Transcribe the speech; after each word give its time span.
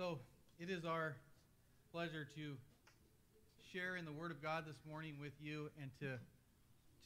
So 0.00 0.18
it 0.58 0.70
is 0.70 0.86
our 0.86 1.14
pleasure 1.92 2.26
to 2.34 2.56
share 3.70 3.96
in 3.96 4.06
the 4.06 4.12
Word 4.12 4.30
of 4.30 4.42
God 4.42 4.64
this 4.66 4.78
morning 4.88 5.16
with 5.20 5.34
you 5.42 5.68
and 5.78 5.90
to 6.00 6.16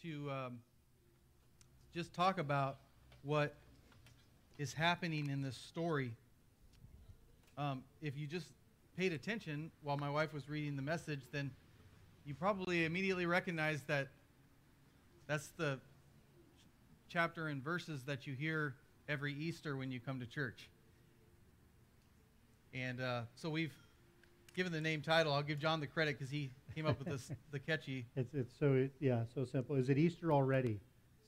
to 0.05 0.31
um, 0.31 0.59
just 1.93 2.15
talk 2.15 2.39
about 2.39 2.77
what 3.25 3.57
is 4.59 4.73
happening 4.73 5.29
in 5.29 5.43
this 5.43 5.57
story. 5.57 6.13
Um, 7.59 7.83
if 8.01 8.17
you 8.17 8.29
just 8.29 8.47
paid 8.97 9.13
attention 9.13 9.73
while 9.83 9.97
my 9.97 10.09
wife 10.09 10.33
was 10.33 10.49
reading 10.49 10.77
the 10.77 10.83
message, 10.83 11.23
then 11.33 11.51
you 12.25 12.33
probably 12.33 12.85
immediately 12.85 13.27
recognized 13.27 13.89
that 13.89 14.07
that's 15.27 15.49
the 15.57 15.81
chapter 17.09 17.49
and 17.49 17.61
verses 17.61 18.05
that 18.05 18.29
you 18.29 18.35
hear 18.35 18.77
every 19.09 19.35
Easter 19.35 19.77
when 19.77 19.91
you 19.91 19.99
come 19.99 20.21
to 20.21 20.27
church. 20.27 20.69
And 22.75 23.01
uh, 23.01 23.23
so 23.35 23.49
we've 23.49 23.75
given 24.55 24.73
the 24.73 24.81
name 24.81 25.01
title. 25.01 25.33
I'll 25.33 25.43
give 25.43 25.59
John 25.59 25.81
the 25.81 25.87
credit 25.87 26.19
because 26.19 26.31
he 26.31 26.51
came 26.75 26.87
up 26.87 26.99
with 26.99 27.09
this, 27.09 27.31
the 27.53 27.59
catchy. 27.59 28.07
It's, 28.17 28.35
it's 28.35 28.53
so, 28.59 28.73
it- 28.73 28.93
yeah, 29.01 29.23
so 29.35 29.45
simple. 29.45 29.77
Is 29.77 29.89
it 29.89 29.99
Easter 29.99 30.33
already? 30.33 30.81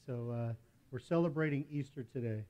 So 0.06 0.34
uh, 0.34 0.52
we're 0.90 0.98
celebrating 0.98 1.64
Easter 1.70 2.04
today. 2.12 2.44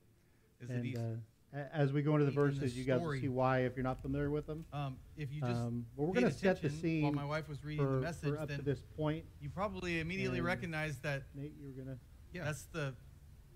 Is 0.60 0.70
it 0.70 0.74
and 0.74 0.86
Easter? 0.86 1.20
Uh, 1.54 1.58
as 1.72 1.92
we 1.92 2.02
go 2.02 2.12
into 2.14 2.24
the 2.24 2.30
In 2.30 2.34
the 2.34 2.40
verses, 2.40 2.76
you 2.76 2.84
guys 2.84 3.00
will 3.00 3.12
see 3.12 3.28
why 3.28 3.60
if 3.60 3.76
you're 3.76 3.84
not 3.84 4.02
familiar 4.02 4.30
with 4.30 4.46
them. 4.46 4.64
Um, 4.72 4.96
if 5.16 5.32
you 5.32 5.40
just 5.40 5.60
Um, 5.60 5.86
well, 5.96 6.08
we're 6.08 6.14
going 6.14 6.26
to 6.26 6.32
set 6.32 6.60
the 6.60 6.68
scene 6.68 7.02
while 7.02 7.12
my 7.12 7.24
wife 7.24 7.48
was 7.48 7.64
reading 7.64 7.86
the 7.86 8.00
message, 8.00 8.30
for 8.30 8.38
up 8.38 8.48
then 8.48 8.58
to 8.58 8.64
this 8.64 8.82
point. 8.96 9.24
you 9.40 9.48
probably 9.48 10.00
immediately 10.00 10.40
recognized 10.40 11.02
that 11.02 11.22
Nate, 11.34 11.54
you 11.58 11.66
were 11.66 11.84
going 11.84 11.96
to 11.96 11.98
yeah. 12.32 12.44
that's 12.44 12.64
the 12.64 12.94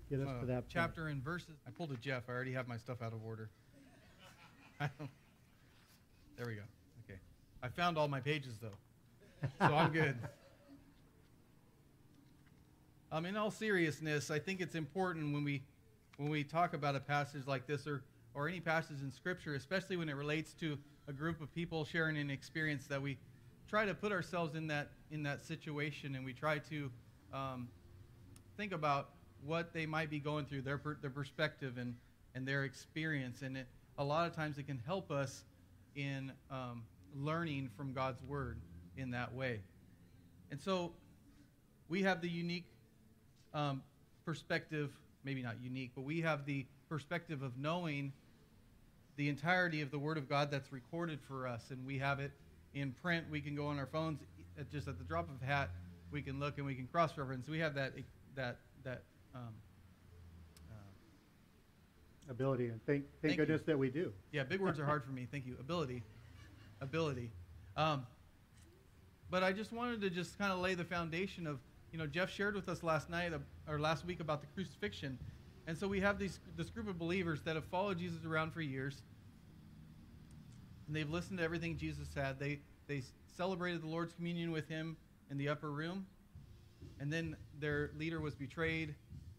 get 0.09 0.21
us 0.21 0.27
uh, 0.27 0.39
to 0.39 0.45
that 0.47 0.53
point. 0.61 0.69
chapter 0.69 1.07
and 1.07 1.23
verses. 1.23 1.57
I 1.67 1.71
pulled 1.71 1.91
a 1.91 1.97
Jeff. 1.97 2.23
I 2.29 2.31
already 2.31 2.53
have 2.53 2.67
my 2.67 2.77
stuff 2.77 3.01
out 3.01 3.13
of 3.13 3.23
order. 3.23 3.49
There 6.41 6.49
we 6.49 6.55
go. 6.55 6.63
Okay. 7.05 7.19
I 7.61 7.67
found 7.67 7.99
all 7.99 8.07
my 8.07 8.19
pages 8.19 8.55
though, 8.59 9.47
so 9.59 9.75
I'm 9.75 9.91
good. 9.91 10.17
Um, 13.13 13.25
in 13.25 13.35
all 13.35 13.51
seriousness, 13.51 14.31
I 14.31 14.39
think 14.39 14.61
it's 14.61 14.73
important 14.73 15.33
when 15.33 15.43
we 15.43 15.63
when 16.15 16.29
we 16.29 16.45
talk 16.45 16.73
about 16.73 16.95
a 16.95 16.99
passage 17.01 17.45
like 17.45 17.67
this 17.67 17.85
or 17.85 18.03
or 18.33 18.47
any 18.47 18.61
passage 18.61 19.01
in 19.01 19.11
Scripture, 19.11 19.55
especially 19.55 19.97
when 19.97 20.07
it 20.07 20.15
relates 20.15 20.53
to 20.53 20.77
a 21.09 21.11
group 21.11 21.41
of 21.41 21.53
people 21.53 21.83
sharing 21.83 22.17
an 22.17 22.29
experience, 22.29 22.87
that 22.87 23.01
we 23.01 23.17
try 23.67 23.85
to 23.85 23.93
put 23.93 24.13
ourselves 24.13 24.55
in 24.55 24.65
that 24.67 24.91
in 25.11 25.23
that 25.23 25.45
situation 25.45 26.15
and 26.15 26.23
we 26.23 26.31
try 26.31 26.57
to 26.57 26.89
um, 27.33 27.67
think 28.55 28.71
about 28.71 29.09
what 29.45 29.73
they 29.73 29.85
might 29.85 30.09
be 30.09 30.19
going 30.19 30.45
through, 30.45 30.61
their 30.61 30.77
per, 30.77 30.95
their 31.01 31.11
perspective 31.11 31.77
and 31.77 31.93
and 32.33 32.47
their 32.47 32.63
experience, 32.63 33.41
and 33.41 33.57
it, 33.57 33.67
a 33.97 34.03
lot 34.03 34.25
of 34.25 34.33
times 34.33 34.57
it 34.57 34.67
can 34.67 34.81
help 34.87 35.11
us 35.11 35.43
in 35.95 36.31
um, 36.49 36.83
learning 37.15 37.69
from 37.75 37.93
God's 37.93 38.21
word 38.23 38.57
in 38.97 39.11
that 39.11 39.33
way. 39.33 39.59
And 40.49 40.59
so 40.61 40.91
we 41.89 42.03
have 42.03 42.21
the 42.21 42.29
unique 42.29 42.65
um, 43.53 43.83
perspective, 44.25 44.91
maybe 45.23 45.41
not 45.41 45.55
unique, 45.61 45.91
but 45.95 46.03
we 46.03 46.21
have 46.21 46.45
the 46.45 46.65
perspective 46.89 47.41
of 47.41 47.57
knowing 47.57 48.11
the 49.17 49.29
entirety 49.29 49.81
of 49.81 49.91
the 49.91 49.99
Word 49.99 50.17
of 50.17 50.29
God 50.29 50.51
that's 50.51 50.71
recorded 50.71 51.19
for 51.27 51.47
us, 51.47 51.69
and 51.69 51.85
we 51.85 51.99
have 51.99 52.19
it 52.19 52.31
in 52.73 52.91
print. 53.01 53.25
We 53.29 53.41
can 53.41 53.55
go 53.55 53.67
on 53.67 53.77
our 53.77 53.85
phones, 53.85 54.19
at 54.59 54.71
just 54.71 54.87
at 54.87 54.97
the 54.97 55.03
drop 55.03 55.29
of 55.29 55.41
a 55.41 55.45
hat, 55.45 55.69
we 56.11 56.21
can 56.21 56.39
look 56.39 56.57
and 56.57 56.65
we 56.65 56.75
can 56.75 56.87
cross-reference. 56.87 57.47
We 57.47 57.59
have 57.59 57.75
that 57.75 57.93
that 58.35 58.57
that. 58.83 59.03
Um, 59.33 59.53
Ability, 62.29 62.67
and 62.67 62.79
thank, 62.85 63.03
thank 63.03 63.21
Thank 63.21 63.31
you. 63.33 63.37
goodness 63.45 63.61
that 63.63 63.77
we 63.77 63.89
do. 63.89 64.13
yeah, 64.31 64.43
big 64.43 64.61
words 64.61 64.79
are 64.79 64.85
hard 64.85 65.03
for 65.03 65.11
me. 65.11 65.27
Thank 65.29 65.45
you. 65.45 65.57
Ability, 65.59 66.03
ability. 66.79 67.31
Um, 67.75 68.05
but 69.29 69.43
I 69.43 69.51
just 69.51 69.73
wanted 69.73 70.01
to 70.01 70.09
just 70.09 70.37
kind 70.37 70.51
of 70.51 70.59
lay 70.59 70.73
the 70.75 70.83
foundation 70.83 71.47
of, 71.47 71.59
you 71.91 71.97
know, 71.97 72.05
Jeff 72.07 72.29
shared 72.29 72.55
with 72.55 72.69
us 72.69 72.83
last 72.83 73.09
night 73.09 73.33
uh, 73.33 73.39
or 73.67 73.79
last 73.79 74.05
week 74.05 74.19
about 74.19 74.41
the 74.41 74.47
crucifixion, 74.47 75.17
and 75.67 75.77
so 75.77 75.87
we 75.87 75.99
have 75.99 76.19
these 76.19 76.39
this 76.55 76.69
group 76.69 76.87
of 76.87 76.97
believers 76.97 77.41
that 77.43 77.55
have 77.55 77.65
followed 77.65 77.97
Jesus 77.97 78.23
around 78.23 78.53
for 78.53 78.61
years, 78.61 79.01
and 80.87 80.95
they've 80.95 81.09
listened 81.09 81.39
to 81.39 81.43
everything 81.43 81.77
Jesus 81.77 82.07
said. 82.13 82.39
They 82.39 82.59
they 82.87 83.01
celebrated 83.35 83.81
the 83.81 83.87
Lord's 83.87 84.13
communion 84.13 84.51
with 84.51 84.69
him 84.69 84.95
in 85.29 85.37
the 85.37 85.49
upper 85.49 85.71
room, 85.71 86.05
and 86.99 87.11
then 87.11 87.35
their 87.59 87.91
leader 87.97 88.21
was 88.21 88.35
betrayed, 88.35 88.95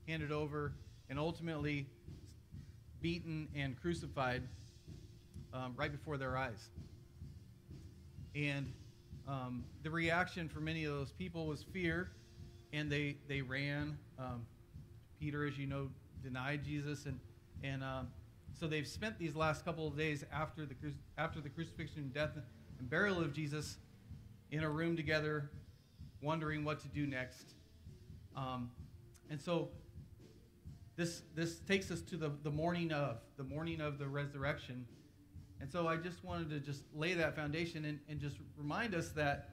handed 0.08 0.32
over, 0.32 0.74
and 1.08 1.18
ultimately 1.18 1.86
beaten 3.02 3.48
and 3.54 3.78
crucified 3.80 4.42
um, 5.52 5.74
right 5.76 5.92
before 5.92 6.16
their 6.16 6.36
eyes. 6.36 6.70
And 8.34 8.72
um, 9.28 9.64
the 9.82 9.90
reaction 9.90 10.48
for 10.48 10.60
many 10.60 10.84
of 10.84 10.92
those 10.92 11.12
people 11.12 11.46
was 11.46 11.62
fear, 11.62 12.10
and 12.72 12.90
they 12.90 13.16
they 13.28 13.42
ran. 13.42 13.98
Um, 14.18 14.46
Peter, 15.20 15.46
as 15.46 15.58
you 15.58 15.66
know, 15.66 15.90
denied 16.22 16.64
Jesus, 16.64 17.06
and 17.06 17.18
and 17.62 17.84
um, 17.84 18.08
so 18.58 18.66
they've 18.66 18.86
spent 18.86 19.18
these 19.18 19.36
last 19.36 19.64
couple 19.64 19.86
of 19.86 19.96
days 19.96 20.24
after 20.32 20.64
the 20.64 20.74
after 21.18 21.40
the 21.40 21.48
crucifixion, 21.48 22.10
death, 22.14 22.30
and 22.78 22.88
burial 22.88 23.18
of 23.18 23.32
Jesus 23.32 23.76
in 24.50 24.64
a 24.64 24.70
room 24.70 24.96
together, 24.96 25.50
wondering 26.22 26.64
what 26.64 26.80
to 26.80 26.88
do 26.88 27.06
next. 27.06 27.54
Um, 28.36 28.70
and 29.30 29.40
so 29.40 29.68
this 31.02 31.22
this 31.34 31.58
takes 31.58 31.90
us 31.90 32.00
to 32.00 32.16
the, 32.16 32.30
the 32.44 32.50
morning 32.50 32.92
of 32.92 33.16
the 33.36 33.42
morning 33.42 33.80
of 33.80 33.98
the 33.98 34.06
resurrection. 34.06 34.86
And 35.60 35.70
so 35.70 35.88
i 35.88 35.96
just 35.96 36.24
wanted 36.24 36.50
to 36.50 36.60
just 36.60 36.82
lay 36.94 37.14
that 37.14 37.34
foundation 37.34 37.84
and, 37.84 37.98
and 38.08 38.20
just 38.20 38.36
remind 38.56 38.94
us 38.94 39.10
that 39.10 39.50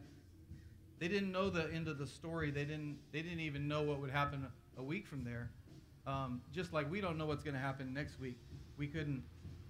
they 0.99 1.07
didn't 1.07 1.31
know 1.31 1.49
the 1.49 1.71
end 1.73 1.87
of 1.87 1.97
the 1.97 2.05
story. 2.05 2.51
They 2.51 2.65
didn't 2.65 2.99
they 3.11 3.23
didn't 3.23 3.39
even 3.39 3.67
know 3.67 3.81
what 3.81 3.99
would 3.99 4.11
happen 4.11 4.45
a 4.77 4.83
week 4.83 5.07
from 5.07 5.23
there. 5.23 5.49
Um, 6.05 6.41
just 6.51 6.71
like 6.71 6.89
we 6.91 7.01
don't 7.01 7.17
know 7.17 7.25
what's 7.25 7.43
going 7.43 7.55
to 7.55 7.59
happen 7.59 7.93
next 7.93 8.19
week 8.19 8.37
we 8.77 8.87
couldn't 8.87 9.23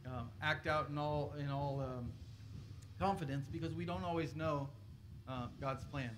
um, 0.05 0.29
act 0.41 0.67
out 0.67 0.89
in 0.89 0.97
all 0.97 1.33
in 1.39 1.49
all 1.49 1.81
um, 1.81 2.11
confidence 2.99 3.45
because 3.49 3.73
we 3.73 3.85
don't 3.85 4.03
always 4.03 4.35
know 4.35 4.67
uh, 5.29 5.47
god's 5.61 5.85
plan. 5.85 6.11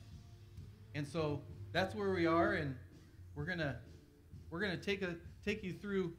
And 0.96 1.08
so 1.08 1.42
that's 1.72 1.94
where 1.94 2.14
we 2.14 2.26
are 2.26 2.54
and 2.54 2.76
we're 3.36 3.46
gonna 3.46 3.78
we're 4.50 4.60
gonna 4.60 4.76
take 4.76 5.04
a 5.04 5.16
take 5.46 5.64
you 5.64 5.74
through 5.74 6.14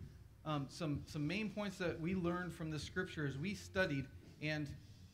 um, 0.45 0.67
some 0.69 1.03
some 1.07 1.27
main 1.27 1.51
points 1.51 1.79
that 1.79 2.01
we 2.01 2.15
learned 2.15 2.53
from 2.53 2.71
the 2.71 2.79
scriptures 2.79 3.37
we 3.39 3.55
studied 3.55 4.05
and 4.43 4.69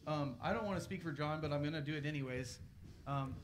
um, 0.06 0.36
i 0.42 0.52
don't 0.52 0.64
want 0.64 0.78
to 0.78 0.84
speak 0.84 1.02
for 1.02 1.12
john 1.12 1.40
but 1.40 1.52
i'm 1.52 1.62
gonna 1.62 1.80
do 1.80 1.94
it 1.94 2.06
anyways 2.06 2.58
um, 3.06 3.34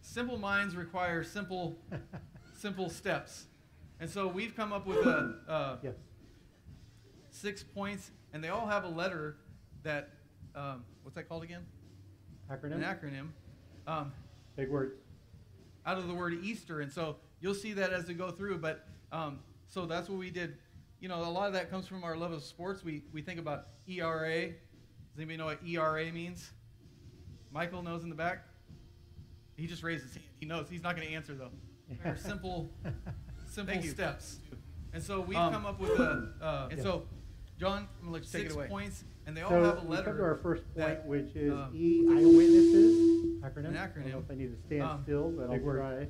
simple 0.00 0.36
minds 0.38 0.74
require 0.74 1.22
simple 1.22 1.76
simple 2.58 2.88
steps 2.90 3.46
and 4.00 4.10
so 4.10 4.26
we've 4.26 4.56
come 4.56 4.72
up 4.72 4.86
with 4.86 4.98
a, 4.98 5.34
uh, 5.48 5.76
Yes. 5.82 5.94
six 7.30 7.62
points 7.62 8.10
and 8.32 8.42
they 8.42 8.48
all 8.48 8.66
have 8.66 8.84
a 8.84 8.88
letter 8.88 9.36
that 9.82 10.10
um, 10.54 10.84
what's 11.02 11.14
that 11.16 11.28
called 11.28 11.42
again 11.44 11.64
Acronym? 12.50 12.72
an 12.74 12.82
acronym 12.82 13.28
um, 13.86 14.12
Big 14.56 14.70
word. 14.70 14.98
out 15.86 15.98
of 15.98 16.06
the 16.08 16.14
word 16.14 16.34
Easter. 16.42 16.80
And 16.80 16.90
so 16.92 17.16
you'll 17.40 17.54
see 17.54 17.72
that 17.74 17.92
as 17.92 18.06
we 18.06 18.14
go 18.14 18.30
through. 18.30 18.58
But 18.58 18.86
um, 19.12 19.40
so 19.74 19.86
that's 19.86 20.08
what 20.08 20.18
we 20.18 20.30
did. 20.30 20.56
You 21.00 21.08
know, 21.08 21.16
a 21.20 21.28
lot 21.28 21.48
of 21.48 21.52
that 21.54 21.68
comes 21.68 21.86
from 21.88 22.04
our 22.04 22.16
love 22.16 22.30
of 22.32 22.42
sports. 22.44 22.84
We, 22.84 23.02
we 23.12 23.20
think 23.22 23.40
about 23.40 23.66
ERA. 23.88 24.46
Does 24.46 24.54
anybody 25.18 25.36
know 25.36 25.46
what 25.46 25.58
ERA 25.66 26.10
means? 26.12 26.50
Michael 27.52 27.82
knows 27.82 28.04
in 28.04 28.08
the 28.08 28.14
back. 28.14 28.44
He 29.56 29.66
just 29.66 29.82
raised 29.82 30.04
his 30.04 30.14
hand. 30.14 30.24
He 30.38 30.46
knows. 30.46 30.66
He's 30.70 30.82
not 30.82 30.96
going 30.96 31.08
to 31.08 31.14
answer, 31.14 31.34
though. 31.34 31.50
They're 32.02 32.16
simple, 32.16 32.70
simple 33.50 33.82
steps. 33.82 34.38
And 34.92 35.02
so 35.02 35.20
we've 35.20 35.36
Um, 35.36 35.52
come 35.52 35.66
up 35.66 35.78
with 35.80 35.90
a, 35.98 36.30
uh, 36.40 36.68
and 36.70 36.78
yeah. 36.78 36.84
so, 36.84 37.06
John, 37.58 37.88
I'm 38.02 38.10
going 38.10 38.22
to 38.22 38.32
take 38.32 38.42
six 38.42 38.54
it 38.54 38.56
away. 38.56 38.68
points, 38.68 39.04
and 39.26 39.36
they 39.36 39.42
all 39.42 39.50
so 39.50 39.62
have 39.62 39.78
a 39.78 39.80
we 39.82 39.88
letter. 39.88 40.04
come 40.06 40.16
to 40.18 40.22
our 40.22 40.36
first 40.36 40.62
point, 40.64 40.76
that, 40.76 41.06
which 41.06 41.34
is 41.34 41.52
um, 41.52 41.70
E 41.74 42.06
eyewitnesses. 42.08 43.42
Acronym. 43.42 43.68
An 43.68 43.76
I 43.76 43.86
don't 43.86 44.06
know 44.06 44.18
acronym. 44.18 44.24
if 44.24 44.30
I 44.30 44.34
need 44.34 44.56
to 44.56 44.66
stand 44.66 44.82
Um, 44.82 45.02
still, 45.04 45.30
but 45.30 45.50
I'll 45.50 45.58
try. 45.60 46.06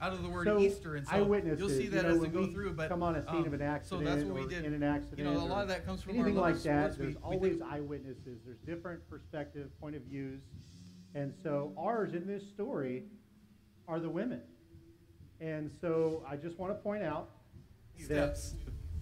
Out 0.00 0.12
of 0.12 0.22
the 0.22 0.28
word 0.28 0.46
So, 0.46 0.58
Easter, 0.60 0.96
and 0.96 1.06
so 1.06 1.14
eyewitnesses, 1.16 1.58
you'll 1.60 1.68
see 1.68 1.84
you 1.84 1.90
that 1.90 2.02
know, 2.04 2.10
as 2.10 2.14
we 2.16 2.20
when 2.22 2.30
go 2.32 2.40
we 2.42 2.52
through. 2.52 2.72
But 2.74 2.88
come 2.88 3.02
on 3.02 3.16
a 3.16 3.24
scene 3.26 3.36
um, 3.36 3.46
of 3.46 3.52
an 3.54 3.62
accident 3.62 4.04
so 4.04 4.10
that's 4.10 4.24
what 4.24 4.34
we 4.34 4.42
or 4.42 4.48
did. 4.48 4.64
in 4.64 4.74
an 4.74 4.82
accident 4.82 5.18
You 5.18 5.24
know, 5.24 5.32
a 5.32 5.40
lot 5.40 5.58
or 5.58 5.62
of 5.62 5.68
that 5.68 5.86
comes 5.86 6.02
from 6.02 6.18
our 6.18 6.24
anything 6.26 6.40
like 6.40 6.62
that. 6.62 6.90
We- 6.92 6.96
There's 7.04 7.14
we 7.16 7.20
always 7.22 7.58
think- 7.58 7.72
eyewitnesses. 7.72 8.40
There's 8.44 8.58
different 8.66 9.08
perspective, 9.08 9.70
point 9.80 9.96
of 9.96 10.02
views, 10.02 10.42
and 11.14 11.32
so 11.42 11.72
ours 11.78 12.12
in 12.14 12.26
this 12.26 12.46
story 12.48 13.04
are 13.88 14.00
the 14.00 14.10
women. 14.10 14.42
And 15.40 15.70
so 15.80 16.24
I 16.28 16.36
just 16.36 16.58
want 16.58 16.72
to 16.72 16.82
point 16.82 17.02
out 17.02 17.30
that 18.08 18.36
steps. 18.36 18.54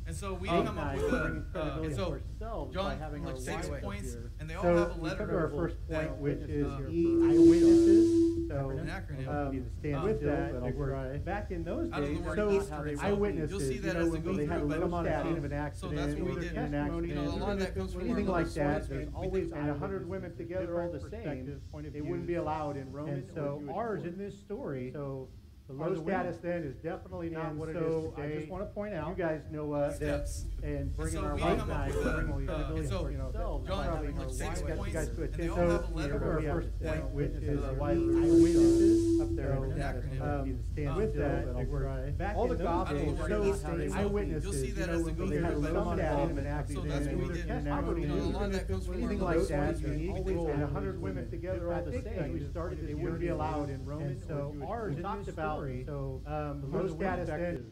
And 0.06 0.14
so 0.14 0.34
we 0.34 0.48
Nate 0.50 0.66
come 0.66 0.78
and 0.78 0.88
up 0.88 0.94
with 0.96 1.04
are 1.14 1.16
a, 1.16 1.22
bringing 1.22 1.44
uh, 1.54 1.80
and 1.82 1.94
so 1.96 2.12
ourselves 2.12 2.74
by 2.76 2.82
John, 2.82 2.98
having 2.98 3.24
like 3.24 3.34
our 3.34 3.40
six 3.40 3.68
points, 3.82 4.12
here. 4.12 4.30
and 4.38 4.50
they 4.50 4.54
all 4.54 4.62
So 4.62 4.76
have 4.76 4.90
a 4.90 5.00
we 5.00 5.08
letter. 5.08 5.16
come 5.18 5.28
to 5.28 5.36
our 5.36 5.48
first 5.48 5.76
that- 5.88 6.08
point, 6.08 6.20
which 6.20 6.38
is 6.40 6.66
uh, 6.66 6.80
E 6.90 7.06
eyewitnesses. 7.22 8.48
So, 8.48 8.68
An 8.70 8.86
acronym. 8.86 9.28
um, 9.28 9.64
Uh, 9.66 9.78
stand 9.80 10.02
with 10.04 10.20
that, 10.20 10.62
they 10.62 10.72
were 10.72 11.18
back 11.24 11.50
in 11.50 11.64
those 11.64 11.90
Out 11.90 12.02
of 12.02 12.08
the 12.10 12.14
days. 12.16 12.24
So 12.34 12.50
Easter, 12.50 12.86
it's 12.86 13.00
all- 13.02 13.06
eyewitnesses, 13.08 13.50
you'll 13.50 13.60
see 13.60 13.78
that 13.78 13.94
know, 13.94 14.00
as 14.00 14.10
when 14.10 14.22
we 14.24 14.32
go 14.32 14.36
they 14.36 14.46
had 14.46 14.60
a 14.60 14.64
little 14.64 14.88
low 14.88 15.02
stat 15.02 15.26
of 15.26 15.44
an 15.44 15.50
so 15.50 15.56
accident, 15.56 15.96
that's 15.96 16.14
what 16.14 16.24
we 16.24 16.36
or 16.36 16.40
did. 16.40 16.52
in 16.52 16.58
an 16.58 16.74
accident, 16.74 17.06
You 17.08 17.14
know, 17.14 17.22
a 17.22 17.30
lot 17.36 17.52
of 17.52 17.58
that 17.60 17.74
comes 17.74 17.92
from 17.94 18.02
anything 18.02 18.26
like 18.26 18.48
that, 18.52 18.88
there's 18.88 19.08
always 19.14 19.52
and 19.52 19.70
a 19.70 19.74
hundred 19.74 20.06
women 20.06 20.36
together 20.36 20.82
all 20.82 20.92
the 20.92 21.00
same. 21.00 21.10
perspectives, 21.10 21.66
point 21.68 21.86
of 21.86 21.94
They 21.94 22.02
wouldn't 22.02 22.26
be 22.26 22.34
allowed 22.34 22.76
in 22.76 22.92
Rome. 22.92 23.08
And 23.08 23.26
so 23.34 23.62
ours 23.74 24.04
in 24.04 24.18
this 24.18 24.38
story, 24.38 24.90
So 24.92 25.28
the 25.66 25.72
low 25.72 25.94
status 25.94 26.36
then 26.42 26.62
is 26.62 26.74
definitely 26.76 27.30
not 27.30 27.50
And 27.52 27.58
what 27.58 27.70
it 27.70 27.76
so 27.76 28.12
is 28.14 28.18
I 28.18 28.22
today. 28.26 28.38
just 28.40 28.50
wanna 28.50 28.66
point 28.66 28.92
out- 28.94 29.08
You 29.16 29.24
guys 29.24 29.40
know 29.50 29.72
uh, 29.72 29.86
that, 29.88 29.96
Steps. 29.96 30.44
and 30.62 30.94
bringing 30.94 31.20
so 31.20 31.26
our 31.26 31.34
we 31.36 31.40
wives 31.42 31.60
come 31.62 31.70
up 31.70 31.76
back, 31.78 31.88
with 31.88 32.06
a- 32.06 32.10
bringing 32.12 32.32
uh, 32.50 32.52
credibility 32.54 32.80
and 32.80 32.88
so 32.88 33.02
for 33.04 33.10
yourselves, 33.10 33.66
John, 33.68 33.76
by 33.78 33.84
having 33.96 34.16
like 34.16 34.24
our 34.26 34.30
six 34.30 34.40
wives, 34.40 34.60
got 34.60 34.68
you 34.68 34.76
points, 34.76 34.92
guys 34.94 35.08
to 35.08 35.22
and 35.22 35.32
they 35.32 35.44
attend. 35.44 35.50
all 35.50 35.56
So, 35.56 35.70
have 35.70 35.90
a 35.90 35.96
letter 35.96 36.14
you 36.14 36.20
know, 36.20 36.26
our 36.26 36.40
first 36.60 36.68
to 36.68 36.84
point, 36.84 37.00
point 37.00 37.14
which 37.14 37.32
to 37.32 37.38
is 37.52 37.60
the 37.60 37.70
eyewitnesses 37.80 39.20
up 39.20 39.36
there. 39.36 39.54
So, 39.54 39.60
the. 39.74 40.20
Um, 40.20 40.60
Uh, 40.84 40.96
with 40.96 41.14
that, 41.14 41.54
that 41.54 41.68
we're 41.68 42.10
back 42.12 42.36
all 42.36 42.44
in 42.44 42.48
the 42.50 42.54
those 42.56 42.64
gospels 42.64 43.00
days, 43.02 43.18
show 43.28 43.42
so 43.44 43.50
us 43.52 43.62
how 43.62 43.76
they 43.76 43.88
eyewitnesses, 43.88 44.44
You'll 44.44 44.52
see 44.52 44.66
you 44.66 44.72
that 44.74 44.86
know, 44.88 44.92
as 44.94 45.02
when 45.04 45.14
we 45.16 45.18
go 45.18 45.26
they 45.26 45.36
through, 45.36 45.44
had 45.44 45.54
but- 45.62 45.72
some 45.72 45.94
stat 45.96 46.30
in 46.30 46.38
an 46.38 46.44
So 46.44 46.50
accident, 46.50 46.88
that's 46.88 47.06
and 47.06 47.16
what 47.16 47.24
we 47.28 47.34
either 47.34 47.34
did. 47.34 47.50
an 47.50 47.56
You 47.56 47.64
know, 47.64 48.14
a 48.14 48.20
lot 48.24 48.42
of 48.44 48.48
or 48.48 48.52
that 48.52 48.68
comes 48.68 48.86
from 48.86 48.94
anything 48.94 49.20
like 49.20 49.36
source, 49.36 49.48
that, 49.48 49.80
we- 49.80 49.90
you 49.96 50.00
we 50.00 50.08
always 50.18 50.24
think 50.36 50.48
had 50.50 50.62
a 50.62 50.66
hundred 50.66 51.00
women 51.00 51.14
women. 51.16 51.30
together 51.30 51.72
all 51.72 51.82
the 51.82 51.92
same. 52.02 52.32
we 52.34 52.40
We 52.40 52.46
started 52.46 52.78
They 52.80 52.86
this 52.92 52.96
wouldn't 53.02 53.20
be 53.20 53.28
allowed 53.28 53.70
in 53.70 53.84
Roman 53.84 54.22
so 54.28 54.50
Jewish 54.54 54.68
ours 54.68 54.96
talked 55.00 55.28
about, 55.28 55.53
so, 55.86 56.22
um, 56.26 56.62
low 56.72 56.86
status 56.88 57.28
then, 57.28 57.70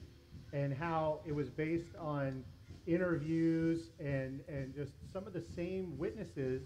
and 0.52 0.74
how 0.74 1.20
it 1.26 1.34
was 1.34 1.48
based 1.50 1.94
on 1.98 2.44
interviews 2.86 3.90
and, 4.00 4.40
and 4.48 4.74
just 4.74 4.92
some 5.12 5.26
of 5.26 5.32
the 5.32 5.40
same 5.40 5.96
witnesses, 5.98 6.62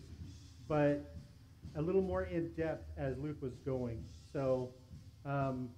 but 0.68 1.14
a 1.76 1.82
little 1.82 2.02
more 2.02 2.24
in-depth 2.24 2.86
as 2.96 3.18
Luke 3.18 3.40
was 3.42 3.54
going. 3.64 4.02
So, 4.32 4.70
um, 5.24 5.68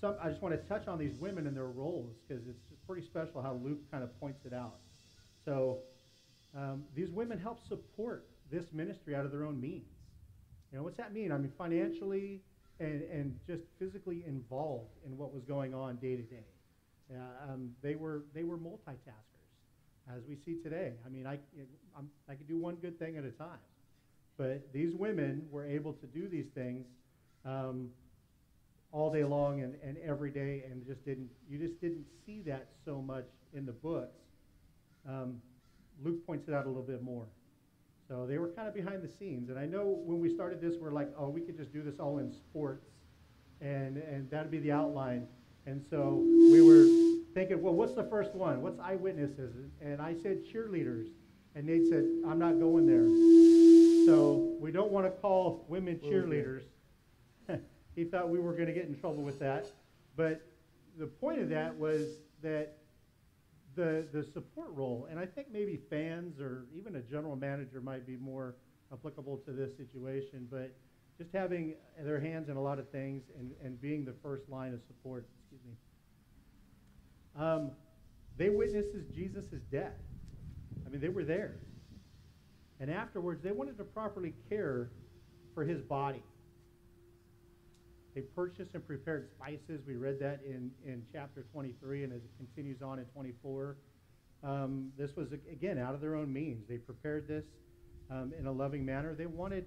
some, 0.00 0.16
I 0.22 0.28
just 0.30 0.42
want 0.42 0.54
to 0.54 0.68
touch 0.68 0.88
on 0.88 0.98
these 0.98 1.14
women 1.20 1.46
and 1.46 1.56
their 1.56 1.66
roles, 1.66 2.16
because 2.26 2.46
it's 2.46 2.62
pretty 2.86 3.06
special 3.06 3.42
how 3.42 3.54
Luke 3.62 3.80
kind 3.90 4.02
of 4.02 4.18
points 4.18 4.44
it 4.44 4.52
out. 4.52 4.76
So, 5.44 5.78
um, 6.56 6.84
these 6.94 7.10
women 7.10 7.38
help 7.38 7.58
support 7.68 8.26
this 8.50 8.72
ministry 8.72 9.14
out 9.14 9.24
of 9.24 9.30
their 9.32 9.44
own 9.44 9.60
means. 9.60 9.90
You 10.70 10.78
know, 10.78 10.84
what's 10.84 10.96
that 10.96 11.12
mean? 11.12 11.32
I 11.32 11.38
mean, 11.38 11.52
financially 11.56 12.40
and, 12.80 13.02
and 13.02 13.38
just 13.46 13.62
physically 13.78 14.24
involved 14.26 14.90
in 15.06 15.16
what 15.16 15.32
was 15.32 15.42
going 15.44 15.74
on 15.74 15.96
day 15.96 16.16
to 16.16 16.22
day. 16.22 16.46
Uh, 17.12 17.52
um, 17.52 17.70
they 17.82 17.94
were 17.94 18.22
they 18.34 18.44
were 18.44 18.56
multitaskers, 18.56 20.14
as 20.14 20.22
we 20.28 20.36
see 20.44 20.56
today. 20.62 20.92
I 21.04 21.08
mean, 21.10 21.26
I 21.26 21.38
I'm, 21.96 22.08
I 22.28 22.34
could 22.34 22.48
do 22.48 22.58
one 22.58 22.76
good 22.76 22.98
thing 22.98 23.16
at 23.18 23.24
a 23.24 23.30
time, 23.30 23.58
but 24.38 24.72
these 24.72 24.94
women 24.94 25.46
were 25.50 25.66
able 25.66 25.92
to 25.92 26.06
do 26.06 26.28
these 26.28 26.46
things 26.54 26.86
um, 27.44 27.90
all 28.90 29.12
day 29.12 29.24
long 29.24 29.60
and, 29.60 29.74
and 29.84 29.98
every 29.98 30.30
day, 30.30 30.64
and 30.70 30.86
just 30.86 31.04
didn't 31.04 31.28
you 31.48 31.58
just 31.58 31.78
didn't 31.80 32.06
see 32.24 32.40
that 32.46 32.68
so 32.84 33.02
much 33.02 33.26
in 33.52 33.66
the 33.66 33.72
books. 33.72 34.16
Um, 35.06 35.42
Luke 36.02 36.26
points 36.26 36.48
it 36.48 36.54
out 36.54 36.64
a 36.64 36.68
little 36.68 36.82
bit 36.82 37.02
more. 37.02 37.26
So 38.08 38.26
they 38.26 38.38
were 38.38 38.48
kind 38.48 38.68
of 38.68 38.74
behind 38.74 39.02
the 39.02 39.08
scenes. 39.08 39.48
And 39.48 39.58
I 39.58 39.66
know 39.66 40.00
when 40.04 40.20
we 40.20 40.34
started 40.34 40.60
this, 40.60 40.74
we're 40.80 40.90
like, 40.90 41.10
oh, 41.18 41.28
we 41.28 41.40
could 41.40 41.56
just 41.56 41.72
do 41.72 41.82
this 41.82 41.98
all 41.98 42.18
in 42.18 42.32
sports, 42.32 42.86
and, 43.60 43.96
and 43.96 44.30
that'd 44.30 44.50
be 44.50 44.58
the 44.58 44.72
outline. 44.72 45.26
And 45.66 45.82
so 45.88 46.22
we 46.50 46.60
were 46.60 46.84
thinking, 47.32 47.62
well, 47.62 47.72
what's 47.72 47.94
the 47.94 48.04
first 48.04 48.34
one? 48.34 48.60
What's 48.60 48.78
eyewitnesses? 48.78 49.54
And 49.80 50.02
I 50.02 50.14
said 50.22 50.44
cheerleaders. 50.44 51.06
And 51.54 51.66
Nate 51.66 51.88
said, 51.88 52.04
I'm 52.26 52.38
not 52.38 52.58
going 52.58 52.86
there. 52.86 53.06
So 54.06 54.56
we 54.60 54.70
don't 54.70 54.90
want 54.90 55.06
to 55.06 55.10
call 55.10 55.64
women 55.68 55.98
cheerleaders. 55.98 56.62
he 57.96 58.04
thought 58.04 58.28
we 58.28 58.38
were 58.38 58.52
going 58.52 58.66
to 58.66 58.72
get 58.72 58.86
in 58.86 58.98
trouble 58.98 59.22
with 59.22 59.38
that. 59.38 59.66
But 60.16 60.42
the 60.98 61.06
point 61.06 61.40
of 61.40 61.48
that 61.50 61.74
was 61.74 62.06
that 62.42 62.76
the 63.74 64.06
the 64.12 64.24
support 64.32 64.68
role, 64.72 65.06
and 65.10 65.18
I 65.18 65.26
think 65.26 65.48
maybe 65.52 65.80
fans 65.90 66.40
or 66.40 66.66
even 66.76 66.96
a 66.96 67.00
general 67.00 67.36
manager 67.36 67.80
might 67.80 68.06
be 68.06 68.16
more 68.16 68.56
applicable 68.92 69.38
to 69.38 69.52
this 69.52 69.76
situation, 69.76 70.48
but 70.50 70.74
just 71.18 71.30
having 71.32 71.74
their 72.02 72.20
hands 72.20 72.48
in 72.48 72.56
a 72.56 72.60
lot 72.60 72.78
of 72.78 72.88
things 72.90 73.22
and, 73.38 73.52
and 73.62 73.80
being 73.80 74.04
the 74.04 74.14
first 74.22 74.48
line 74.48 74.74
of 74.74 74.80
support, 74.86 75.26
excuse 75.40 75.60
me. 75.64 75.76
Um, 77.40 77.70
they 78.36 78.48
witnesses 78.48 79.06
Jesus' 79.14 79.44
death. 79.70 79.92
I 80.84 80.88
mean, 80.88 81.00
they 81.00 81.08
were 81.08 81.24
there. 81.24 81.56
And 82.80 82.90
afterwards, 82.90 83.42
they 83.42 83.52
wanted 83.52 83.78
to 83.78 83.84
properly 83.84 84.34
care 84.48 84.90
for 85.54 85.64
his 85.64 85.80
body. 85.80 86.22
They 88.14 88.20
purchased 88.20 88.74
and 88.74 88.86
prepared 88.86 89.28
spices. 89.30 89.82
We 89.86 89.96
read 89.96 90.18
that 90.20 90.40
in, 90.44 90.70
in 90.84 91.02
chapter 91.12 91.44
23, 91.52 92.04
and 92.04 92.12
as 92.12 92.20
it 92.22 92.30
continues 92.36 92.80
on 92.80 92.98
in 92.98 93.06
24. 93.06 93.76
Um, 94.42 94.92
this 94.96 95.16
was, 95.16 95.32
again, 95.32 95.78
out 95.78 95.94
of 95.94 96.00
their 96.00 96.14
own 96.14 96.32
means. 96.32 96.68
They 96.68 96.76
prepared 96.76 97.26
this 97.26 97.44
um, 98.10 98.32
in 98.38 98.46
a 98.46 98.52
loving 98.52 98.84
manner. 98.84 99.14
They 99.14 99.26
wanted 99.26 99.66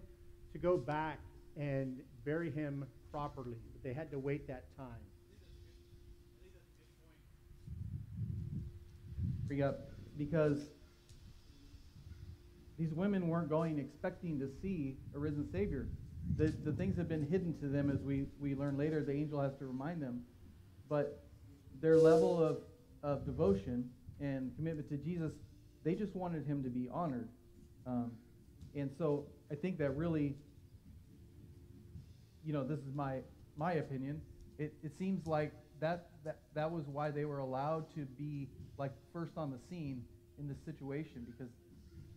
to 0.53 0.59
go 0.59 0.77
back 0.77 1.19
and 1.57 1.97
bury 2.23 2.51
him 2.51 2.85
properly, 3.11 3.57
but 3.73 3.83
they 3.83 3.93
had 3.93 4.11
to 4.11 4.19
wait 4.19 4.47
that 4.47 4.65
time. 4.77 5.07
bring 9.57 9.67
up 9.67 9.79
because 10.17 10.59
these 12.77 12.93
women 12.93 13.27
weren't 13.27 13.49
going 13.49 13.79
expecting 13.79 14.39
to 14.39 14.49
see 14.61 14.97
a 15.15 15.19
risen 15.19 15.49
Savior. 15.51 15.87
The, 16.35 16.53
the 16.63 16.71
things 16.71 16.97
have 16.97 17.07
been 17.07 17.25
hidden 17.25 17.57
to 17.59 17.67
them, 17.67 17.89
as 17.89 17.99
we, 18.01 18.25
we 18.39 18.53
learn 18.53 18.77
later. 18.77 19.03
The 19.03 19.13
angel 19.13 19.41
has 19.41 19.53
to 19.59 19.65
remind 19.65 20.01
them. 20.01 20.23
But 20.89 21.23
their 21.81 21.97
level 21.97 22.43
of, 22.43 22.57
of 23.03 23.25
devotion 23.25 23.89
and 24.19 24.55
commitment 24.55 24.89
to 24.89 24.97
Jesus, 24.97 25.31
they 25.83 25.95
just 25.95 26.15
wanted 26.15 26.45
him 26.45 26.63
to 26.63 26.69
be 26.69 26.89
honored. 26.91 27.29
Um, 27.85 28.11
and 28.75 28.91
so 28.97 29.25
I 29.51 29.55
think 29.55 29.77
that 29.79 29.91
really, 29.95 30.35
you 32.45 32.53
know, 32.53 32.63
this 32.63 32.79
is 32.79 32.93
my, 32.93 33.19
my 33.55 33.73
opinion. 33.73 34.21
It, 34.57 34.73
it 34.83 34.91
seems 34.97 35.25
like 35.27 35.53
that, 35.79 36.09
that, 36.23 36.39
that 36.53 36.71
was 36.71 36.83
why 36.87 37.11
they 37.11 37.25
were 37.25 37.39
allowed 37.39 37.93
to 37.95 38.01
be 38.01 38.49
like 38.77 38.91
first 39.13 39.37
on 39.37 39.51
the 39.51 39.59
scene 39.69 40.03
in 40.39 40.47
this 40.47 40.57
situation 40.65 41.25
because 41.25 41.51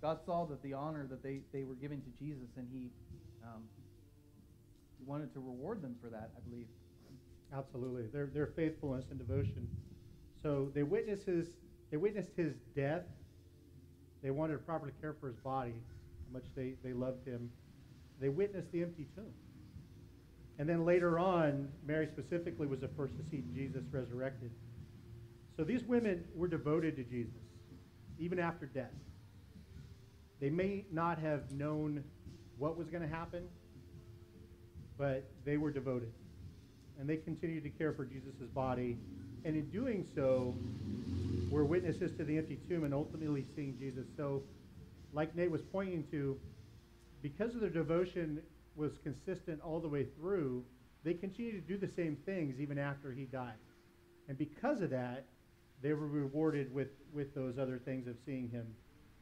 God 0.01 0.19
saw 0.25 0.47
that 0.47 0.63
the 0.63 0.73
honor 0.73 1.07
that 1.09 1.23
they, 1.23 1.41
they 1.53 1.65
were 1.65 1.75
giving 1.75 2.01
to 2.01 2.11
Jesus 2.19 2.49
and 2.57 2.67
he, 2.73 2.91
um, 3.45 3.63
wanted 5.07 5.33
to 5.35 5.41
reward 5.41 5.83
them 5.83 5.97
for 6.03 6.09
that, 6.09 6.31
I 6.37 6.49
believe. 6.49 6.67
Absolutely, 7.53 8.07
their 8.13 8.27
their 8.27 8.47
faithfulness 8.47 9.07
and 9.11 9.19
devotion. 9.19 9.69
So 10.43 10.71
they 10.75 10.83
witnessed 10.83 11.27
his 11.27 11.47
they 11.91 11.97
witnessed 11.97 12.31
his 12.37 12.55
death. 12.77 13.03
They 14.23 14.31
wanted 14.31 14.55
to 14.55 14.59
properly 14.61 14.93
care 15.01 15.15
for 15.19 15.29
his 15.29 15.37
body, 15.37 15.73
how 15.73 16.39
much 16.39 16.45
they, 16.55 16.75
they 16.85 16.93
loved 16.93 17.27
him. 17.27 17.51
They 18.21 18.29
witnessed 18.29 18.71
the 18.71 18.83
empty 18.83 19.07
tomb. 19.15 19.33
And 20.59 20.69
then 20.69 20.85
later 20.85 21.19
on, 21.19 21.69
Mary 21.87 22.07
specifically 22.07 22.67
was 22.67 22.81
the 22.81 22.89
first 22.89 23.17
to 23.17 23.25
see 23.31 23.43
Jesus 23.55 23.83
resurrected. 23.91 24.51
So 25.57 25.65
these 25.65 25.83
women 25.85 26.25
were 26.35 26.49
devoted 26.49 26.97
to 26.97 27.03
Jesus, 27.03 27.41
even 28.19 28.39
after 28.39 28.67
death. 28.67 28.93
They 30.39 30.51
may 30.51 30.85
not 30.93 31.19
have 31.19 31.51
known 31.51 32.05
what 32.59 32.77
was 32.77 32.89
going 32.89 33.03
to 33.03 33.09
happen, 33.09 33.45
but 35.01 35.25
they 35.47 35.57
were 35.57 35.71
devoted. 35.71 36.13
And 37.01 37.09
they 37.09 37.17
continued 37.17 37.65
to 37.65 37.71
care 37.71 37.95
for 37.95 38.05
Jesus' 38.05 38.35
body. 38.55 38.99
And 39.47 39.57
in 39.57 39.71
doing 39.71 40.07
so, 40.15 40.55
were 41.51 41.65
witnesses 41.65 42.13
to 42.19 42.25
the 42.25 42.37
empty 42.37 42.59
tomb 42.69 42.85
and 42.85 42.93
ultimately 42.93 43.47
seeing 43.57 43.79
Jesus. 43.79 44.05
So, 44.15 44.43
like 45.15 45.35
Nate 45.35 45.51
was 45.51 45.63
pointing 45.63 46.05
to, 46.11 46.39
because 47.23 47.55
of 47.55 47.63
their 47.63 47.71
devotion 47.71 48.43
was 48.77 48.93
consistent 49.03 49.63
all 49.63 49.81
the 49.81 49.89
way 49.89 50.07
through, 50.19 50.63
they 51.03 51.15
continued 51.15 51.67
to 51.67 51.79
do 51.79 51.79
the 51.79 51.93
same 51.93 52.17
things 52.27 52.61
even 52.61 52.79
after 52.79 53.11
he 53.11 53.25
died. 53.25 53.55
And 54.29 54.37
because 54.37 54.83
of 54.83 54.91
that, 54.91 55.25
they 55.83 55.95
were 55.95 56.07
rewarded 56.07 56.73
with, 56.75 56.89
with 57.15 57.35
those 57.35 57.59
other 57.59 57.81
things 57.83 58.07
of 58.07 58.17
seeing 58.27 58.51
him 58.51 58.67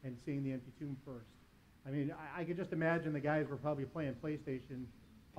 and 0.03 0.17
seeing 0.25 0.43
the 0.43 0.51
empty 0.51 0.73
tomb 0.77 0.97
first. 1.05 1.31
I 1.87 1.91
mean, 1.91 2.11
I, 2.35 2.41
I 2.41 2.43
could 2.43 2.57
just 2.57 2.73
imagine 2.73 3.13
the 3.13 3.21
guys 3.21 3.47
were 3.47 3.55
probably 3.55 3.85
playing 3.85 4.15
PlayStation 4.21 4.83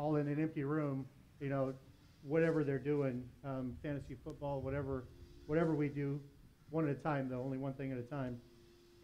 all 0.00 0.16
in 0.16 0.28
an 0.28 0.40
empty 0.40 0.64
room, 0.64 1.04
you 1.40 1.50
know, 1.50 1.74
whatever 2.22 2.64
they're 2.64 2.78
doing, 2.78 3.22
um, 3.44 3.74
fantasy 3.82 4.16
football, 4.24 4.60
whatever, 4.60 5.04
whatever 5.46 5.74
we 5.74 5.88
do, 5.88 6.18
one 6.70 6.88
at 6.88 6.90
a 6.90 6.98
time 7.00 7.28
though, 7.28 7.42
only 7.42 7.58
one 7.58 7.74
thing 7.74 7.92
at 7.92 7.98
a 7.98 8.02
time. 8.02 8.38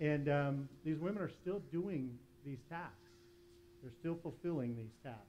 And 0.01 0.29
um, 0.29 0.69
these 0.85 0.99
women 0.99 1.23
are 1.23 1.29
still 1.29 1.61
doing 1.71 2.19
these 2.45 2.61
tasks. 2.71 2.95
They're 3.83 3.93
still 4.01 4.19
fulfilling 4.23 4.75
these 4.75 4.93
tasks. 5.03 5.21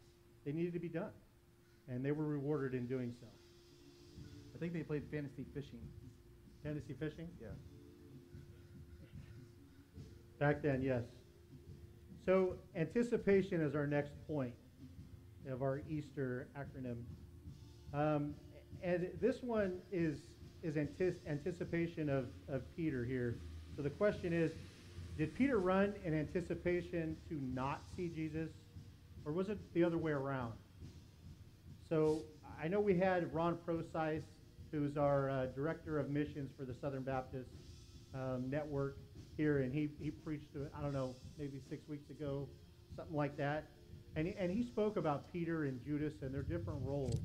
They 0.46 0.52
needed 0.52 0.74
to 0.74 0.80
be 0.80 0.90
done, 0.90 1.12
and 1.90 2.04
they 2.04 2.12
were 2.12 2.26
rewarded 2.26 2.74
in 2.74 2.88
doing 2.88 3.14
so. 3.20 3.28
I 4.56 4.60
think 4.60 4.74
they 4.74 4.84
played 4.84 5.04
fantasy 5.12 5.46
fishing. 5.54 5.80
Fantasy 6.64 6.94
fishing? 6.94 7.28
Yeah. 7.42 7.48
Back 10.40 10.62
then, 10.62 10.82
yes. 10.82 11.04
So 12.26 12.56
anticipation 12.76 13.62
is 13.62 13.76
our 13.76 13.88
next 13.88 14.12
point 14.28 14.54
of 15.50 15.62
our 15.62 15.82
Easter 15.90 16.48
acronym. 16.58 16.98
Um, 17.94 18.34
and 18.84 19.08
this 19.22 19.42
one 19.42 19.80
is, 19.92 20.20
is 20.64 20.76
anticipation 20.78 22.10
of, 22.10 22.26
of 22.48 22.64
Peter 22.76 23.06
here. 23.06 23.40
So 23.76 23.82
the 23.82 23.90
question 23.90 24.34
is, 24.34 24.52
did 25.18 25.34
Peter 25.34 25.60
run 25.60 25.94
in 26.06 26.14
anticipation 26.14 27.18
to 27.30 27.40
not 27.54 27.82
see 27.96 28.08
Jesus, 28.08 28.50
or 29.26 29.32
was 29.32 29.50
it 29.50 29.58
the 29.74 29.84
other 29.84 29.98
way 29.98 30.12
around? 30.12 30.54
So 31.90 32.24
I 32.62 32.68
know 32.68 32.80
we 32.80 32.98
had 32.98 33.34
Ron 33.34 33.58
Procyse, 33.68 34.22
who's 34.72 34.98
our 34.98 35.30
uh, 35.30 35.46
director 35.48 35.98
of 35.98 36.10
missions 36.10 36.52
for 36.58 36.66
the 36.66 36.76
Southern 36.82 37.04
Baptist 37.04 37.50
um, 38.14 38.50
Network 38.50 38.98
here, 39.38 39.60
and 39.60 39.74
he, 39.74 39.90
he 40.00 40.12
preached 40.12 40.48
I 40.78 40.82
don't 40.82 40.94
know, 40.94 41.16
maybe 41.38 41.62
six 41.70 41.88
weeks 41.88 42.10
ago, 42.10 42.48
something 42.96 43.16
like 43.16 43.38
that. 43.38 43.70
And 44.16 44.28
he, 44.28 44.36
and 44.40 44.50
he 44.52 44.64
spoke 44.64 44.98
about 44.98 45.32
Peter 45.32 45.66
and 45.66 45.84
Judas 45.86 46.14
and 46.22 46.34
their 46.34 46.42
different 46.42 46.80
roles. 46.84 47.20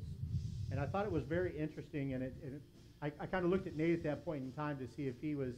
And 0.69 0.79
I 0.79 0.85
thought 0.85 1.05
it 1.05 1.11
was 1.11 1.23
very 1.23 1.57
interesting, 1.57 2.13
and, 2.13 2.23
it, 2.23 2.35
and 2.43 2.55
it, 2.55 2.61
I, 3.01 3.11
I 3.23 3.25
kind 3.25 3.45
of 3.45 3.51
looked 3.51 3.67
at 3.67 3.75
Nate 3.75 3.93
at 3.93 4.03
that 4.03 4.25
point 4.25 4.43
in 4.43 4.51
time 4.51 4.77
to 4.77 4.87
see 4.95 5.07
if 5.07 5.15
he 5.21 5.35
was 5.35 5.53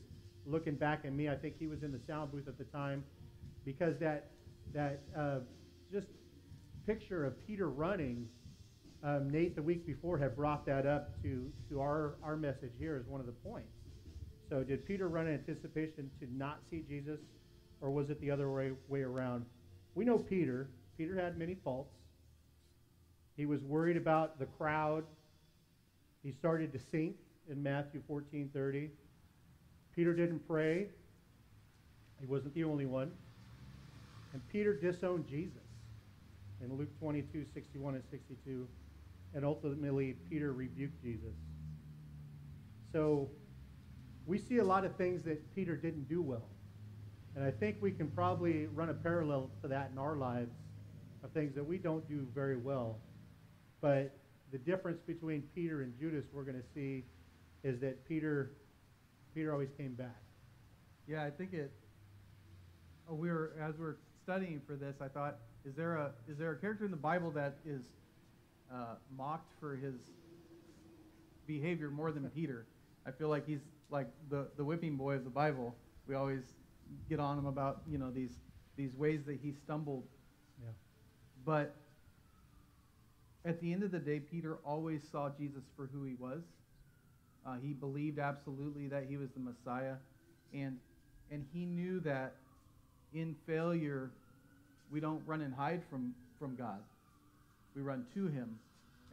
looking 0.46 0.75
back 0.75 1.01
at 1.05 1.13
me. 1.13 1.29
I 1.29 1.36
think 1.36 1.55
he 1.58 1.67
was 1.67 1.84
in 1.84 1.91
the 1.91 2.00
sound 2.08 2.32
booth 2.32 2.48
at 2.48 2.58
the 2.58 2.65
time, 2.65 3.03
because 3.65 3.98
that, 4.00 4.32
that 4.74 5.01
uh, 5.17 5.39
just 5.91 6.08
picture 6.86 7.25
of 7.25 7.34
Peter 7.48 7.70
running 7.70 8.27
um, 9.03 9.29
Nate 9.29 9.55
the 9.55 9.62
week 9.62 9.86
before 9.86 10.17
had 10.17 10.36
brought 10.36 10.65
that 10.65 10.86
up 10.86 11.22
to, 11.24 11.51
to 11.70 11.82
our, 11.82 12.15
our 12.24 12.36
message 12.36 12.72
here 12.77 12.96
as 12.96 13.05
one 13.08 13.20
of 13.20 13.25
the 13.25 13.32
points. 13.32 13.70
So 14.50 14.63
did 14.63 14.86
Peter 14.86 15.08
run 15.08 15.27
in 15.27 15.34
anticipation 15.34 16.10
to 16.20 16.27
not 16.36 16.60
see 16.70 16.84
Jesus, 16.88 17.20
or 17.82 17.89
was 17.89 18.10
it 18.10 18.20
the 18.22 18.32
other 18.32 18.51
way, 18.51 18.72
way 18.88 19.01
around? 19.01 19.46
We 19.96 20.05
know 20.05 20.17
Peter. 20.17 20.70
Peter 20.98 21.20
had 21.20 21.38
many 21.38 21.56
faults. 21.56 21.94
He 23.36 23.46
was 23.46 23.62
worried 23.64 23.98
about 23.98 24.40
the 24.40 24.46
crowd. 24.46 25.04
He 26.24 26.32
started 26.32 26.72
to 26.74 26.80
sink 26.80 27.18
in 27.50 27.62
Matthew 27.62 28.02
14:30. 28.10 28.90
Peter 29.96 30.14
didn't 30.14 30.48
pray. 30.48 30.90
He 32.20 32.25
wasn't 32.25 32.54
the 32.54 32.64
only 32.64 32.86
one. 32.86 33.12
And 34.34 34.48
Peter 34.50 34.74
disowned 34.74 35.28
Jesus 35.28 35.64
in 36.62 36.75
Luke 36.78 36.98
22, 37.00 37.46
61 37.54 37.96
and 37.96 38.04
62. 38.10 38.68
And 39.34 39.46
ultimately, 39.46 40.14
Peter 40.30 40.54
rebuked 40.54 41.02
Jesus. 41.02 41.36
So 42.92 43.30
we 44.25 44.38
see 44.38 44.58
a 44.58 44.64
lot 44.64 44.86
of 44.86 44.96
things 44.96 45.24
that 45.24 45.54
Peter 45.56 45.75
didn't 45.75 46.08
do 46.08 46.22
well. 46.22 46.48
And 47.36 47.44
I 47.44 47.52
think 47.52 47.78
we 47.82 47.92
can 47.92 48.10
probably 48.10 48.68
run 48.68 48.90
a 48.90 48.94
parallel 48.94 49.50
to 49.62 49.68
that 49.68 49.92
in 49.92 49.98
our 49.98 50.16
lives 50.16 50.56
of 51.25 51.32
things 51.32 51.55
that 51.55 51.65
we 51.65 51.77
don't 51.77 52.08
do 52.08 52.27
very 52.34 52.55
well. 52.55 52.98
But 53.82 54.15
the 54.51 54.58
difference 54.60 55.01
between 55.01 55.44
Peter 55.53 55.82
and 55.82 55.98
Judas 56.00 56.25
we're 56.32 56.44
going 56.44 56.62
to 56.62 56.67
see 56.74 57.03
is 57.63 57.79
that 57.82 58.08
Peter 58.08 58.51
Peter 59.34 59.51
always 59.51 59.72
came 59.77 59.96
back. 59.96 60.22
Yeah, 61.08 61.25
I 61.25 61.29
think 61.29 61.53
it. 61.53 61.72
Oh, 63.10 63.15
we 63.15 63.29
were 63.29 63.53
as 63.62 63.77
we 63.77 63.86
are 63.86 63.98
studying 64.24 64.62
for 64.65 64.75
this. 64.75 64.96
I 65.01 65.08
thought, 65.08 65.38
is 65.65 65.75
there 65.75 65.96
a 65.96 66.12
is 66.29 66.38
there 66.38 66.51
a 66.51 66.55
character 66.55 66.86
in 66.86 66.91
the 66.91 66.98
Bible 66.98 67.32
that 67.32 67.58
is 67.65 67.82
uh, 68.72 68.96
mocked 69.17 69.51
for 69.60 69.75
his 69.75 69.96
behavior 71.48 71.89
more 71.89 72.12
than 72.12 72.24
Peter? 72.29 72.65
I 73.05 73.12
feel 73.12 73.29
like 73.29 73.46
he's 73.46 73.62
like 73.89 74.08
the 74.29 74.48
the 74.58 74.63
whipping 74.63 74.96
boy 74.96 75.15
of 75.15 75.24
the 75.24 75.29
Bible. 75.29 75.75
We 76.08 76.15
always 76.15 76.44
get 77.10 77.20
on 77.20 77.38
him 77.38 77.48
about 77.48 77.82
you 77.89 77.98
know 77.98 78.12
these 78.12 78.38
these 78.77 78.96
ways 78.96 79.22
that 79.25 79.39
he 79.41 79.51
stumbled. 79.51 80.03
But 81.46 81.75
at 83.46 83.62
the 83.62 83.72
end 83.72 83.84
of 83.84 83.92
the 83.92 84.00
day, 84.00 84.20
Peter 84.20 84.58
always 84.66 85.02
saw 85.12 85.30
Jesus 85.30 85.64
for 85.75 85.88
who 85.88 86.04
he 86.04 86.16
was. 86.16 86.42
Uh, 87.46 87.58
he 87.62 87.74
believed 87.74 88.18
absolutely 88.18 88.88
that 88.88 89.06
he 89.08 89.18
was 89.18 89.30
the 89.32 89.40
Messiah, 89.40 89.96
and 90.54 90.78
and 91.32 91.46
he 91.54 91.66
knew 91.66 92.00
that 92.02 92.34
in 93.14 93.36
failure, 93.48 94.12
we 94.92 95.00
don't 95.00 95.22
run 95.25 95.42
and 95.42 95.54
hide 95.54 95.82
from 95.90 96.14
from 96.40 96.56
God. 96.56 96.80
We 97.75 97.82
run 97.82 98.06
to 98.14 98.28
Him, 98.28 98.58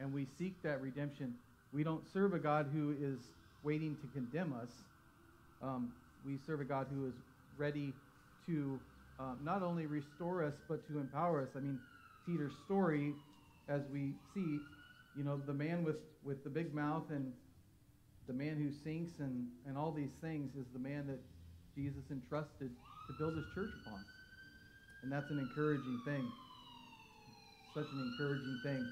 and 0.00 0.12
we 0.12 0.26
seek 0.38 0.62
that 0.62 0.80
redemption. 0.80 1.34
We 1.72 1.84
don't 1.84 2.02
serve 2.12 2.34
a 2.34 2.38
God 2.38 2.68
who 2.72 2.94
is 3.00 3.18
waiting 3.62 3.96
to 3.96 4.06
condemn 4.08 4.54
us. 4.60 4.70
Um, 5.62 5.92
we 6.24 6.38
serve 6.46 6.60
a 6.60 6.64
God 6.64 6.86
who 6.92 7.06
is 7.06 7.14
ready 7.56 7.92
to 8.46 8.78
uh, 9.20 9.34
not 9.44 9.62
only 9.62 9.86
restore 9.86 10.42
us 10.42 10.54
but 10.68 10.86
to 10.88 10.98
empower 10.98 11.42
us. 11.42 11.48
I 11.56 11.60
mean, 11.60 11.78
Peter's 12.26 12.52
story, 12.64 13.12
as 13.68 13.82
we 13.92 14.12
see, 14.34 14.58
you 15.16 15.24
know, 15.24 15.40
the 15.46 15.54
man 15.54 15.84
with 15.84 15.96
with 16.24 16.44
the 16.44 16.50
big 16.50 16.74
mouth 16.74 17.04
and 17.10 17.32
the 18.26 18.32
man 18.32 18.56
who 18.56 18.70
sinks 18.84 19.18
and, 19.18 19.48
and 19.66 19.76
all 19.76 19.90
these 19.90 20.12
things 20.20 20.54
is 20.54 20.66
the 20.72 20.78
man 20.78 21.06
that 21.08 21.18
Jesus 21.74 22.02
entrusted 22.10 22.70
to 23.08 23.12
build 23.18 23.34
his 23.34 23.44
church 23.54 23.70
upon. 23.84 24.00
And 25.02 25.10
that's 25.10 25.30
an 25.30 25.38
encouraging 25.38 26.00
thing. 26.04 26.30
Such 27.74 27.86
an 27.92 28.12
encouraging 28.12 28.60
thing. 28.62 28.88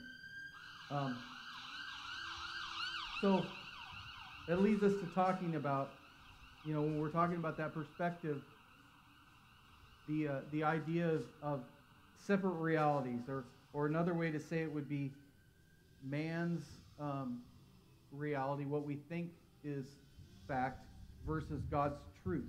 Um, 0.90 1.16
so 3.20 3.44
that 4.48 4.60
leads 4.60 4.82
us 4.82 4.92
to 4.94 5.06
talking 5.14 5.54
about, 5.54 5.90
you 6.64 6.74
know, 6.74 6.80
when 6.80 6.98
we're 6.98 7.10
talking 7.10 7.36
about 7.36 7.56
that 7.58 7.72
perspective, 7.72 8.42
the, 10.08 10.26
uh, 10.26 10.32
the 10.50 10.64
idea 10.64 11.08
of, 11.08 11.22
of 11.42 11.60
separate 12.26 12.50
realities, 12.50 13.28
or, 13.28 13.44
or 13.72 13.86
another 13.86 14.14
way 14.14 14.30
to 14.30 14.40
say 14.40 14.60
it 14.60 14.72
would 14.72 14.88
be 14.88 15.12
man's 16.02 16.64
um, 16.98 17.40
reality, 18.12 18.64
what 18.64 18.84
we 18.84 18.96
think 19.08 19.30
is 19.64 19.86
fact, 20.48 20.80
versus 21.26 21.62
God's 21.70 22.00
truth. 22.22 22.48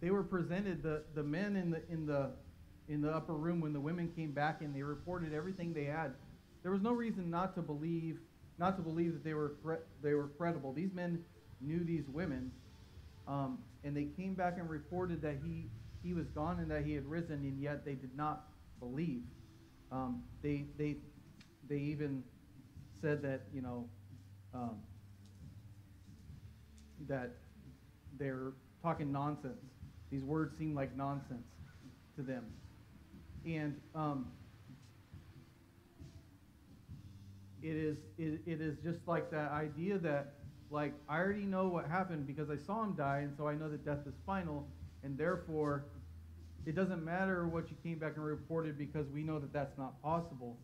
They 0.00 0.10
were 0.10 0.22
presented 0.22 0.82
the, 0.82 1.02
the 1.14 1.22
men 1.22 1.56
in 1.56 1.70
the 1.70 1.82
in 1.90 2.06
the 2.06 2.30
in 2.88 3.00
the 3.00 3.10
upper 3.10 3.32
room 3.32 3.60
when 3.60 3.72
the 3.72 3.80
women 3.80 4.12
came 4.14 4.32
back 4.32 4.60
and 4.60 4.74
they 4.74 4.82
reported 4.82 5.32
everything 5.32 5.72
they 5.72 5.84
had. 5.84 6.12
There 6.62 6.70
was 6.70 6.82
no 6.82 6.92
reason 6.92 7.30
not 7.30 7.54
to 7.54 7.62
believe 7.62 8.18
not 8.58 8.76
to 8.76 8.82
believe 8.82 9.14
that 9.14 9.24
they 9.24 9.34
were 9.34 9.54
they 10.02 10.14
were 10.14 10.28
credible. 10.36 10.72
These 10.72 10.92
men 10.92 11.24
knew 11.60 11.82
these 11.82 12.08
women, 12.08 12.52
um, 13.26 13.58
and 13.82 13.96
they 13.96 14.04
came 14.04 14.34
back 14.34 14.58
and 14.58 14.68
reported 14.68 15.22
that 15.22 15.38
he 15.42 15.68
he 16.04 16.12
was 16.12 16.26
gone 16.28 16.60
and 16.60 16.70
that 16.70 16.84
he 16.84 16.92
had 16.92 17.06
risen, 17.06 17.36
and 17.36 17.60
yet 17.60 17.84
they 17.84 17.94
did 17.94 18.14
not 18.14 18.44
believe. 18.78 19.22
Um, 19.90 20.22
they 20.42 20.66
they 20.76 20.96
they 21.68 21.78
even 21.78 22.22
said 23.00 23.22
that 23.22 23.42
you 23.54 23.62
know 23.62 23.88
um, 24.52 24.76
that 27.08 27.30
they're 28.18 28.52
talking 28.82 29.10
nonsense. 29.10 29.64
These 30.10 30.22
words 30.22 30.56
seem 30.58 30.74
like 30.74 30.94
nonsense 30.94 31.48
to 32.16 32.22
them, 32.22 32.44
and 33.46 33.80
um, 33.94 34.26
it 37.62 37.76
is 37.76 37.96
it, 38.18 38.40
it 38.46 38.60
is 38.60 38.76
just 38.84 39.08
like 39.08 39.30
that 39.30 39.50
idea 39.52 39.96
that 39.98 40.34
like 40.70 40.92
I 41.08 41.18
already 41.18 41.46
know 41.46 41.68
what 41.68 41.86
happened 41.86 42.26
because 42.26 42.50
I 42.50 42.56
saw 42.56 42.82
him 42.84 42.94
die, 42.94 43.20
and 43.20 43.34
so 43.34 43.48
I 43.48 43.54
know 43.54 43.70
that 43.70 43.86
death 43.86 44.06
is 44.06 44.14
final, 44.26 44.68
and 45.02 45.16
therefore 45.16 45.86
it 46.66 46.74
doesn't 46.74 47.04
matter 47.04 47.46
what 47.46 47.70
you 47.70 47.76
came 47.82 47.98
back 47.98 48.16
and 48.16 48.24
reported 48.24 48.78
because 48.78 49.08
we 49.10 49.22
know 49.22 49.38
that 49.38 49.52
that's 49.52 49.76
not 49.76 50.00
possible, 50.02 50.56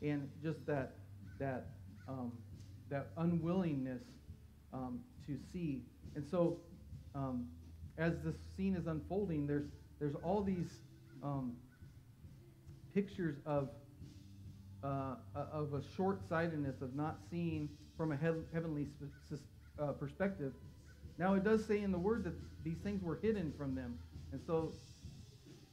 and 0.00 0.28
just 0.42 0.64
that 0.66 0.94
that 1.38 1.66
um, 2.08 2.32
that 2.88 3.08
unwillingness 3.16 4.02
um, 4.72 5.00
to 5.26 5.36
see. 5.52 5.82
And 6.14 6.26
so, 6.28 6.58
um, 7.14 7.46
as 7.98 8.14
the 8.24 8.34
scene 8.56 8.74
is 8.76 8.86
unfolding, 8.86 9.46
there's 9.46 9.68
there's 9.98 10.14
all 10.22 10.42
these 10.42 10.80
um, 11.22 11.52
pictures 12.94 13.36
of 13.46 13.68
uh, 14.82 15.14
of 15.34 15.74
a 15.74 15.82
short-sightedness 15.96 16.82
of 16.82 16.94
not 16.94 17.18
seeing 17.30 17.68
from 17.96 18.12
a 18.12 18.16
heavenly 18.16 18.88
uh, 19.78 19.92
perspective. 19.92 20.52
Now, 21.18 21.34
it 21.34 21.44
does 21.44 21.64
say 21.64 21.82
in 21.82 21.92
the 21.92 21.98
word 21.98 22.24
that 22.24 22.34
these 22.64 22.78
things 22.78 23.02
were 23.02 23.18
hidden 23.22 23.52
from 23.56 23.74
them, 23.74 23.98
and 24.32 24.40
so 24.46 24.72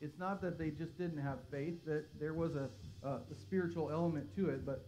it's 0.01 0.17
not 0.19 0.41
that 0.41 0.57
they 0.57 0.69
just 0.69 0.97
didn't 0.97 1.21
have 1.21 1.39
faith; 1.51 1.85
that 1.85 2.05
there 2.19 2.33
was 2.33 2.55
a, 2.55 2.69
a, 3.03 3.09
a 3.31 3.35
spiritual 3.35 3.91
element 3.91 4.33
to 4.35 4.49
it, 4.49 4.65
but 4.65 4.87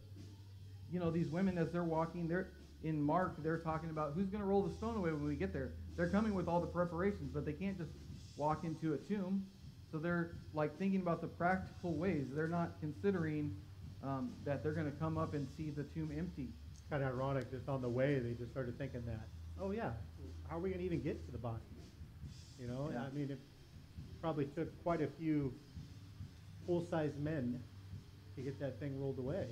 you 0.91 0.99
know, 0.99 1.09
these 1.09 1.29
women 1.29 1.57
as 1.57 1.71
they're 1.71 1.83
walking, 1.83 2.27
they're 2.27 2.49
in 2.83 3.01
Mark, 3.01 3.41
they're 3.43 3.59
talking 3.59 3.89
about 3.89 4.13
who's 4.15 4.29
going 4.29 4.41
to 4.41 4.47
roll 4.47 4.63
the 4.63 4.73
stone 4.73 4.97
away 4.97 5.11
when 5.11 5.25
we 5.25 5.35
get 5.35 5.53
there. 5.53 5.73
They're 5.95 6.09
coming 6.09 6.33
with 6.33 6.47
all 6.47 6.59
the 6.59 6.67
preparations, 6.67 7.29
but 7.33 7.45
they 7.45 7.53
can't 7.53 7.77
just 7.77 7.91
walk 8.37 8.63
into 8.63 8.93
a 8.93 8.97
tomb. 8.97 9.45
So 9.91 9.97
they're 9.97 10.31
like 10.53 10.77
thinking 10.79 11.01
about 11.01 11.21
the 11.21 11.27
practical 11.27 11.93
ways. 11.93 12.27
They're 12.33 12.47
not 12.47 12.79
considering 12.79 13.55
um, 14.03 14.31
that 14.45 14.63
they're 14.63 14.73
going 14.73 14.91
to 14.91 14.97
come 14.97 15.17
up 15.17 15.33
and 15.33 15.47
see 15.55 15.69
the 15.69 15.83
tomb 15.83 16.11
empty. 16.17 16.49
It's 16.71 16.81
kind 16.89 17.03
of 17.03 17.09
ironic. 17.09 17.51
Just 17.51 17.69
on 17.69 17.81
the 17.81 17.89
way, 17.89 18.19
they 18.19 18.33
just 18.33 18.51
started 18.51 18.77
thinking 18.77 19.03
that, 19.05 19.27
oh 19.59 19.71
yeah, 19.71 19.91
how 20.49 20.57
are 20.57 20.59
we 20.59 20.69
going 20.69 20.79
to 20.79 20.85
even 20.85 21.01
get 21.01 21.23
to 21.25 21.31
the 21.31 21.37
body? 21.37 21.61
You 22.59 22.67
know, 22.67 22.89
Yeah. 22.93 23.03
I 23.03 23.09
mean, 23.15 23.31
it 23.31 23.39
probably 24.21 24.45
took 24.45 24.81
quite 24.83 25.01
a 25.01 25.07
few 25.19 25.53
full-size 26.65 27.13
men 27.19 27.59
to 28.35 28.41
get 28.41 28.59
that 28.59 28.79
thing 28.79 28.99
rolled 28.99 29.17
away. 29.17 29.47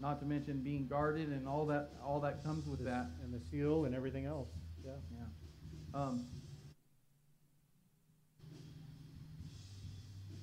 Not 0.00 0.20
to 0.20 0.26
mention 0.26 0.60
being 0.62 0.86
guarded 0.86 1.28
and 1.28 1.46
all 1.48 1.66
that 1.66 1.90
all 2.04 2.20
that 2.20 2.44
comes 2.44 2.66
with 2.66 2.80
The- 2.80 2.86
that. 2.86 3.06
And 3.22 3.32
the 3.32 3.40
seal 3.50 3.84
and 3.84 3.94
everything 3.94 4.26
else, 4.26 4.48
yeah. 4.84 4.92
Yeah. 5.12 6.00
Um, 6.00 6.26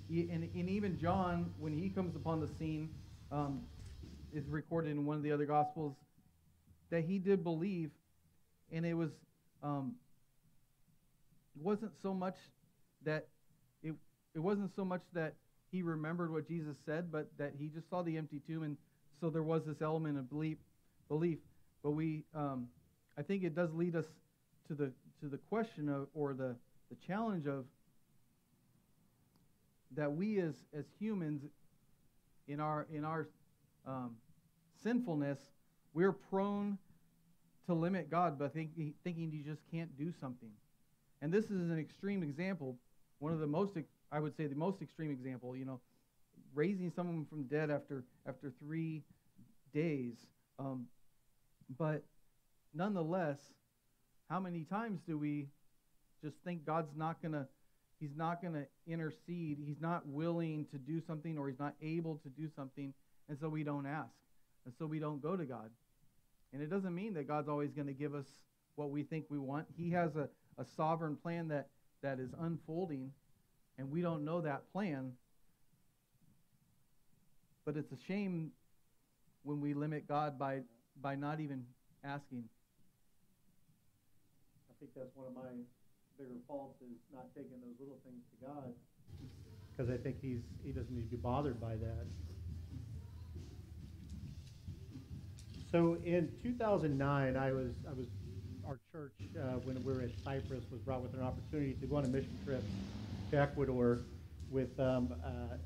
and, 0.09 0.49
and 0.55 0.69
even 0.69 0.99
John, 0.99 1.53
when 1.59 1.73
he 1.73 1.89
comes 1.89 2.15
upon 2.15 2.41
the 2.41 2.49
scene, 2.59 2.89
um, 3.31 3.63
is 4.33 4.47
recorded 4.47 4.91
in 4.91 5.05
one 5.05 5.17
of 5.17 5.23
the 5.23 5.31
other 5.31 5.45
gospels 5.45 5.95
that 6.89 7.03
he 7.03 7.17
did 7.17 7.43
believe, 7.43 7.91
and 8.71 8.85
it 8.85 8.93
was 8.93 9.09
um, 9.63 9.95
it 11.55 11.61
wasn't 11.61 11.91
so 12.01 12.13
much 12.13 12.35
that 13.05 13.27
it 13.83 13.93
it 14.33 14.39
wasn't 14.39 14.73
so 14.75 14.85
much 14.85 15.01
that 15.13 15.35
he 15.71 15.81
remembered 15.81 16.31
what 16.31 16.47
Jesus 16.47 16.75
said, 16.85 17.11
but 17.11 17.29
that 17.37 17.53
he 17.57 17.67
just 17.67 17.89
saw 17.89 18.01
the 18.01 18.17
empty 18.17 18.41
tomb, 18.45 18.63
and 18.63 18.77
so 19.19 19.29
there 19.29 19.43
was 19.43 19.65
this 19.65 19.81
element 19.81 20.17
of 20.17 20.29
belief. 20.29 20.57
Belief, 21.07 21.39
but 21.83 21.91
we, 21.91 22.23
um, 22.33 22.67
I 23.17 23.21
think 23.21 23.43
it 23.43 23.53
does 23.53 23.73
lead 23.73 23.95
us 23.95 24.05
to 24.67 24.73
the 24.73 24.91
to 25.21 25.27
the 25.27 25.37
question 25.37 25.89
of 25.89 26.07
or 26.13 26.33
the 26.33 26.55
the 26.89 26.95
challenge 27.07 27.47
of 27.47 27.65
that 29.95 30.13
we 30.13 30.39
as 30.39 30.55
as 30.77 30.85
humans 30.99 31.43
in 32.47 32.59
our 32.59 32.87
in 32.93 33.03
our 33.03 33.27
um, 33.85 34.15
sinfulness 34.83 35.39
we're 35.93 36.13
prone 36.13 36.77
to 37.67 37.73
limit 37.73 38.09
God 38.09 38.39
by 38.39 38.47
thinking 38.47 38.93
thinking 39.03 39.31
you 39.31 39.43
just 39.43 39.61
can't 39.71 39.97
do 39.97 40.13
something, 40.19 40.51
and 41.21 41.31
this 41.31 41.45
is 41.45 41.69
an 41.69 41.79
extreme 41.79 42.23
example. 42.23 42.77
One 43.21 43.31
of 43.31 43.39
the 43.39 43.47
most 43.47 43.77
I 44.11 44.19
would 44.19 44.35
say 44.35 44.47
the 44.47 44.55
most 44.55 44.81
extreme 44.81 45.11
example. 45.11 45.55
You 45.55 45.65
know, 45.65 45.79
raising 46.55 46.91
someone 46.95 47.25
from 47.29 47.43
dead 47.43 47.69
after 47.69 48.03
after 48.27 48.51
three 48.59 49.03
days, 49.73 50.15
um, 50.57 50.87
but 51.77 52.03
nonetheless 52.73 53.37
how 54.27 54.39
many 54.39 54.63
times 54.63 54.99
do 55.05 55.17
we 55.17 55.47
just 56.23 56.35
think 56.43 56.65
God's 56.65 56.95
not 56.95 57.21
to 57.21 57.45
he's 57.99 58.15
not 58.17 58.41
to 58.41 58.65
intercede, 58.87 59.59
he's 59.63 59.79
not 59.79 60.07
willing 60.07 60.65
to 60.71 60.77
do 60.77 60.99
something 61.05 61.37
or 61.37 61.47
he's 61.47 61.59
not 61.59 61.75
able 61.81 62.15
to 62.23 62.29
do 62.29 62.49
something 62.55 62.91
and 63.29 63.37
so 63.39 63.47
we 63.47 63.63
don't 63.63 63.85
ask. 63.85 64.09
And 64.65 64.73
so 64.77 64.85
we 64.85 64.99
don't 64.99 65.21
go 65.21 65.37
to 65.37 65.45
God. 65.45 65.69
And 66.53 66.61
it 66.61 66.69
doesn't 66.69 66.93
mean 66.93 67.13
that 67.13 67.27
God's 67.27 67.47
always 67.47 67.71
going 67.71 67.87
to 67.87 67.93
give 67.93 68.15
us 68.15 68.25
what 68.75 68.89
we 68.89 69.03
think 69.03 69.25
we 69.29 69.37
want. 69.37 69.67
He 69.77 69.91
has 69.91 70.15
a, 70.15 70.27
a 70.57 70.65
sovereign 70.75 71.15
plan 71.15 71.47
that, 71.49 71.67
that 72.01 72.19
is 72.19 72.29
unfolding, 72.39 73.11
and 73.77 73.91
we 73.91 74.01
don't 74.01 74.25
know 74.25 74.41
that 74.41 74.71
plan. 74.71 75.13
But 77.65 77.77
it's 77.77 77.91
a 77.91 77.97
shame 78.07 78.51
when 79.43 79.61
we 79.61 79.73
limit 79.73 80.07
God 80.07 80.37
by, 80.37 80.61
by 81.01 81.15
not 81.15 81.39
even 81.39 81.65
asking. 82.03 82.43
I 84.69 84.73
think 84.79 84.91
that's 84.95 85.15
one 85.15 85.27
of 85.27 85.35
my 85.35 85.49
bigger 86.17 86.39
faults 86.47 86.81
is 86.81 86.97
not 87.13 87.25
taking 87.35 87.61
those 87.61 87.75
little 87.79 87.97
things 88.03 88.21
to 88.31 88.45
God. 88.45 88.73
Because 89.71 89.91
I 89.91 89.97
think 89.97 90.17
he's 90.21 90.41
he 90.63 90.71
doesn't 90.71 90.93
need 90.93 91.09
to 91.09 91.15
be 91.15 91.17
bothered 91.17 91.59
by 91.59 91.75
that. 91.75 92.05
So 95.71 95.97
in 96.03 96.29
2009, 96.43 97.37
I 97.37 97.51
was 97.51 97.71
I 97.87 97.93
was 97.93 98.07
our 98.71 98.79
church 98.89 99.11
uh, 99.37 99.57
when 99.65 99.75
we 99.83 99.91
were 99.91 100.01
at 100.01 100.11
Cyprus 100.23 100.63
was 100.71 100.79
brought 100.79 101.01
with 101.01 101.13
an 101.13 101.21
opportunity 101.21 101.73
to 101.73 101.85
go 101.87 101.97
on 101.97 102.05
a 102.05 102.07
mission 102.07 102.39
trip 102.45 102.63
to 103.29 103.37
Ecuador 103.37 103.99
with 104.49 104.79
um, 104.79 105.13
uh, 105.25 105.57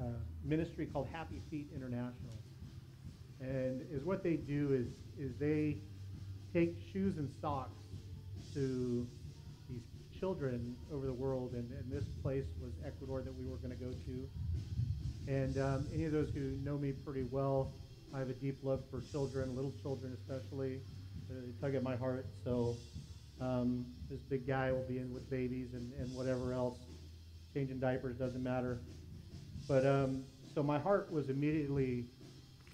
a 0.00 0.48
ministry 0.48 0.86
called 0.86 1.08
Happy 1.12 1.42
Feet 1.50 1.66
International, 1.74 2.38
and 3.40 3.82
is 3.90 4.04
what 4.04 4.22
they 4.22 4.34
do 4.34 4.72
is 4.74 4.86
is 5.18 5.36
they 5.40 5.78
take 6.54 6.76
shoes 6.92 7.18
and 7.18 7.28
socks 7.40 7.82
to 8.54 9.04
these 9.68 9.82
children 10.20 10.76
over 10.94 11.06
the 11.06 11.12
world, 11.12 11.50
and, 11.54 11.68
and 11.72 11.90
this 11.90 12.04
place 12.22 12.44
was 12.62 12.70
Ecuador 12.86 13.22
that 13.22 13.34
we 13.34 13.44
were 13.44 13.56
going 13.56 13.76
to 13.76 13.84
go 13.84 13.90
to. 13.90 14.28
And 15.26 15.58
um, 15.58 15.88
any 15.92 16.04
of 16.04 16.12
those 16.12 16.28
who 16.32 16.56
know 16.64 16.78
me 16.78 16.92
pretty 16.92 17.24
well, 17.24 17.72
I 18.14 18.20
have 18.20 18.30
a 18.30 18.34
deep 18.34 18.58
love 18.62 18.82
for 18.88 19.02
children, 19.10 19.56
little 19.56 19.72
children 19.82 20.16
especially. 20.22 20.78
Tug 21.60 21.74
at 21.74 21.82
my 21.82 21.96
heart. 21.96 22.26
So 22.44 22.76
um, 23.40 23.86
this 24.10 24.20
big 24.20 24.46
guy 24.46 24.72
will 24.72 24.84
be 24.88 24.98
in 24.98 25.12
with 25.12 25.28
babies 25.30 25.68
and, 25.74 25.92
and 25.98 26.14
whatever 26.14 26.52
else. 26.52 26.78
Changing 27.54 27.78
diapers 27.78 28.16
doesn't 28.16 28.42
matter. 28.42 28.78
But 29.68 29.86
um, 29.86 30.24
so 30.54 30.62
my 30.62 30.78
heart 30.78 31.10
was 31.10 31.28
immediately 31.28 32.04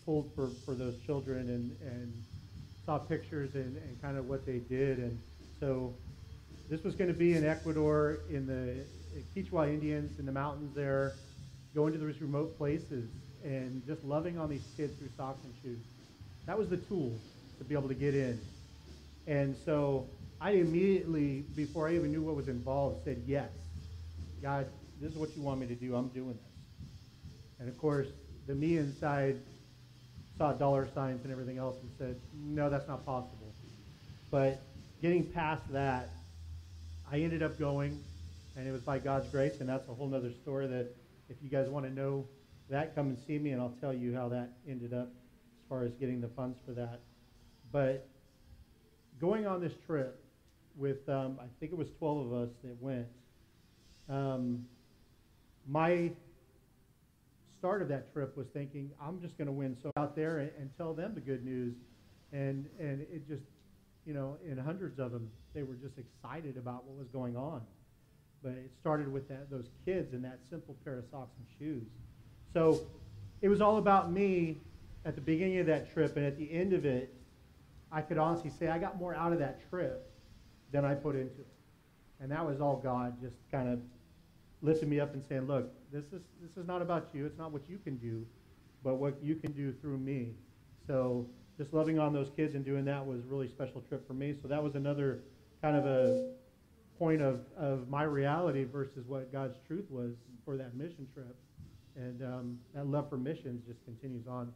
pulled 0.04 0.34
for, 0.34 0.50
for 0.64 0.74
those 0.74 0.98
children 1.06 1.48
and, 1.48 1.76
and 1.80 2.12
saw 2.84 2.98
pictures 2.98 3.54
and, 3.54 3.76
and 3.76 4.02
kind 4.02 4.18
of 4.18 4.28
what 4.28 4.44
they 4.44 4.58
did. 4.58 4.98
And 4.98 5.18
so 5.60 5.94
this 6.68 6.82
was 6.82 6.94
going 6.94 7.12
to 7.12 7.18
be 7.18 7.34
in 7.34 7.46
Ecuador 7.46 8.18
in 8.28 8.46
the 8.46 8.84
Quechua 9.34 9.68
Indians 9.68 10.18
in 10.18 10.26
the 10.26 10.32
mountains 10.32 10.74
there, 10.74 11.12
going 11.74 11.92
to 11.92 11.98
these 11.98 12.20
remote 12.20 12.58
places 12.58 13.08
and 13.44 13.82
just 13.86 14.04
loving 14.04 14.38
on 14.38 14.48
these 14.48 14.64
kids 14.76 14.96
through 14.98 15.10
socks 15.16 15.40
and 15.44 15.54
shoes. 15.62 15.84
That 16.46 16.58
was 16.58 16.68
the 16.68 16.76
tool 16.76 17.18
to 17.62 17.68
be 17.68 17.74
able 17.74 17.88
to 17.88 17.94
get 17.94 18.14
in. 18.14 18.40
And 19.26 19.56
so 19.64 20.06
I 20.40 20.52
immediately, 20.52 21.44
before 21.54 21.88
I 21.88 21.94
even 21.94 22.10
knew 22.10 22.22
what 22.22 22.34
was 22.34 22.48
involved, 22.48 23.04
said, 23.04 23.22
yes, 23.26 23.48
God, 24.42 24.66
this 25.00 25.12
is 25.12 25.16
what 25.16 25.36
you 25.36 25.42
want 25.42 25.60
me 25.60 25.66
to 25.68 25.74
do. 25.74 25.94
I'm 25.94 26.08
doing 26.08 26.34
this. 26.34 26.88
And 27.60 27.68
of 27.68 27.78
course, 27.78 28.08
the 28.48 28.54
me 28.54 28.76
inside 28.76 29.36
saw 30.36 30.52
dollar 30.52 30.88
signs 30.94 31.22
and 31.22 31.30
everything 31.32 31.58
else 31.58 31.76
and 31.80 31.90
said, 31.98 32.20
no, 32.34 32.68
that's 32.68 32.88
not 32.88 33.06
possible. 33.06 33.54
But 34.30 34.60
getting 35.00 35.24
past 35.24 35.62
that, 35.72 36.08
I 37.10 37.20
ended 37.20 37.42
up 37.42 37.58
going, 37.58 38.02
and 38.56 38.66
it 38.66 38.72
was 38.72 38.80
by 38.80 38.98
God's 38.98 39.28
grace, 39.28 39.60
and 39.60 39.68
that's 39.68 39.88
a 39.88 39.94
whole 39.94 40.12
other 40.12 40.32
story 40.42 40.66
that 40.66 40.88
if 41.28 41.36
you 41.42 41.50
guys 41.50 41.68
want 41.68 41.86
to 41.86 41.92
know 41.92 42.26
that, 42.70 42.94
come 42.96 43.08
and 43.08 43.18
see 43.26 43.38
me, 43.38 43.50
and 43.50 43.60
I'll 43.60 43.76
tell 43.80 43.92
you 43.92 44.14
how 44.14 44.28
that 44.30 44.48
ended 44.66 44.92
up 44.92 45.08
as 45.08 45.68
far 45.68 45.84
as 45.84 45.92
getting 45.92 46.20
the 46.20 46.28
funds 46.28 46.58
for 46.66 46.72
that. 46.72 47.00
But 47.72 48.06
going 49.18 49.46
on 49.46 49.60
this 49.60 49.72
trip 49.86 50.22
with, 50.76 51.08
um, 51.08 51.38
I 51.40 51.46
think 51.58 51.72
it 51.72 51.78
was 51.78 51.88
12 51.98 52.26
of 52.26 52.32
us 52.34 52.50
that 52.62 52.80
went, 52.80 53.06
um, 54.08 54.66
my 55.66 56.12
start 57.58 57.80
of 57.80 57.88
that 57.88 58.12
trip 58.12 58.36
was 58.36 58.46
thinking, 58.48 58.90
I'm 59.00 59.20
just 59.20 59.38
going 59.38 59.46
to 59.46 59.52
win 59.52 59.76
so 59.82 59.90
out 59.96 60.14
there 60.14 60.38
and, 60.38 60.50
and 60.58 60.70
tell 60.76 60.92
them 60.92 61.14
the 61.14 61.20
good 61.20 61.44
news. 61.44 61.74
And, 62.32 62.66
and 62.78 63.00
it 63.02 63.26
just, 63.26 63.44
you 64.04 64.12
know, 64.12 64.36
in 64.46 64.58
hundreds 64.58 64.98
of 64.98 65.12
them, 65.12 65.30
they 65.54 65.62
were 65.62 65.74
just 65.74 65.94
excited 65.96 66.56
about 66.56 66.84
what 66.84 66.98
was 66.98 67.08
going 67.08 67.36
on. 67.36 67.62
But 68.42 68.52
it 68.52 68.72
started 68.80 69.10
with 69.10 69.28
that, 69.28 69.50
those 69.50 69.68
kids 69.86 70.12
and 70.12 70.24
that 70.24 70.40
simple 70.50 70.76
pair 70.84 70.98
of 70.98 71.04
socks 71.10 71.36
and 71.38 71.46
shoes. 71.58 71.86
So 72.52 72.82
it 73.40 73.48
was 73.48 73.60
all 73.60 73.78
about 73.78 74.10
me 74.10 74.58
at 75.04 75.14
the 75.14 75.20
beginning 75.20 75.58
of 75.58 75.66
that 75.66 75.92
trip, 75.92 76.16
and 76.16 76.26
at 76.26 76.36
the 76.36 76.50
end 76.52 76.72
of 76.72 76.84
it, 76.84 77.14
I 77.92 78.00
could 78.00 78.18
honestly 78.18 78.50
say 78.50 78.68
I 78.68 78.78
got 78.78 78.98
more 78.98 79.14
out 79.14 79.32
of 79.32 79.38
that 79.40 79.68
trip 79.68 80.10
than 80.72 80.84
I 80.84 80.94
put 80.94 81.14
into 81.14 81.40
it. 81.40 81.46
And 82.20 82.30
that 82.30 82.44
was 82.44 82.60
all 82.60 82.76
God 82.76 83.20
just 83.20 83.36
kind 83.50 83.68
of 83.68 83.80
lifting 84.62 84.88
me 84.88 85.00
up 85.00 85.12
and 85.12 85.22
saying, 85.22 85.46
look, 85.46 85.70
this 85.92 86.04
is, 86.06 86.22
this 86.40 86.56
is 86.56 86.66
not 86.66 86.80
about 86.80 87.08
you. 87.12 87.26
It's 87.26 87.36
not 87.36 87.52
what 87.52 87.68
you 87.68 87.78
can 87.78 87.96
do, 87.96 88.24
but 88.82 88.94
what 88.94 89.22
you 89.22 89.34
can 89.34 89.52
do 89.52 89.72
through 89.72 89.98
me. 89.98 90.30
So 90.86 91.26
just 91.58 91.74
loving 91.74 91.98
on 91.98 92.12
those 92.12 92.30
kids 92.34 92.54
and 92.54 92.64
doing 92.64 92.84
that 92.86 93.04
was 93.04 93.20
a 93.20 93.26
really 93.26 93.48
special 93.48 93.82
trip 93.82 94.06
for 94.06 94.14
me. 94.14 94.34
So 94.40 94.48
that 94.48 94.62
was 94.62 94.74
another 94.74 95.20
kind 95.60 95.76
of 95.76 95.84
a 95.84 96.32
point 96.98 97.20
of, 97.20 97.40
of 97.58 97.88
my 97.88 98.04
reality 98.04 98.64
versus 98.64 99.04
what 99.06 99.32
God's 99.32 99.58
truth 99.66 99.86
was 99.90 100.12
for 100.44 100.56
that 100.56 100.74
mission 100.74 101.06
trip. 101.12 101.36
And 101.96 102.22
um, 102.22 102.58
that 102.74 102.86
love 102.86 103.10
for 103.10 103.18
missions 103.18 103.62
just 103.66 103.84
continues 103.84 104.26
on 104.26 104.52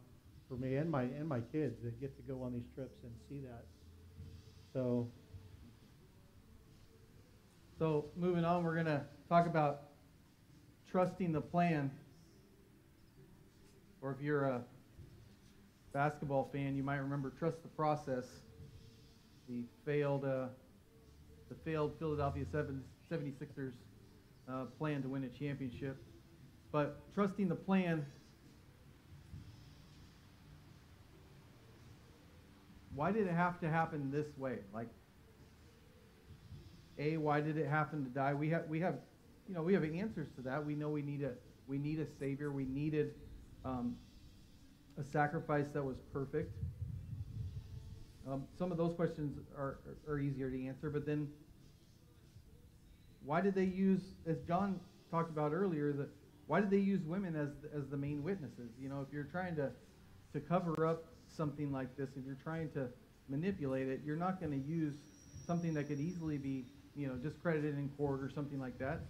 for 0.47 0.55
me 0.55 0.75
and 0.75 0.89
my 0.89 1.03
and 1.03 1.27
my 1.27 1.39
kids 1.39 1.81
that 1.83 1.99
get 1.99 2.15
to 2.15 2.21
go 2.23 2.41
on 2.43 2.53
these 2.53 2.67
trips 2.75 2.97
and 3.03 3.11
see 3.29 3.39
that. 3.41 3.65
So 4.73 5.07
So 7.77 8.05
moving 8.15 8.43
on, 8.43 8.63
we're 8.63 8.73
to 8.87 9.03
talk 9.29 9.45
about 9.45 9.81
trusting 10.89 11.31
the 11.31 11.41
plan. 11.41 11.91
Or 14.01 14.11
if 14.11 14.21
you're 14.21 14.45
a 14.45 14.61
basketball 15.93 16.49
fan, 16.51 16.75
you 16.75 16.81
might 16.81 16.97
remember 16.97 17.29
trust 17.29 17.61
the 17.61 17.69
process. 17.69 18.25
The 19.47 19.63
failed, 19.85 20.25
uh, 20.25 20.47
the 21.49 21.55
failed 21.63 21.93
Philadelphia 21.99 22.45
76ers 22.45 23.73
uh, 24.49 24.65
plan 24.79 25.03
to 25.03 25.09
win 25.09 25.23
a 25.23 25.29
championship. 25.29 25.97
But 26.71 26.99
trusting 27.13 27.47
the 27.47 27.55
plan. 27.55 28.05
Why 32.97 33.11
did 33.11 33.27
it 33.27 33.33
have 33.33 33.59
to 33.59 33.69
happen 33.69 34.09
this 34.09 34.25
way? 34.39 34.57
Like, 34.73 34.87
A, 36.97 37.17
why 37.17 37.41
did 37.41 37.55
it 37.55 37.67
happen 37.67 38.03
to 38.03 38.09
die? 38.09 38.33
We 38.33 38.49
have, 38.49 38.63
we 38.67 38.79
have, 38.79 38.95
you 39.47 39.53
know, 39.53 39.61
we 39.61 39.75
have 39.75 39.83
answers 39.83 40.29
to 40.35 40.41
that. 40.41 40.65
We 40.65 40.73
know 40.73 40.89
we 40.89 41.03
need 41.03 41.21
a, 41.21 41.33
we 41.67 41.77
need 41.77 41.99
a 41.99 42.07
savior. 42.19 42.51
We 42.51 42.65
needed 42.65 43.13
um, 43.63 43.95
a 44.99 45.03
sacrifice 45.03 45.67
that 45.75 45.83
was 45.83 45.97
perfect. 46.11 46.51
Um, 48.27 48.45
some 48.57 48.71
of 48.71 48.79
those 48.79 48.95
questions 48.95 49.37
are, 49.55 49.77
are 50.09 50.17
easier 50.17 50.49
to 50.49 50.65
answer, 50.65 50.89
but 50.89 51.05
then 51.05 51.27
why 53.23 53.41
did 53.41 53.53
they 53.53 53.65
use, 53.65 54.01
as 54.25 54.37
John 54.47 54.79
talked 55.11 55.29
about 55.29 55.53
earlier, 55.53 55.93
that 55.93 56.09
why 56.47 56.61
did 56.61 56.71
they 56.71 56.77
use 56.77 57.01
women 57.03 57.35
as 57.35 57.49
as 57.77 57.87
the 57.89 57.97
main 57.97 58.23
witnesses? 58.23 58.71
You 58.81 58.89
know, 58.89 59.05
if 59.07 59.13
you're 59.13 59.25
trying 59.25 59.55
to 59.57 59.69
to 60.33 60.39
cover 60.39 60.87
up 60.87 61.05
something 61.37 61.71
like 61.71 61.95
this, 61.95 62.09
if 62.17 62.25
you're 62.25 62.35
trying 62.43 62.69
to 62.71 62.87
manipulate 63.29 63.87
it, 63.87 64.01
you're 64.03 64.17
not 64.17 64.39
going 64.41 64.51
to 64.51 64.67
use 64.67 64.95
something 65.45 65.73
that 65.75 65.87
could 65.87 65.99
easily 65.99 66.37
be, 66.37 66.65
you 66.95 67.07
know, 67.07 67.13
discredited 67.13 67.77
in 67.77 67.89
court 67.89 68.21
or 68.21 68.29
something 68.33 68.59
like 68.59 68.77
that. 68.79 69.01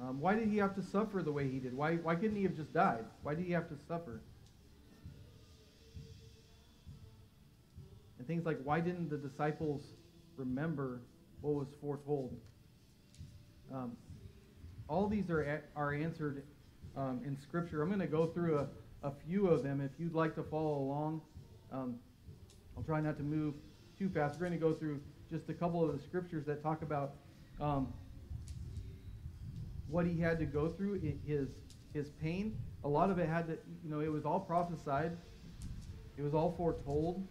Um, 0.00 0.20
why 0.20 0.34
did 0.34 0.48
he 0.48 0.56
have 0.58 0.74
to 0.76 0.82
suffer 0.82 1.22
the 1.22 1.32
way 1.32 1.48
he 1.48 1.58
did? 1.58 1.76
Why 1.76 1.96
why 1.96 2.14
couldn't 2.14 2.36
he 2.36 2.42
have 2.44 2.56
just 2.56 2.72
died? 2.72 3.04
Why 3.22 3.34
did 3.34 3.44
he 3.44 3.52
have 3.52 3.68
to 3.68 3.76
suffer? 3.86 4.20
And 8.18 8.26
things 8.26 8.44
like 8.44 8.58
why 8.64 8.80
didn't 8.80 9.10
the 9.10 9.16
disciples 9.16 9.82
remember 10.36 11.02
what 11.40 11.54
was 11.54 11.68
foretold? 11.80 12.36
Um, 13.72 13.96
all 14.88 15.06
these 15.08 15.30
are, 15.30 15.62
are 15.76 15.94
answered 15.94 16.42
um, 16.96 17.20
in 17.24 17.38
Scripture. 17.40 17.82
I'm 17.82 17.88
going 17.88 18.00
to 18.00 18.06
go 18.06 18.26
through 18.26 18.58
a, 18.58 18.66
a 19.02 19.10
few 19.26 19.48
of 19.48 19.62
them. 19.62 19.80
If 19.80 19.90
you'd 19.98 20.14
like 20.14 20.34
to 20.36 20.42
follow 20.42 20.78
along, 20.78 21.20
um, 21.72 21.96
I'll 22.76 22.82
try 22.82 23.00
not 23.00 23.16
to 23.18 23.22
move 23.22 23.54
too 23.98 24.08
fast. 24.08 24.34
We're 24.34 24.46
going 24.46 24.58
to 24.58 24.64
go 24.64 24.72
through 24.74 25.00
just 25.30 25.48
a 25.48 25.54
couple 25.54 25.84
of 25.84 25.96
the 25.96 26.02
Scriptures 26.02 26.44
that 26.46 26.62
talk 26.62 26.82
about 26.82 27.14
um, 27.60 27.92
what 29.88 30.06
he 30.06 30.20
had 30.20 30.38
to 30.38 30.44
go 30.44 30.68
through, 30.68 31.00
his, 31.26 31.48
his 31.92 32.10
pain. 32.22 32.56
A 32.84 32.88
lot 32.88 33.10
of 33.10 33.18
it 33.18 33.28
had 33.28 33.46
to, 33.48 33.58
you 33.84 33.90
know, 33.90 34.00
it 34.00 34.10
was 34.10 34.24
all 34.24 34.40
prophesied, 34.40 35.16
it 36.16 36.22
was 36.22 36.34
all 36.34 36.54
foretold. 36.56 37.26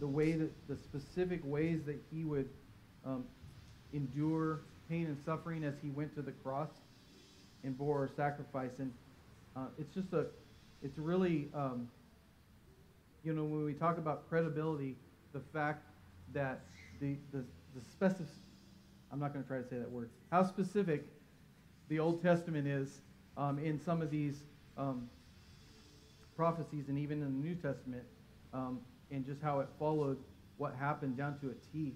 The 0.00 0.06
way 0.06 0.32
that, 0.32 0.50
the 0.68 0.76
specific 0.76 1.40
ways 1.42 1.80
that 1.86 2.00
he 2.12 2.24
would 2.24 2.48
um, 3.04 3.24
endure 3.92 4.60
pain 4.88 5.06
and 5.06 5.18
suffering 5.24 5.64
as 5.64 5.74
he 5.82 5.90
went 5.90 6.14
to 6.14 6.22
the 6.22 6.30
cross 6.30 6.70
and 7.64 7.76
bore 7.76 8.08
sacrifice. 8.16 8.70
And 8.78 8.92
uh, 9.58 9.66
it's 9.78 9.92
just 9.92 10.12
a, 10.12 10.26
it's 10.82 10.98
really, 10.98 11.48
um, 11.54 11.88
you 13.24 13.32
know, 13.32 13.44
when 13.44 13.64
we 13.64 13.72
talk 13.72 13.98
about 13.98 14.28
credibility, 14.28 14.96
the 15.32 15.40
fact 15.52 15.84
that 16.32 16.60
the, 17.00 17.16
the, 17.32 17.44
the 17.74 17.82
specific, 17.90 18.26
I'm 19.12 19.18
not 19.18 19.32
going 19.32 19.44
to 19.44 19.48
try 19.48 19.58
to 19.58 19.68
say 19.68 19.78
that 19.78 19.90
word, 19.90 20.10
how 20.30 20.44
specific 20.44 21.06
the 21.88 21.98
Old 21.98 22.22
Testament 22.22 22.68
is 22.68 23.00
um, 23.36 23.58
in 23.58 23.80
some 23.80 24.00
of 24.00 24.10
these 24.10 24.36
um, 24.76 25.08
prophecies 26.36 26.88
and 26.88 26.98
even 26.98 27.22
in 27.22 27.40
the 27.40 27.48
New 27.48 27.54
Testament, 27.54 28.04
um, 28.52 28.80
and 29.10 29.26
just 29.26 29.42
how 29.42 29.60
it 29.60 29.68
followed 29.78 30.18
what 30.56 30.74
happened 30.78 31.16
down 31.16 31.38
to 31.40 31.48
a 31.48 31.54
T. 31.72 31.94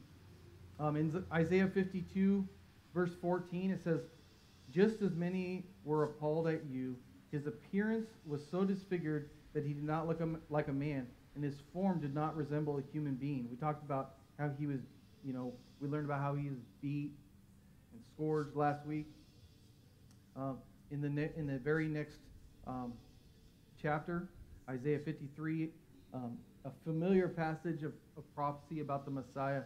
Um, 0.80 0.96
in 0.96 1.24
Isaiah 1.32 1.68
52, 1.72 2.44
verse 2.92 3.12
14, 3.20 3.70
it 3.70 3.84
says, 3.84 4.00
Just 4.72 5.00
as 5.02 5.14
many 5.14 5.64
were 5.84 6.04
appalled 6.04 6.48
at 6.48 6.64
you, 6.68 6.96
his 7.32 7.46
appearance 7.46 8.10
was 8.26 8.42
so 8.50 8.62
disfigured 8.62 9.30
that 9.54 9.64
he 9.64 9.72
did 9.72 9.84
not 9.84 10.06
look 10.06 10.20
like 10.50 10.68
a 10.68 10.72
man, 10.72 11.06
and 11.34 11.42
his 11.42 11.56
form 11.72 11.98
did 11.98 12.14
not 12.14 12.36
resemble 12.36 12.78
a 12.78 12.82
human 12.92 13.14
being. 13.14 13.48
We 13.50 13.56
talked 13.56 13.82
about 13.82 14.12
how 14.38 14.50
he 14.58 14.66
was, 14.66 14.80
you 15.24 15.32
know, 15.32 15.52
we 15.80 15.88
learned 15.88 16.04
about 16.04 16.20
how 16.20 16.34
he 16.34 16.50
was 16.50 16.58
beat 16.82 17.10
and 17.92 18.02
scourged 18.14 18.54
last 18.54 18.86
week. 18.86 19.06
Um, 20.36 20.58
in, 20.90 21.00
the 21.00 21.08
ne- 21.08 21.32
in 21.36 21.46
the 21.46 21.58
very 21.58 21.88
next 21.88 22.18
um, 22.66 22.92
chapter, 23.80 24.28
Isaiah 24.68 24.98
53, 24.98 25.70
um, 26.14 26.38
a 26.66 26.70
familiar 26.84 27.28
passage 27.28 27.82
of, 27.82 27.92
of, 28.16 28.34
prophecy 28.34 28.80
about 28.80 29.04
the 29.04 29.10
Messiah, 29.10 29.62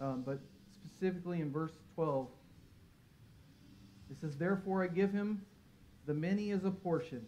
um, 0.00 0.22
but 0.24 0.38
specifically 0.72 1.40
in 1.40 1.50
verse 1.50 1.72
12, 1.94 2.28
it 4.10 4.16
says, 4.20 4.36
Therefore 4.36 4.84
I 4.84 4.88
give 4.88 5.12
him 5.12 5.42
the 6.06 6.14
many 6.14 6.50
as 6.50 6.64
a 6.64 6.70
portion, 6.70 7.24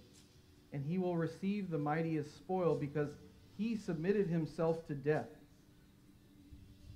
and 0.73 0.85
he 0.85 0.99
will 0.99 1.17
receive 1.17 1.71
the 1.71 1.79
mighty 1.79 2.17
as 2.17 2.27
spoil, 2.27 2.75
because 2.75 3.11
he 3.57 3.77
submitted 3.77 4.29
himself 4.29 4.87
to 4.87 4.95
death. 4.95 5.29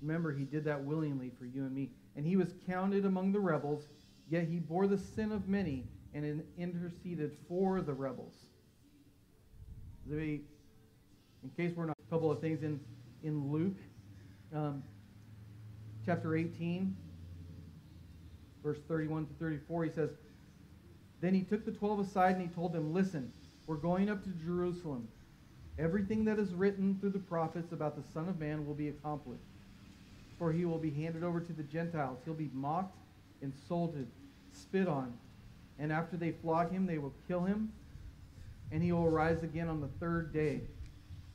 Remember, 0.00 0.32
he 0.32 0.44
did 0.44 0.64
that 0.64 0.82
willingly 0.82 1.30
for 1.38 1.44
you 1.44 1.62
and 1.62 1.74
me. 1.74 1.90
And 2.16 2.26
he 2.26 2.36
was 2.36 2.48
counted 2.66 3.04
among 3.04 3.32
the 3.32 3.40
rebels, 3.40 3.84
yet 4.28 4.44
he 4.44 4.58
bore 4.58 4.86
the 4.86 4.98
sin 4.98 5.32
of 5.32 5.48
many 5.48 5.84
and 6.14 6.42
interceded 6.58 7.32
for 7.48 7.80
the 7.80 7.92
rebels. 7.92 8.34
In 10.10 10.42
case 11.56 11.72
we're 11.74 11.86
not, 11.86 11.96
a 11.98 12.10
couple 12.10 12.30
of 12.30 12.40
things 12.40 12.62
in, 12.62 12.78
in 13.22 13.50
Luke 13.50 13.76
um, 14.54 14.82
chapter 16.04 16.36
18 16.36 16.94
verse 18.62 18.78
31 18.86 19.26
to 19.26 19.32
34, 19.34 19.84
he 19.84 19.90
says, 19.90 20.10
Then 21.22 21.32
he 21.34 21.42
took 21.42 21.64
the 21.64 21.72
twelve 21.72 22.00
aside 22.00 22.36
and 22.36 22.42
he 22.42 22.54
told 22.54 22.74
them, 22.74 22.92
Listen, 22.92 23.32
we're 23.66 23.76
going 23.76 24.10
up 24.10 24.22
to 24.24 24.30
Jerusalem. 24.44 25.08
Everything 25.78 26.26
that 26.26 26.38
is 26.38 26.52
written 26.52 26.98
through 27.00 27.10
the 27.10 27.18
prophets 27.18 27.72
about 27.72 27.96
the 27.96 28.12
Son 28.12 28.28
of 28.28 28.38
Man 28.38 28.66
will 28.66 28.74
be 28.74 28.88
accomplished. 28.88 29.44
For 30.38 30.52
he 30.52 30.66
will 30.66 30.78
be 30.78 30.90
handed 30.90 31.22
over 31.22 31.40
to 31.40 31.52
the 31.54 31.62
Gentiles. 31.62 32.18
He'll 32.24 32.34
be 32.34 32.50
mocked, 32.52 32.94
insulted, 33.40 34.06
spit 34.52 34.88
on. 34.88 35.14
And 35.78 35.90
after 35.90 36.18
they 36.18 36.32
flog 36.32 36.70
him, 36.70 36.84
they 36.84 36.98
will 36.98 37.14
kill 37.26 37.44
him, 37.44 37.72
and 38.70 38.82
he 38.82 38.92
will 38.92 39.08
rise 39.08 39.42
again 39.42 39.68
on 39.68 39.80
the 39.80 39.88
third 39.98 40.34
day. 40.34 40.60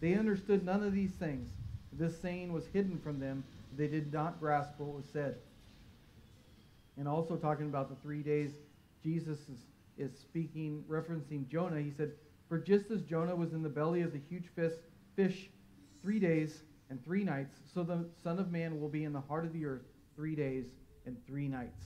They 0.02 0.14
understood 0.14 0.64
none 0.64 0.84
of 0.84 0.94
these 0.94 1.12
things. 1.12 1.50
This 1.94 2.20
saying 2.22 2.54
was 2.54 2.68
hidden 2.68 3.00
from 3.00 3.20
them. 3.20 3.44
They 3.76 3.88
did 3.88 4.14
not 4.14 4.40
grasp 4.40 4.74
what 4.78 4.96
was 4.96 5.06
said 5.12 5.38
and 6.98 7.08
also 7.08 7.36
talking 7.36 7.68
about 7.68 7.90
the 7.90 7.96
three 8.02 8.22
days 8.22 8.52
Jesus 9.04 9.40
is, 9.98 10.18
speaking, 10.20 10.84
referencing 10.90 11.48
Jonah. 11.48 11.82
He 11.82 11.92
said, 11.92 12.12
For 12.48 12.58
just 12.58 12.92
as 12.92 13.02
Jonah 13.02 13.36
was 13.36 13.54
in 13.54 13.64
the 13.64 13.70
belly 13.70 14.02
of 14.02 14.14
the 14.14 14.22
huge 14.30 14.46
fish, 15.16 15.50
three 16.02 16.20
days 16.20 16.64
and 16.90 17.04
three 17.04 17.24
nights, 17.24 17.58
so 17.74 17.84
the 17.84 18.06
Son 18.24 18.40
of 18.40 18.52
Man 18.52 18.80
will 18.80 18.90
be 18.90 19.04
in 19.04 19.14
the 19.14 19.22
heart 19.22 19.46
of 19.46 19.54
the 19.54 19.66
earth 19.66 19.82
three 20.16 20.36
days 20.36 20.66
and 21.06 21.18
three 21.26 21.48
nights. 21.48 21.86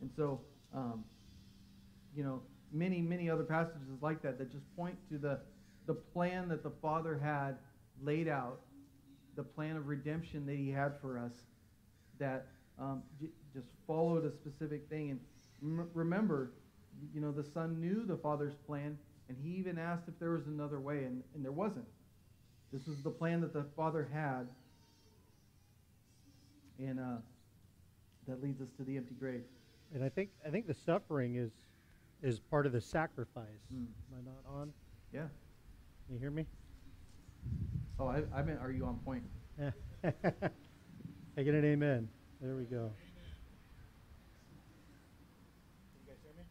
And 0.00 0.10
so, 0.16 0.40
um, 0.74 1.04
you 2.14 2.24
know, 2.24 2.42
many, 2.72 3.00
many 3.00 3.30
other 3.30 3.44
passages 3.44 4.00
like 4.00 4.22
that 4.22 4.38
that 4.38 4.50
just 4.50 4.64
point 4.76 4.96
to 5.10 5.18
the, 5.18 5.40
the 5.86 5.94
plan 5.94 6.48
that 6.48 6.62
the 6.62 6.72
Father 6.82 7.18
had 7.22 7.56
laid 8.02 8.28
out, 8.28 8.60
the 9.36 9.42
plan 9.42 9.76
of 9.76 9.86
redemption 9.86 10.44
that 10.46 10.56
He 10.56 10.70
had 10.70 10.94
for 11.00 11.18
us 11.18 11.32
that 12.18 12.46
um, 12.78 13.02
j- 13.20 13.30
just 13.54 13.68
followed 13.86 14.24
a 14.24 14.30
specific 14.32 14.88
thing. 14.88 15.10
And 15.10 15.20
remember, 15.62 16.52
you 17.14 17.20
know, 17.20 17.32
the 17.32 17.44
son 17.44 17.80
knew 17.80 18.04
the 18.04 18.16
father's 18.16 18.54
plan, 18.66 18.98
and 19.28 19.36
he 19.42 19.50
even 19.50 19.78
asked 19.78 20.04
if 20.08 20.18
there 20.18 20.30
was 20.30 20.46
another 20.46 20.80
way, 20.80 21.04
and, 21.04 21.22
and 21.34 21.44
there 21.44 21.52
wasn't. 21.52 21.86
This 22.72 22.86
was 22.86 23.02
the 23.02 23.10
plan 23.10 23.40
that 23.42 23.52
the 23.52 23.64
father 23.76 24.08
had, 24.12 24.48
and 26.78 26.98
uh, 26.98 27.16
that 28.26 28.42
leads 28.42 28.60
us 28.60 28.68
to 28.78 28.84
the 28.84 28.96
empty 28.96 29.14
grave. 29.14 29.42
And 29.94 30.02
I 30.02 30.08
think 30.08 30.30
I 30.46 30.50
think 30.50 30.66
the 30.66 30.74
suffering 30.74 31.36
is 31.36 31.50
is 32.22 32.38
part 32.40 32.66
of 32.66 32.72
the 32.72 32.80
sacrifice. 32.80 33.44
Mm. 33.74 33.86
Am 33.86 34.18
I 34.18 34.22
not 34.24 34.60
on? 34.60 34.72
Yeah. 35.12 35.26
Can 36.06 36.14
you 36.14 36.20
hear 36.20 36.30
me? 36.30 36.46
Oh, 37.98 38.06
I, 38.06 38.22
I 38.34 38.42
meant, 38.42 38.58
are 38.60 38.70
you 38.70 38.84
on 38.84 38.96
point? 39.04 39.22
I 41.36 41.42
get 41.42 41.54
an 41.54 41.64
amen. 41.64 42.08
There 42.40 42.56
we 42.56 42.64
go. 42.64 42.90
you 45.94 46.06
guys 46.06 46.16
hear 46.22 46.32
me? 46.36 46.44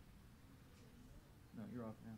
No, 1.62 1.67
you're 1.76 1.86
off 1.86 1.95
now. 2.06 2.12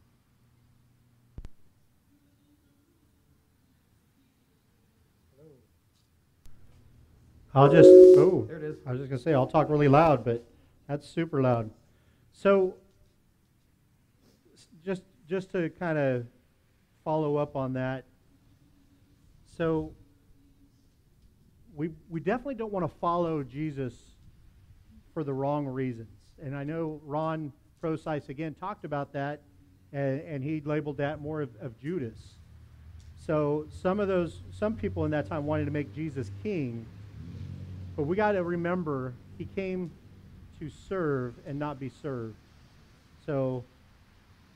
I'll 7.56 7.70
just, 7.70 7.92
oh. 8.18 8.46
There 8.48 8.58
it 8.58 8.64
is. 8.64 8.78
I 8.86 8.92
was 8.92 9.02
just 9.02 9.10
going 9.10 9.20
to 9.20 9.24
say, 9.24 9.34
I'll 9.34 9.46
talk 9.46 9.70
really 9.70 9.88
loud, 9.88 10.24
but 10.24 10.44
that's 10.88 11.08
super 11.08 11.42
loud. 11.42 11.70
So, 12.32 12.76
just, 14.84 15.04
just 15.28 15.52
to 15.52 15.70
kind 15.70 15.98
of 15.98 16.26
follow 17.04 17.36
up 17.36 17.56
on 17.56 17.74
that. 17.74 18.06
So, 19.46 19.94
we, 21.76 21.92
we 22.10 22.22
definitely 22.22 22.56
don't 22.56 22.72
want 22.72 22.90
to 22.90 22.98
follow 23.00 23.44
Jesus 23.44 23.94
for 25.14 25.24
the 25.24 25.34
wrong 25.34 25.68
reasons. 25.68 26.18
And 26.42 26.56
I 26.56 26.64
know 26.64 27.02
Ron 27.04 27.54
Prosice 27.84 28.30
again 28.30 28.56
talked 28.62 28.86
about 28.86 29.12
that, 29.12 29.42
and, 29.92 30.22
and 30.22 30.42
he 30.42 30.62
labeled 30.62 30.96
that 30.98 31.20
more 31.20 31.42
of, 31.42 31.50
of 31.62 31.78
Judas. 31.82 32.18
So 33.26 33.66
some 33.82 34.00
of 34.00 34.08
those, 34.08 34.40
some 34.58 34.76
people 34.76 35.04
in 35.04 35.12
that 35.12 35.28
time 35.28 35.46
wanted 35.46 35.66
to 35.66 35.72
make 35.72 35.94
Jesus 35.94 36.32
king, 36.42 36.86
But 37.98 38.04
we 38.04 38.16
got 38.16 38.32
to 38.34 38.44
remember 38.44 39.14
he 39.38 39.46
came 39.46 39.92
to 40.60 40.70
serve 40.88 41.34
and 41.46 41.60
not 41.60 41.78
be 41.78 41.92
served. 42.02 42.36
So, 43.26 43.66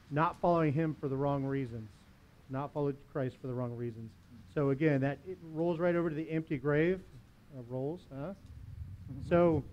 not 0.09 0.37
following 0.41 0.71
him 0.71 0.95
for 0.99 1.09
the 1.09 1.17
wrong 1.17 1.43
reasons, 1.43 1.89
not 2.49 2.73
follow 2.73 2.93
Christ 3.11 3.35
for 3.41 3.47
the 3.47 3.53
wrong 3.53 3.75
reasons. 3.75 4.09
So 4.53 4.69
again, 4.69 5.01
that 5.01 5.17
rolls 5.53 5.79
right 5.79 5.95
over 5.95 6.09
to 6.09 6.15
the 6.15 6.31
empty 6.31 6.57
grave. 6.57 7.01
Uh, 7.57 7.61
rolls, 7.69 8.01
huh? 8.13 8.33
So 9.29 9.63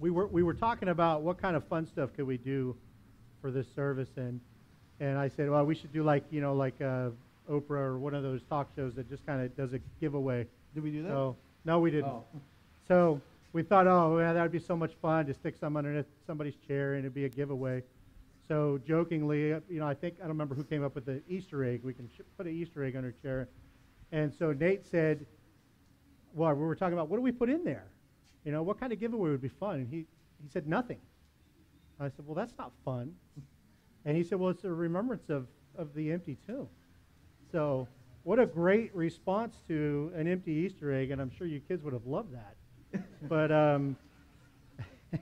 we 0.00 0.10
were 0.10 0.26
we 0.26 0.42
were 0.42 0.54
talking 0.54 0.88
about 0.88 1.22
what 1.22 1.40
kind 1.40 1.54
of 1.54 1.64
fun 1.68 1.86
stuff 1.86 2.10
could 2.16 2.26
we 2.26 2.38
do 2.38 2.74
for 3.40 3.50
this 3.50 3.66
service, 3.74 4.08
and 4.16 4.40
and 4.98 5.18
I 5.18 5.28
said, 5.28 5.48
well, 5.50 5.64
we 5.64 5.74
should 5.74 5.92
do 5.92 6.02
like 6.02 6.24
you 6.30 6.40
know 6.40 6.54
like 6.54 6.80
uh, 6.80 7.10
Oprah 7.48 7.70
or 7.70 7.98
one 7.98 8.14
of 8.14 8.22
those 8.22 8.40
talk 8.48 8.68
shows 8.74 8.94
that 8.94 9.08
just 9.08 9.24
kind 9.26 9.42
of 9.42 9.56
does 9.56 9.74
a 9.74 9.80
giveaway. 10.00 10.46
Did 10.74 10.82
we 10.82 10.90
do 10.90 11.02
that? 11.02 11.10
So 11.10 11.36
no, 11.64 11.78
we 11.78 11.90
didn't. 11.90 12.10
Oh. 12.10 12.24
So 12.88 13.20
we 13.52 13.62
thought, 13.62 13.86
oh, 13.86 14.18
yeah, 14.18 14.32
that 14.32 14.42
would 14.42 14.52
be 14.52 14.58
so 14.60 14.76
much 14.76 14.92
fun 15.02 15.26
to 15.26 15.34
stick 15.34 15.56
some 15.60 15.76
underneath 15.76 16.06
somebody's 16.26 16.54
chair 16.66 16.94
and 16.94 17.00
it'd 17.00 17.14
be 17.14 17.24
a 17.24 17.28
giveaway. 17.28 17.82
So 18.48 18.80
jokingly, 18.86 19.48
you 19.48 19.62
know, 19.78 19.86
I 19.86 19.94
think 19.94 20.14
I 20.18 20.22
don't 20.22 20.30
remember 20.30 20.54
who 20.54 20.64
came 20.64 20.84
up 20.84 20.94
with 20.94 21.04
the 21.04 21.20
Easter 21.28 21.64
egg. 21.64 21.82
We 21.84 21.92
can 21.92 22.08
sh- 22.08 22.22
put 22.36 22.46
an 22.46 22.52
Easter 22.52 22.82
egg 22.84 22.96
under 22.96 23.12
chair. 23.22 23.48
And 24.12 24.32
so 24.36 24.52
Nate 24.52 24.86
said, 24.86 25.24
well, 26.34 26.52
we 26.54 26.64
were 26.64 26.74
talking 26.74 26.94
about 26.94 27.08
what 27.08 27.16
do 27.16 27.22
we 27.22 27.32
put 27.32 27.48
in 27.48 27.64
there? 27.64 27.86
You 28.44 28.52
know, 28.52 28.62
what 28.62 28.80
kind 28.80 28.92
of 28.92 29.00
giveaway 29.00 29.30
would 29.30 29.42
be 29.42 29.48
fun? 29.48 29.76
And 29.76 29.88
he, 29.88 30.06
he 30.42 30.48
said 30.50 30.66
nothing. 30.66 30.98
I 31.98 32.04
said, 32.04 32.26
well, 32.26 32.34
that's 32.34 32.54
not 32.58 32.72
fun. 32.84 33.12
And 34.04 34.16
he 34.16 34.24
said, 34.24 34.38
well, 34.38 34.50
it's 34.50 34.64
a 34.64 34.72
remembrance 34.72 35.28
of, 35.28 35.46
of 35.76 35.92
the 35.94 36.10
empty 36.10 36.38
tomb. 36.46 36.68
So 37.52 37.86
what 38.22 38.38
a 38.38 38.46
great 38.46 38.94
response 38.94 39.56
to 39.68 40.10
an 40.16 40.26
empty 40.26 40.52
Easter 40.52 40.92
egg, 40.92 41.10
and 41.10 41.20
I'm 41.20 41.30
sure 41.30 41.46
you 41.46 41.60
kids 41.60 41.82
would 41.82 41.92
have 41.92 42.06
loved 42.06 42.32
that 42.32 42.56
but 43.22 43.52
um, 43.52 43.96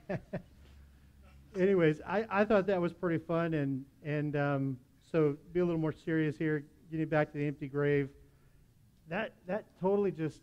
anyways, 1.59 2.01
I, 2.07 2.27
I 2.31 2.45
thought 2.45 2.67
that 2.67 2.81
was 2.81 2.93
pretty 2.93 3.23
fun, 3.25 3.55
and 3.55 3.85
and 4.05 4.37
um, 4.37 4.79
so 5.11 5.37
be 5.53 5.61
a 5.61 5.65
little 5.65 5.81
more 5.81 5.93
serious 5.93 6.37
here. 6.37 6.65
Getting 6.91 7.09
back 7.09 7.33
to 7.33 7.39
the 7.39 7.47
empty 7.47 7.69
grave, 7.69 8.09
that 9.09 9.33
that 9.47 9.65
totally 9.81 10.11
just 10.11 10.41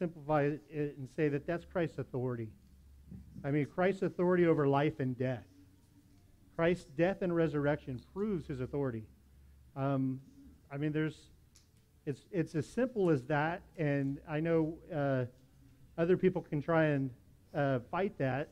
simplify 0.00 0.42
it 0.44 0.96
and 0.98 1.08
say 1.14 1.28
that 1.28 1.46
that's 1.46 1.64
Christ's 1.64 1.98
authority. 1.98 2.48
I 3.44 3.50
mean, 3.50 3.66
Christ's 3.66 4.02
authority 4.02 4.46
over 4.46 4.66
life 4.66 4.98
and 4.98 5.16
death. 5.16 5.44
Christ's 6.56 6.86
death 6.96 7.22
and 7.22 7.34
resurrection 7.34 8.00
proves 8.12 8.48
his 8.48 8.60
authority. 8.60 9.04
Um, 9.76 10.20
I 10.72 10.78
mean, 10.78 10.92
there's, 10.92 11.16
it's 12.06 12.22
it's 12.32 12.54
as 12.54 12.66
simple 12.66 13.10
as 13.10 13.22
that, 13.24 13.62
and 13.78 14.18
I 14.28 14.40
know. 14.40 14.74
Uh, 14.94 15.24
other 15.98 16.16
people 16.16 16.40
can 16.40 16.62
try 16.62 16.86
and 16.86 17.10
uh, 17.54 17.80
fight 17.90 18.16
that 18.16 18.48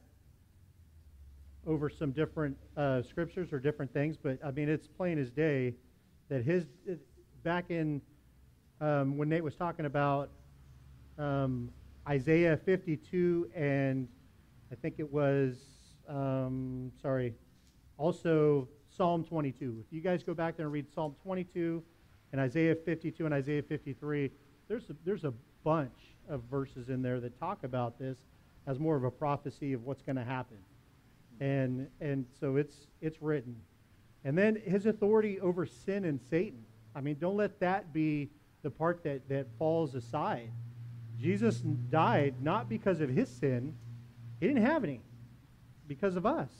over 1.66 1.88
some 1.88 2.12
different 2.12 2.54
uh, 2.76 3.00
scriptures 3.00 3.54
or 3.54 3.58
different 3.58 3.90
things, 3.92 4.18
but 4.22 4.38
I 4.44 4.50
mean, 4.50 4.68
it's 4.68 4.86
plain 4.86 5.18
as 5.18 5.30
day 5.30 5.74
that 6.28 6.44
his, 6.44 6.66
back 7.42 7.70
in 7.70 8.02
um, 8.82 9.16
when 9.16 9.30
Nate 9.30 9.42
was 9.42 9.54
talking 9.54 9.86
about 9.86 10.28
um, 11.18 11.70
Isaiah 12.08 12.56
52 12.56 13.50
and 13.54 14.08
I 14.70 14.74
think 14.74 14.96
it 14.98 15.12
was, 15.12 15.56
um, 16.08 16.92
sorry, 17.00 17.34
also 17.96 18.68
Psalm 18.90 19.24
22. 19.24 19.84
If 19.86 19.92
you 19.92 20.00
guys 20.00 20.22
go 20.22 20.34
back 20.34 20.56
there 20.56 20.66
and 20.66 20.72
read 20.72 20.86
Psalm 20.94 21.14
22 21.22 21.82
and 22.32 22.40
Isaiah 22.40 22.74
52 22.74 23.24
and 23.24 23.34
Isaiah 23.34 23.62
53, 23.62 24.30
there's 24.68 24.90
a, 24.90 24.96
there's 25.04 25.24
a 25.24 25.32
bunch 25.64 26.16
of 26.28 26.42
verses 26.50 26.88
in 26.88 27.02
there 27.02 27.20
that 27.20 27.38
talk 27.40 27.64
about 27.64 27.98
this 27.98 28.18
as 28.66 28.78
more 28.78 28.96
of 28.96 29.04
a 29.04 29.10
prophecy 29.10 29.72
of 29.72 29.84
what's 29.84 30.02
going 30.02 30.16
to 30.16 30.24
happen. 30.24 30.58
And, 31.40 31.88
and 32.00 32.26
so 32.38 32.56
it's, 32.56 32.86
it's 33.00 33.22
written. 33.22 33.56
And 34.24 34.36
then 34.36 34.60
his 34.66 34.86
authority 34.86 35.40
over 35.40 35.64
sin 35.64 36.04
and 36.04 36.20
Satan. 36.28 36.64
I 36.94 37.00
mean, 37.00 37.16
don't 37.18 37.36
let 37.36 37.60
that 37.60 37.92
be 37.92 38.30
the 38.62 38.70
part 38.70 39.02
that, 39.04 39.28
that 39.28 39.46
falls 39.58 39.94
aside. 39.94 40.50
Jesus 41.20 41.56
died 41.90 42.34
not 42.40 42.68
because 42.68 43.00
of 43.00 43.08
his 43.08 43.28
sin, 43.28 43.74
he 44.40 44.46
didn't 44.46 44.64
have 44.64 44.84
any, 44.84 45.00
because 45.86 46.16
of 46.16 46.24
us. 46.24 46.50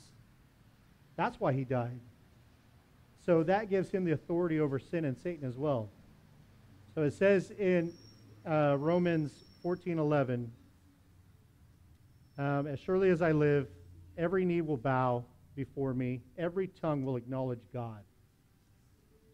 That's 1.15 1.39
why 1.39 1.53
he 1.53 1.63
died. 1.63 1.99
So 3.25 3.43
that 3.43 3.69
gives 3.69 3.89
him 3.91 4.05
the 4.05 4.11
authority 4.11 4.59
over 4.59 4.79
sin 4.79 5.05
and 5.05 5.17
Satan 5.17 5.47
as 5.47 5.55
well. 5.55 5.89
So 6.95 7.03
it 7.03 7.13
says 7.13 7.51
in 7.51 7.93
uh, 8.45 8.75
Romans 8.79 9.31
14:11. 9.63 10.47
Um, 12.37 12.67
as 12.67 12.79
surely 12.79 13.09
as 13.09 13.21
I 13.21 13.33
live, 13.33 13.67
every 14.17 14.45
knee 14.45 14.61
will 14.61 14.77
bow 14.77 15.25
before 15.55 15.93
me, 15.93 16.21
every 16.37 16.67
tongue 16.67 17.03
will 17.03 17.17
acknowledge 17.17 17.59
God. 17.73 17.99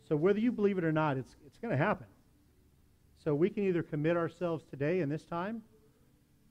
So 0.10 0.16
whether 0.16 0.40
you 0.40 0.52
believe 0.52 0.80
it 0.80 0.84
or 0.84 0.92
not, 0.92 1.18
it's, 1.18 1.36
it's 1.46 1.60
going 1.60 1.72
to 1.72 1.78
happen. 1.78 2.08
So 3.26 3.34
we 3.34 3.50
can 3.50 3.64
either 3.64 3.82
commit 3.82 4.16
ourselves 4.16 4.64
today 4.70 5.00
in 5.00 5.10
this 5.10 5.24
time, 5.24 5.64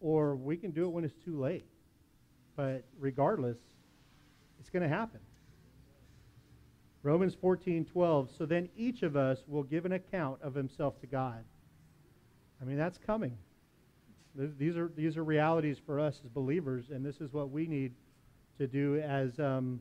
or 0.01 0.35
we 0.35 0.57
can 0.57 0.73
do 0.73 0.87
it 0.87 0.89
when 0.89 1.05
it's 1.05 1.15
too 1.25 1.39
late. 1.39 1.65
But 2.57 2.83
regardless, 2.99 3.59
it's 4.59 4.71
going 4.71 4.83
to 4.83 4.89
happen. 4.89 5.21
Romans 7.05 7.37
14:12. 7.37 8.37
So 8.37 8.45
then 8.45 8.69
each 8.77 9.05
of 9.05 9.15
us 9.15 9.39
will 9.47 9.63
give 9.63 9.87
an 9.87 9.93
account 9.93 10.43
of 10.43 10.53
himself 10.53 11.01
to 11.03 11.07
God. 11.07 11.45
I 12.61 12.65
mean, 12.65 12.77
that's 12.77 12.99
coming. 12.99 13.39
These 14.35 14.77
are, 14.77 14.91
these 14.97 15.17
are 15.17 15.23
realities 15.23 15.79
for 15.87 16.01
us 16.01 16.21
as 16.25 16.29
believers, 16.29 16.87
and 16.91 17.07
this 17.07 17.21
is 17.21 17.33
what 17.33 17.51
we 17.51 17.69
need 17.69 17.93
to 18.59 18.67
do 18.67 19.01
as 19.01 19.39
um, 19.39 19.79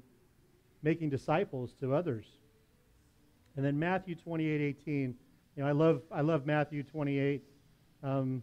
making 0.84 1.10
disciples 1.10 1.74
to 1.80 1.96
others. 1.96 2.28
And 3.56 3.66
then 3.66 3.80
Matthew 3.80 4.14
28, 4.14 4.62
18. 4.62 5.16
You 5.56 5.64
know, 5.64 5.70
I 5.70 5.72
love, 5.72 6.02
I 6.12 6.22
love 6.22 6.46
Matthew 6.48 6.82
28 6.82 7.44
um, 8.02 8.42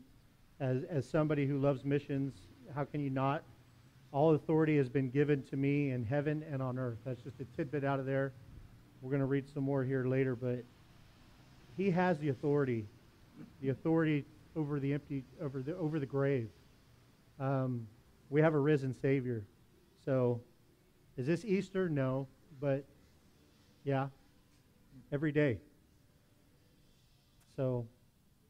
as, 0.60 0.84
as 0.88 1.08
somebody 1.08 1.44
who 1.44 1.58
loves 1.58 1.84
missions. 1.84 2.34
How 2.74 2.84
can 2.84 3.00
you 3.00 3.10
not? 3.10 3.42
All 4.12 4.34
authority 4.34 4.76
has 4.76 4.88
been 4.88 5.10
given 5.10 5.42
to 5.44 5.56
me 5.56 5.90
in 5.90 6.04
heaven 6.04 6.44
and 6.50 6.62
on 6.62 6.78
earth. 6.78 6.98
That's 7.04 7.20
just 7.20 7.40
a 7.40 7.44
tidbit 7.56 7.84
out 7.84 7.98
of 7.98 8.06
there. 8.06 8.32
We're 9.02 9.10
going 9.10 9.20
to 9.20 9.26
read 9.26 9.48
some 9.52 9.64
more 9.64 9.82
here 9.82 10.04
later, 10.04 10.36
but 10.36 10.62
he 11.76 11.90
has 11.90 12.18
the 12.18 12.28
authority, 12.28 12.86
the 13.60 13.70
authority 13.70 14.24
over 14.54 14.78
the 14.78 14.92
empty 14.92 15.24
over 15.40 15.62
the 15.62 15.76
over 15.76 15.98
the 15.98 16.06
grave. 16.06 16.48
Um, 17.38 17.86
we 18.28 18.40
have 18.40 18.54
a 18.54 18.58
risen 18.58 18.94
Savior. 19.00 19.44
So, 20.04 20.40
is 21.16 21.26
this 21.26 21.44
Easter? 21.44 21.88
No, 21.88 22.26
but 22.60 22.84
yeah, 23.84 24.08
every 25.12 25.32
day. 25.32 25.58
So, 27.60 27.86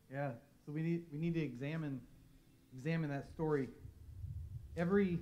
yeah. 0.09 0.31
So 0.65 0.71
we 0.71 0.83
need 0.83 1.03
we 1.13 1.19
need 1.19 1.35
to 1.35 1.41
examine 1.41 2.01
examine 2.79 3.11
that 3.11 3.29
story. 3.35 3.67
Every 4.77 5.19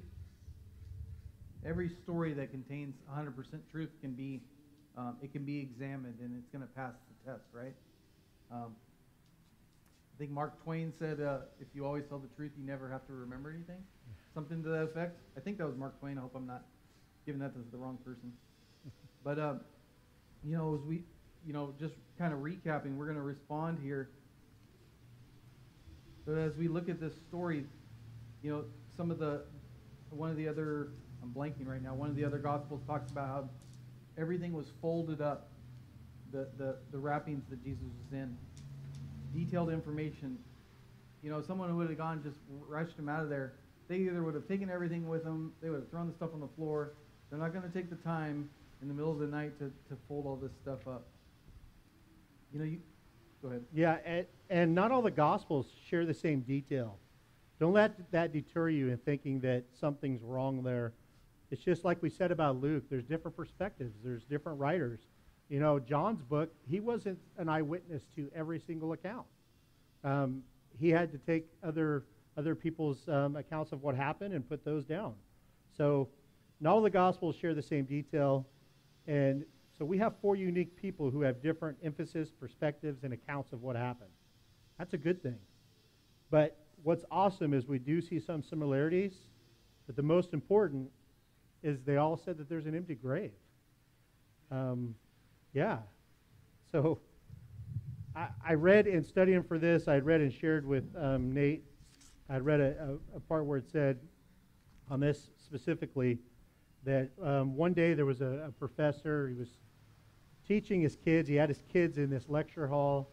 every 1.64 1.88
story 1.88 2.34
that 2.34 2.50
contains 2.50 2.96
100% 3.10 3.32
truth 3.70 3.88
can 4.02 4.12
be 4.12 4.42
um, 4.98 5.16
it 5.22 5.32
can 5.32 5.46
be 5.46 5.58
examined 5.60 6.16
and 6.20 6.36
it's 6.36 6.50
going 6.50 6.60
to 6.60 6.68
pass 6.74 6.92
the 7.24 7.32
test, 7.32 7.44
right? 7.50 7.72
Um, 8.52 8.76
I 10.14 10.18
think 10.18 10.32
Mark 10.32 10.62
Twain 10.64 10.92
said, 10.98 11.22
uh, 11.22 11.38
if 11.58 11.68
you 11.72 11.86
always 11.86 12.04
tell 12.10 12.18
the 12.18 12.28
truth, 12.36 12.52
you 12.58 12.66
never 12.66 12.90
have 12.90 13.06
to 13.06 13.14
remember 13.14 13.48
anything. 13.48 13.82
Something 14.34 14.62
to 14.64 14.68
that 14.68 14.82
effect. 14.82 15.18
I 15.34 15.40
think 15.40 15.56
that 15.58 15.66
was 15.66 15.76
Mark 15.78 15.98
Twain. 15.98 16.18
I 16.18 16.20
hope 16.20 16.32
I'm 16.36 16.46
not 16.46 16.64
giving 17.24 17.40
that 17.40 17.54
to 17.54 17.60
the 17.72 17.78
wrong 17.78 17.96
person. 18.04 18.34
But, 19.24 19.38
uh, 19.38 19.54
you 20.44 20.56
know, 20.56 20.74
as 20.74 20.86
we, 20.86 21.04
you 21.46 21.52
know, 21.52 21.74
just 21.78 21.94
kind 22.18 22.32
of 22.32 22.40
recapping, 22.40 22.96
we're 22.96 23.06
going 23.06 23.16
to 23.16 23.22
respond 23.22 23.78
here. 23.82 24.10
But 26.26 26.36
as 26.36 26.56
we 26.56 26.68
look 26.68 26.88
at 26.88 27.00
this 27.00 27.14
story, 27.28 27.64
you 28.42 28.50
know, 28.50 28.64
some 28.96 29.10
of 29.10 29.18
the, 29.18 29.42
one 30.10 30.30
of 30.30 30.36
the 30.36 30.48
other, 30.48 30.88
I'm 31.22 31.30
blanking 31.30 31.66
right 31.66 31.82
now, 31.82 31.94
one 31.94 32.10
of 32.10 32.16
the 32.16 32.24
other 32.24 32.38
Gospels 32.38 32.82
talks 32.86 33.10
about 33.10 33.26
how 33.28 33.48
everything 34.18 34.52
was 34.52 34.66
folded 34.82 35.20
up, 35.20 35.48
the, 36.32 36.48
the, 36.58 36.76
the 36.92 36.98
wrappings 36.98 37.44
that 37.48 37.62
Jesus 37.64 37.82
was 37.82 38.12
in 38.12 38.36
detailed 39.34 39.70
information. 39.70 40.38
You 41.22 41.30
know, 41.30 41.42
someone 41.42 41.70
who 41.70 41.76
would 41.76 41.88
have 41.88 41.98
gone 41.98 42.22
just 42.22 42.38
rushed 42.68 42.98
him 42.98 43.08
out 43.08 43.22
of 43.22 43.28
there, 43.28 43.54
they 43.88 43.96
either 43.96 44.22
would 44.22 44.34
have 44.34 44.46
taken 44.46 44.70
everything 44.70 45.08
with 45.08 45.24
them, 45.24 45.52
they 45.62 45.70
would 45.70 45.80
have 45.80 45.90
thrown 45.90 46.06
the 46.06 46.14
stuff 46.14 46.30
on 46.34 46.40
the 46.40 46.48
floor. 46.56 46.92
They're 47.30 47.38
not 47.38 47.52
going 47.52 47.64
to 47.64 47.70
take 47.70 47.90
the 47.90 47.96
time 47.96 48.48
in 48.82 48.88
the 48.88 48.94
middle 48.94 49.12
of 49.12 49.18
the 49.18 49.26
night 49.26 49.58
to, 49.58 49.66
to 49.88 50.00
fold 50.08 50.26
all 50.26 50.36
this 50.36 50.52
stuff 50.62 50.86
up. 50.86 51.06
You 52.52 52.58
know, 52.58 52.64
you 52.64 52.80
go 53.42 53.48
ahead. 53.48 53.64
Yeah, 53.72 53.98
and, 54.04 54.26
and 54.50 54.74
not 54.74 54.90
all 54.92 55.02
the 55.02 55.10
gospels 55.10 55.66
share 55.88 56.06
the 56.06 56.14
same 56.14 56.40
detail. 56.40 56.98
Don't 57.60 57.72
let 57.72 58.10
that 58.12 58.32
deter 58.32 58.68
you 58.68 58.88
in 58.88 58.98
thinking 58.98 59.40
that 59.40 59.64
something's 59.78 60.22
wrong 60.22 60.62
there. 60.62 60.92
It's 61.50 61.62
just 61.62 61.84
like 61.84 62.02
we 62.02 62.10
said 62.10 62.30
about 62.30 62.60
Luke. 62.60 62.84
There's 62.88 63.04
different 63.04 63.36
perspectives. 63.36 63.94
There's 64.04 64.24
different 64.24 64.58
writers. 64.58 65.00
You 65.48 65.60
know, 65.60 65.78
John's 65.78 66.22
book, 66.22 66.50
he 66.68 66.78
wasn't 66.78 67.18
an 67.38 67.48
eyewitness 67.48 68.04
to 68.16 68.30
every 68.34 68.60
single 68.60 68.92
account. 68.92 69.26
Um, 70.04 70.42
he 70.78 70.90
had 70.90 71.10
to 71.12 71.18
take 71.18 71.46
other 71.62 72.04
other 72.36 72.54
people's 72.54 73.08
um, 73.08 73.34
accounts 73.34 73.72
of 73.72 73.82
what 73.82 73.96
happened 73.96 74.32
and 74.32 74.48
put 74.48 74.64
those 74.64 74.84
down. 74.84 75.12
So 75.76 76.08
not 76.60 76.74
all 76.74 76.80
the 76.80 76.90
Gospels 76.90 77.34
share 77.34 77.52
the 77.52 77.62
same 77.62 77.84
detail. 77.84 78.46
And 79.08 79.44
so 79.78 79.84
we 79.84 79.96
have 79.98 80.14
four 80.20 80.34
unique 80.34 80.76
people 80.76 81.10
who 81.10 81.22
have 81.22 81.40
different 81.40 81.78
emphasis, 81.84 82.30
perspectives, 82.30 83.04
and 83.04 83.12
accounts 83.12 83.52
of 83.52 83.62
what 83.62 83.76
happened. 83.76 84.10
That's 84.76 84.92
a 84.92 84.98
good 84.98 85.22
thing. 85.22 85.38
But 86.30 86.56
what's 86.82 87.04
awesome 87.10 87.54
is 87.54 87.66
we 87.66 87.78
do 87.78 88.00
see 88.00 88.18
some 88.18 88.42
similarities, 88.42 89.14
but 89.86 89.94
the 89.94 90.02
most 90.02 90.32
important 90.32 90.90
is 91.62 91.80
they 91.82 91.96
all 91.96 92.16
said 92.16 92.38
that 92.38 92.48
there's 92.48 92.66
an 92.66 92.74
empty 92.74 92.96
grave. 92.96 93.32
Um, 94.50 94.94
yeah. 95.52 95.78
So 96.72 97.00
I, 98.16 98.28
I 98.46 98.54
read 98.54 98.86
in 98.86 99.04
studying 99.04 99.42
for 99.42 99.58
this, 99.58 99.86
I 99.86 99.94
had 99.94 100.04
read 100.04 100.20
and 100.20 100.32
shared 100.32 100.66
with 100.66 100.84
um, 100.96 101.32
Nate, 101.32 101.64
I 102.28 102.38
read 102.38 102.60
a, 102.60 102.98
a, 103.14 103.16
a, 103.16 103.20
part 103.20 103.46
where 103.46 103.58
it 103.58 103.70
said, 103.70 103.98
on 104.90 105.00
this 105.00 105.30
specifically, 105.42 106.18
that 106.84 107.10
um, 107.22 107.56
one 107.56 107.72
day 107.72 107.94
there 107.94 108.06
was 108.06 108.20
a, 108.20 108.46
a 108.48 108.50
professor, 108.52 109.28
he 109.28 109.34
was 109.34 109.48
teaching 110.46 110.80
his 110.80 110.96
kids, 110.96 111.28
he 111.28 111.34
had 111.34 111.48
his 111.48 111.62
kids 111.72 111.98
in 111.98 112.10
this 112.10 112.28
lecture 112.28 112.66
hall, 112.66 113.10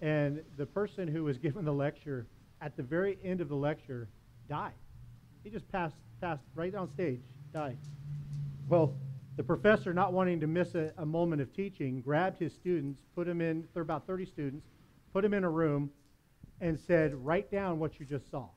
and 0.00 0.42
the 0.56 0.66
person 0.66 1.08
who 1.08 1.24
was 1.24 1.38
giving 1.38 1.64
the 1.64 1.72
lecture, 1.72 2.26
at 2.60 2.76
the 2.76 2.82
very 2.82 3.18
end 3.24 3.40
of 3.40 3.48
the 3.48 3.54
lecture, 3.54 4.08
died. 4.48 4.72
He 5.44 5.50
just 5.50 5.70
passed, 5.70 5.96
passed 6.20 6.42
right 6.54 6.74
on 6.74 6.88
stage, 6.90 7.20
died. 7.52 7.78
Well, 8.68 8.94
the 9.36 9.44
professor, 9.44 9.94
not 9.94 10.12
wanting 10.12 10.40
to 10.40 10.46
miss 10.46 10.74
a, 10.74 10.92
a 10.98 11.06
moment 11.06 11.40
of 11.40 11.54
teaching, 11.54 12.00
grabbed 12.00 12.38
his 12.40 12.52
students, 12.52 13.00
put 13.14 13.26
them 13.26 13.40
in, 13.40 13.60
there 13.72 13.82
were 13.82 13.82
about 13.82 14.06
30 14.06 14.26
students, 14.26 14.66
put 15.12 15.22
them 15.22 15.32
in 15.32 15.44
a 15.44 15.50
room, 15.50 15.90
and 16.60 16.78
said, 16.78 17.14
Write 17.14 17.50
down 17.50 17.78
what 17.78 18.00
you 18.00 18.04
just 18.06 18.28
saw. 18.30 18.48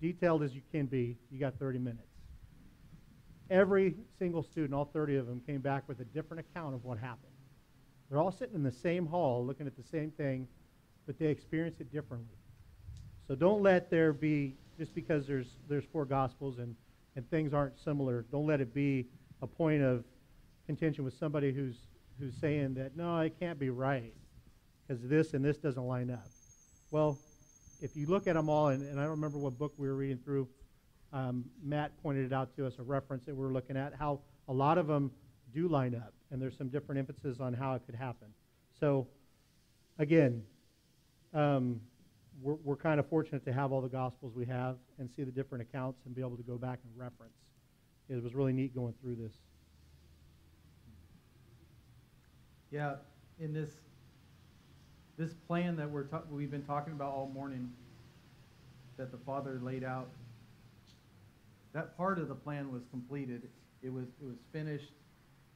Detailed 0.00 0.42
as 0.42 0.54
you 0.54 0.62
can 0.70 0.86
be, 0.86 1.16
you 1.30 1.40
got 1.40 1.58
30 1.58 1.78
minutes. 1.80 2.05
Every 3.50 3.94
single 4.18 4.42
student, 4.42 4.74
all 4.74 4.86
30 4.86 5.16
of 5.16 5.26
them, 5.26 5.40
came 5.46 5.60
back 5.60 5.88
with 5.88 6.00
a 6.00 6.04
different 6.04 6.40
account 6.40 6.74
of 6.74 6.84
what 6.84 6.98
happened. 6.98 7.32
They're 8.08 8.18
all 8.18 8.32
sitting 8.32 8.54
in 8.54 8.62
the 8.62 8.72
same 8.72 9.06
hall 9.06 9.44
looking 9.44 9.66
at 9.66 9.76
the 9.76 9.82
same 9.82 10.10
thing, 10.10 10.48
but 11.06 11.18
they 11.18 11.26
experience 11.26 11.80
it 11.80 11.92
differently. 11.92 12.36
So 13.28 13.34
don't 13.34 13.62
let 13.62 13.90
there 13.90 14.12
be, 14.12 14.54
just 14.78 14.94
because 14.94 15.26
there's, 15.26 15.56
there's 15.68 15.84
four 15.92 16.04
gospels 16.04 16.58
and, 16.58 16.74
and 17.16 17.28
things 17.30 17.52
aren't 17.52 17.78
similar, 17.78 18.24
don't 18.30 18.46
let 18.46 18.60
it 18.60 18.72
be 18.74 19.06
a 19.42 19.46
point 19.46 19.82
of 19.82 20.04
contention 20.66 21.04
with 21.04 21.14
somebody 21.14 21.52
who's 21.52 21.76
who's 22.18 22.34
saying 22.36 22.74
that 22.74 22.96
no, 22.96 23.18
it 23.20 23.38
can't 23.38 23.58
be 23.58 23.70
right 23.70 24.12
because 24.86 25.02
this 25.02 25.34
and 25.34 25.44
this 25.44 25.58
doesn't 25.58 25.86
line 25.86 26.10
up. 26.10 26.26
Well, 26.90 27.18
if 27.82 27.96
you 27.96 28.06
look 28.06 28.26
at 28.26 28.34
them 28.34 28.48
all, 28.48 28.68
and, 28.68 28.82
and 28.82 28.98
I 28.98 29.02
don't 29.02 29.12
remember 29.12 29.38
what 29.38 29.58
book 29.58 29.74
we 29.76 29.88
were 29.88 29.94
reading 29.94 30.18
through, 30.24 30.48
um, 31.12 31.44
Matt 31.62 31.92
pointed 32.02 32.26
it 32.26 32.32
out 32.32 32.54
to 32.56 32.66
us, 32.66 32.74
a 32.78 32.82
reference 32.82 33.24
that 33.26 33.34
we 33.34 33.44
are 33.44 33.52
looking 33.52 33.76
at, 33.76 33.94
how 33.94 34.20
a 34.48 34.52
lot 34.52 34.78
of 34.78 34.86
them 34.86 35.10
do 35.54 35.68
line 35.68 35.94
up, 35.94 36.12
and 36.30 36.40
there's 36.40 36.56
some 36.56 36.68
different 36.68 36.98
emphasis 36.98 37.40
on 37.40 37.54
how 37.54 37.74
it 37.74 37.82
could 37.86 37.94
happen. 37.94 38.28
So, 38.78 39.06
again, 39.98 40.42
um, 41.32 41.80
we're, 42.42 42.56
we're 42.64 42.76
kind 42.76 43.00
of 43.00 43.08
fortunate 43.08 43.44
to 43.46 43.52
have 43.52 43.72
all 43.72 43.80
the 43.80 43.88
Gospels 43.88 44.32
we 44.34 44.46
have 44.46 44.76
and 44.98 45.08
see 45.10 45.24
the 45.24 45.32
different 45.32 45.62
accounts 45.62 46.00
and 46.04 46.14
be 46.14 46.20
able 46.20 46.36
to 46.36 46.42
go 46.42 46.58
back 46.58 46.80
and 46.84 47.00
reference 47.00 47.32
it 48.08 48.22
was 48.22 48.34
really 48.34 48.52
neat 48.52 48.74
going 48.74 48.94
through 49.00 49.16
this. 49.16 49.32
Yeah, 52.70 52.94
in 53.40 53.52
this 53.52 53.70
this 55.16 55.32
plan 55.46 55.76
that 55.76 55.90
we're 55.90 56.06
we've 56.30 56.50
been 56.50 56.64
talking 56.64 56.92
about 56.92 57.12
all 57.12 57.30
morning, 57.32 57.72
that 58.96 59.10
the 59.10 59.18
Father 59.18 59.60
laid 59.62 59.82
out, 59.82 60.08
that 61.76 61.94
part 61.94 62.18
of 62.18 62.28
the 62.28 62.34
plan 62.34 62.72
was 62.72 62.80
completed. 62.90 63.42
It 63.82 63.92
was 63.92 64.06
it 64.22 64.24
was 64.24 64.38
finished. 64.50 64.92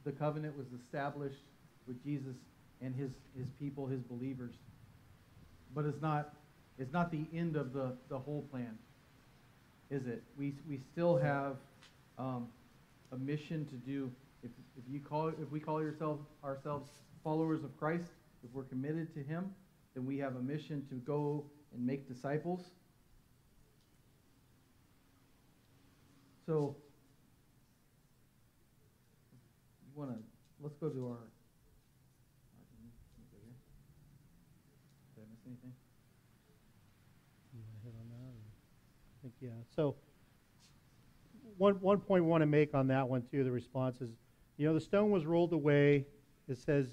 The 0.03 0.11
covenant 0.11 0.55
was 0.55 0.67
established 0.79 1.41
with 1.87 2.03
Jesus 2.03 2.35
and 2.79 2.95
his 2.95 3.09
his 3.35 3.47
people, 3.59 3.87
his 3.87 4.01
believers. 4.01 4.53
But 5.73 5.85
it's 5.85 5.99
not 5.99 6.35
it's 6.77 6.93
not 6.93 7.11
the 7.11 7.25
end 7.33 7.55
of 7.55 7.73
the, 7.73 7.93
the 8.07 8.19
whole 8.19 8.45
plan, 8.51 8.77
is 9.89 10.05
it? 10.05 10.21
We 10.37 10.53
we 10.69 10.79
still 10.91 11.17
have 11.17 11.55
um, 12.19 12.47
a 13.11 13.17
mission 13.17 13.65
to 13.65 13.75
do. 13.75 14.11
If, 14.43 14.51
if 14.77 14.83
you 14.93 14.99
call 14.99 15.29
if 15.29 15.49
we 15.51 15.59
call 15.59 15.81
yourself 15.81 16.19
ourselves 16.43 16.87
followers 17.23 17.63
of 17.63 17.75
Christ, 17.79 18.11
if 18.43 18.53
we're 18.53 18.63
committed 18.63 19.11
to 19.15 19.23
Him, 19.23 19.55
then 19.95 20.05
we 20.05 20.19
have 20.19 20.35
a 20.35 20.41
mission 20.41 20.85
to 20.89 20.95
go 20.97 21.45
and 21.73 21.83
make 21.83 22.07
disciples. 22.07 22.69
So, 26.45 26.75
you 29.85 29.99
want 29.99 30.11
to 30.11 30.17
let's 30.61 30.75
go 30.75 30.89
to 30.89 31.07
our. 31.07 31.17
Did 35.15 35.23
I 35.23 35.27
miss 35.31 35.41
anything? 35.47 35.73
Want? 37.83 38.35
I 39.17 39.21
think 39.21 39.33
yeah. 39.41 39.49
So 39.75 39.95
one, 41.61 41.75
one 41.75 41.99
point 41.99 42.25
want 42.25 42.41
to 42.41 42.47
make 42.47 42.73
on 42.73 42.87
that 42.87 43.07
one, 43.07 43.23
too, 43.29 43.43
the 43.43 43.51
response 43.51 44.01
is, 44.01 44.09
you 44.57 44.67
know, 44.67 44.73
the 44.73 44.81
stone 44.81 45.11
was 45.11 45.27
rolled 45.27 45.53
away. 45.53 46.07
It 46.49 46.57
says 46.57 46.87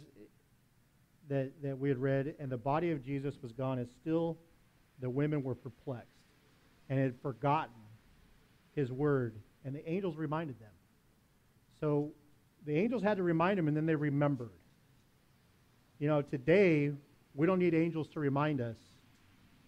that, 1.30 1.50
that 1.62 1.78
we 1.78 1.88
had 1.88 1.96
read, 1.96 2.34
and 2.38 2.52
the 2.52 2.58
body 2.58 2.90
of 2.90 3.02
Jesus 3.02 3.36
was 3.42 3.52
gone, 3.52 3.78
and 3.78 3.88
still 3.88 4.36
the 5.00 5.08
women 5.08 5.42
were 5.42 5.54
perplexed 5.54 6.20
and 6.90 6.98
had 6.98 7.14
forgotten 7.22 7.74
his 8.78 8.92
word, 8.92 9.34
and 9.64 9.74
the 9.74 9.90
angels 9.90 10.16
reminded 10.16 10.58
them. 10.60 10.70
So 11.80 12.12
the 12.64 12.76
angels 12.76 13.02
had 13.02 13.16
to 13.16 13.22
remind 13.22 13.58
them, 13.58 13.66
and 13.66 13.76
then 13.76 13.86
they 13.86 13.96
remembered. 13.96 14.52
You 15.98 16.06
know, 16.06 16.22
today, 16.22 16.92
we 17.34 17.46
don't 17.46 17.58
need 17.58 17.74
angels 17.74 18.08
to 18.14 18.20
remind 18.20 18.60
us, 18.60 18.76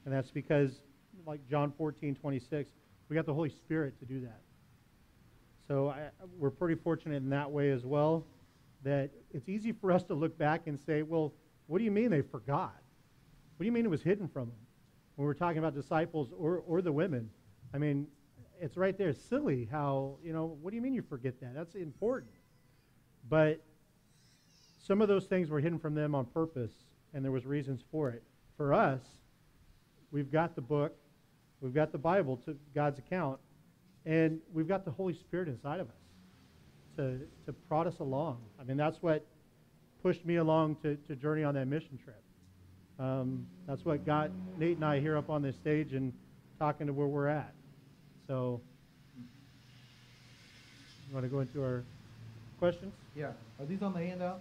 and 0.05 0.15
that's 0.15 0.31
because, 0.31 0.71
like 1.27 1.41
John 1.49 1.73
14, 1.77 2.15
26, 2.15 2.71
we 3.09 3.17
got 3.17 3.27
the 3.27 3.35
Holy 3.35 3.51
Spirit 3.51 3.99
to 3.99 4.07
do 4.07 4.21
that. 4.21 4.41
So 5.67 5.89
I, 5.89 6.11
we're 6.39 6.51
pretty 6.51 6.81
fortunate 6.81 7.17
in 7.17 7.31
that 7.31 7.51
way 7.51 7.71
as 7.71 7.85
well 7.85 8.25
that 8.85 9.11
it's 9.33 9.49
easy 9.49 9.73
for 9.73 9.91
us 9.91 10.05
to 10.05 10.15
look 10.15 10.39
back 10.39 10.67
and 10.67 10.79
say, 10.79 11.03
well, 11.03 11.33
what 11.67 11.79
do 11.79 11.85
you 11.85 11.91
mean 11.91 12.11
they 12.11 12.23
forgot? 12.23 12.77
What 13.57 13.65
do 13.65 13.67
you 13.67 13.73
mean 13.73 13.85
it 13.85 13.91
was 13.91 14.03
hidden 14.03 14.29
from 14.29 14.47
them? 14.47 14.59
When 15.17 15.27
we're 15.27 15.35
talking 15.35 15.59
about 15.59 15.75
disciples 15.75 16.29
or, 16.37 16.63
or 16.67 16.81
the 16.81 16.93
women, 16.93 17.29
I 17.75 17.79
mean, 17.79 18.07
it's 18.61 18.77
right 18.77 18.97
there. 18.97 19.09
It's 19.09 19.25
silly 19.25 19.69
how, 19.71 20.17
you 20.23 20.33
know, 20.33 20.57
what 20.61 20.71
do 20.71 20.77
you 20.77 20.83
mean 20.83 20.93
you 20.93 21.03
forget 21.03 21.41
that? 21.41 21.55
That's 21.55 21.75
important. 21.75 22.33
But 23.29 23.63
some 24.87 25.01
of 25.01 25.09
those 25.09 25.25
things 25.25 25.51
were 25.51 25.61
hidden 25.61 25.79
from 25.79 25.95
them 25.95 26.15
on 26.15 26.27
purpose, 26.27 26.73
and 27.15 27.25
there 27.25 27.33
was 27.33 27.47
reasons 27.47 27.81
for 27.91 28.11
it. 28.11 28.23
For 28.57 28.75
us, 28.75 29.01
we've 30.11 30.31
got 30.31 30.55
the 30.55 30.61
book, 30.61 30.95
we've 31.61 31.75
got 31.75 31.93
the 31.93 31.99
Bible 31.99 32.37
to 32.45 32.57
God's 32.75 32.99
account, 32.99 33.39
and 34.05 34.41
we've 34.53 34.69
got 34.69 34.85
the 34.85 34.91
Holy 34.91 35.15
Spirit 35.15 35.49
inside 35.49 35.81
of 35.81 35.89
us 35.89 35.95
to, 36.97 37.21
to 37.47 37.53
prod 37.53 37.87
us 37.87 37.99
along. 38.01 38.43
I 38.61 38.65
mean, 38.65 38.77
that's 38.77 38.99
what 39.01 39.27
pushed 40.03 40.25
me 40.25 40.37
along 40.37 40.77
to, 40.83 40.97
to 41.09 41.17
journey 41.17 41.45
on 41.45 41.55
that 41.55 41.67
mission 41.67 41.99
trip. 42.03 42.23
Um, 42.99 43.47
that's 43.67 43.85
what 43.85 44.05
got 44.05 44.31
Nate 44.59 44.77
and 44.77 44.85
I 44.85 45.01
here 45.01 45.17
up 45.17 45.31
on 45.31 45.41
this 45.41 45.57
stage 45.57 45.95
and 45.95 46.13
talking 46.59 46.87
to 46.87 46.93
where 46.93 47.07
we're 47.07 47.29
at. 47.29 47.55
So, 48.31 48.61
you 51.09 51.13
want 51.13 51.27
to 51.27 51.29
go 51.29 51.41
into 51.41 51.61
our 51.65 51.83
questions? 52.61 52.93
Yeah. 53.17 53.33
Are 53.59 53.67
these 53.67 53.83
on 53.83 53.93
the 53.93 53.99
handout? 53.99 54.41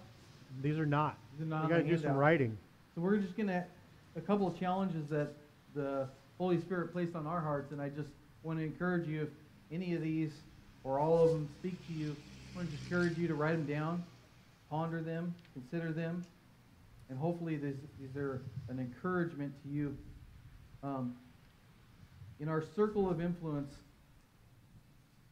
These 0.62 0.78
are 0.78 0.86
not. 0.86 1.18
These 1.36 1.44
are 1.44 1.50
not 1.50 1.64
on 1.64 1.70
got 1.70 1.78
to 1.78 1.82
do 1.82 1.98
some 1.98 2.12
writing. 2.12 2.56
So 2.94 3.00
we're 3.00 3.16
just 3.16 3.36
gonna 3.36 3.64
a 4.14 4.20
couple 4.20 4.46
of 4.46 4.56
challenges 4.56 5.08
that 5.08 5.32
the 5.74 6.06
Holy 6.38 6.60
Spirit 6.60 6.92
placed 6.92 7.16
on 7.16 7.26
our 7.26 7.40
hearts, 7.40 7.72
and 7.72 7.82
I 7.82 7.88
just 7.88 8.10
want 8.44 8.60
to 8.60 8.64
encourage 8.64 9.08
you 9.08 9.22
if 9.22 9.28
any 9.72 9.94
of 9.94 10.02
these 10.02 10.30
or 10.84 11.00
all 11.00 11.24
of 11.24 11.30
them 11.30 11.48
speak 11.58 11.74
to 11.88 11.92
you, 11.92 12.14
I 12.54 12.58
want 12.58 12.70
to 12.70 12.76
encourage 12.84 13.18
you 13.18 13.26
to 13.26 13.34
write 13.34 13.56
them 13.56 13.66
down, 13.66 14.04
ponder 14.70 15.02
them, 15.02 15.34
consider 15.52 15.90
them, 15.90 16.24
and 17.08 17.18
hopefully 17.18 17.56
these, 17.56 17.74
these 18.00 18.14
are 18.16 18.40
an 18.68 18.78
encouragement 18.78 19.52
to 19.64 19.68
you. 19.68 19.96
Um, 20.84 21.16
in 22.40 22.48
our 22.48 22.64
circle 22.74 23.08
of 23.08 23.20
influence, 23.20 23.74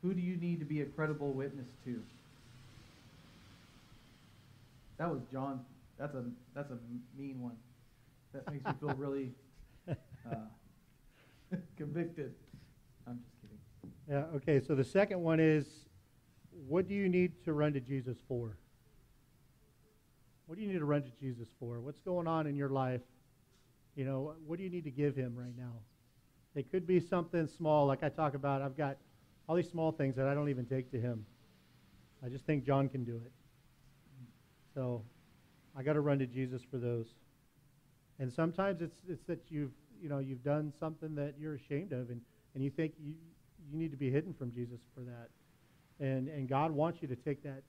who 0.03 0.15
do 0.15 0.21
you 0.21 0.37
need 0.37 0.61
to 0.61 0.65
be 0.65 0.81
a 0.81 0.85
credible 0.85 1.33
witness 1.33 1.67
to? 1.85 2.03
That 4.99 5.11
was 5.11 5.21
John. 5.33 5.65
That's 5.99 6.15
a 6.15 6.25
that's 6.55 6.71
a 6.71 6.79
mean 7.17 7.41
one. 7.41 7.57
That 8.33 8.51
makes 8.51 8.65
me 8.65 8.73
feel 8.81 8.95
really 8.97 9.33
uh, 9.89 10.35
convicted. 11.77 12.35
I'm 13.07 13.19
just 13.19 13.41
kidding. 13.41 13.95
Yeah, 14.09 14.37
okay, 14.37 14.65
so 14.65 14.75
the 14.75 14.85
second 14.85 15.23
one 15.23 15.41
is 15.41 15.67
what 16.67 16.89
do 16.89 16.95
you 16.95 17.09
need 17.09 17.45
to 17.45 17.53
run 17.53 17.73
to 17.73 17.81
Jesus 17.81 18.19
for? 18.27 18.57
What 20.47 20.57
do 20.57 20.63
you 20.63 20.73
need 20.73 20.79
to 20.79 20.85
run 20.85 21.03
to 21.03 21.11
Jesus 21.21 21.49
for? 21.61 21.81
What's 21.81 22.01
going 22.01 22.27
on 22.27 22.47
in 22.47 22.57
your 22.57 22.71
life? 22.71 23.03
You 23.95 24.05
know, 24.05 24.35
what 24.47 24.59
do 24.59 24.65
you 24.65 24.71
need 24.71 24.85
to 24.85 24.91
give 24.91 25.15
him 25.15 25.35
right 25.37 25.57
now? 25.57 25.73
It 26.55 26.71
could 26.71 26.87
be 26.87 27.01
something 27.01 27.47
small, 27.47 27.87
like 27.87 28.03
I 28.03 28.09
talk 28.09 28.35
about. 28.35 28.63
I've 28.63 28.77
got 28.77 28.97
all 29.49 29.57
these 29.57 29.71
small 29.71 29.93
things 29.93 30.15
that 30.17 30.27
I 30.27 30.35
don't 30.35 30.51
even 30.51 30.67
take 30.67 30.91
to 30.93 31.01
him. 31.01 31.25
I 32.25 32.29
just 32.29 32.45
think 32.45 32.65
John 32.65 32.89
can 32.89 33.05
do 33.05 33.17
it. 33.17 33.33
So 34.75 35.03
I 35.77 35.83
got 35.83 35.95
to 35.95 36.01
run 36.01 36.19
to 36.19 36.27
Jesus 36.27 36.63
for 36.71 36.77
those. 36.77 37.07
And 38.19 38.33
sometimes 38.33 38.83
it's 38.83 38.99
it's 39.09 39.23
that 39.27 39.41
you've 39.49 39.71
you 40.03 40.09
know 40.09 40.19
you've 40.19 40.43
done 40.43 40.73
something 40.79 41.15
that 41.15 41.35
you're 41.39 41.55
ashamed 41.55 41.93
of, 41.93 42.11
and, 42.11 42.21
and 42.55 42.65
you 42.65 42.71
think 42.71 42.93
you 43.01 43.15
you 43.71 43.79
need 43.79 43.91
to 43.91 43.97
be 43.97 44.11
hidden 44.11 44.35
from 44.35 44.53
Jesus 44.53 44.81
for 44.95 45.01
that. 45.03 45.29
And 46.05 46.29
and 46.29 46.49
God 46.49 46.73
wants 46.73 47.01
you 47.01 47.09
to 47.09 47.17
take 47.17 47.43
that 47.45 47.63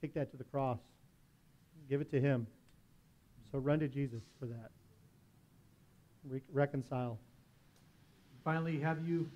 take 0.00 0.14
that 0.14 0.30
to 0.30 0.36
the 0.36 0.44
cross. 0.44 0.78
Give 1.88 2.00
it 2.00 2.10
to 2.10 2.20
him. 2.20 2.46
So 3.52 3.58
run 3.58 3.80
to 3.80 3.88
Jesus 3.88 4.22
for 4.38 4.46
that. 4.46 4.70
Re- 6.28 6.42
reconcile. 6.52 7.18
Finally, 8.44 8.80
have 8.80 9.06
you 9.06 9.30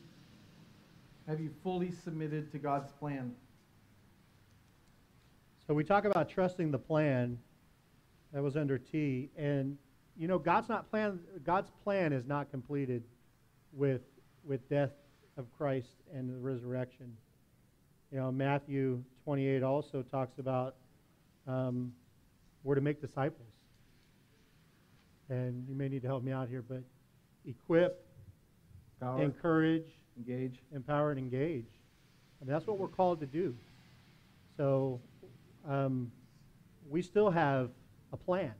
have 1.30 1.38
you 1.40 1.50
fully 1.62 1.92
submitted 1.92 2.50
to 2.50 2.58
God's 2.58 2.90
plan? 2.90 3.32
So 5.64 5.72
we 5.72 5.84
talk 5.84 6.04
about 6.04 6.28
trusting 6.28 6.72
the 6.72 6.78
plan. 6.78 7.38
That 8.32 8.42
was 8.42 8.56
under 8.56 8.78
T, 8.78 9.30
and 9.36 9.78
you 10.16 10.26
know 10.26 10.38
God's 10.38 10.68
not 10.68 10.90
plan. 10.90 11.20
God's 11.44 11.70
plan 11.84 12.12
is 12.12 12.26
not 12.26 12.50
completed 12.50 13.04
with 13.72 14.02
with 14.44 14.68
death 14.68 14.90
of 15.36 15.46
Christ 15.56 16.02
and 16.12 16.28
the 16.28 16.36
resurrection. 16.36 17.16
You 18.10 18.18
know 18.18 18.32
Matthew 18.32 19.02
28 19.24 19.62
also 19.62 20.02
talks 20.02 20.38
about 20.38 20.74
um, 21.46 21.92
we're 22.64 22.74
to 22.74 22.80
make 22.80 23.00
disciples. 23.00 23.46
And 25.28 25.64
you 25.68 25.76
may 25.76 25.88
need 25.88 26.02
to 26.02 26.08
help 26.08 26.24
me 26.24 26.32
out 26.32 26.48
here, 26.48 26.62
but 26.62 26.82
equip, 27.46 28.04
Power, 29.00 29.22
encourage, 29.22 29.86
engage. 30.20 30.60
empower, 30.74 31.10
and 31.10 31.18
engage. 31.18 31.66
That's 32.42 32.66
what 32.66 32.78
we're 32.78 32.88
called 32.88 33.20
to 33.20 33.26
do. 33.26 33.54
So 34.56 35.00
um, 35.68 36.10
we 36.88 37.02
still 37.02 37.30
have 37.30 37.70
a 38.12 38.16
plan. 38.16 38.52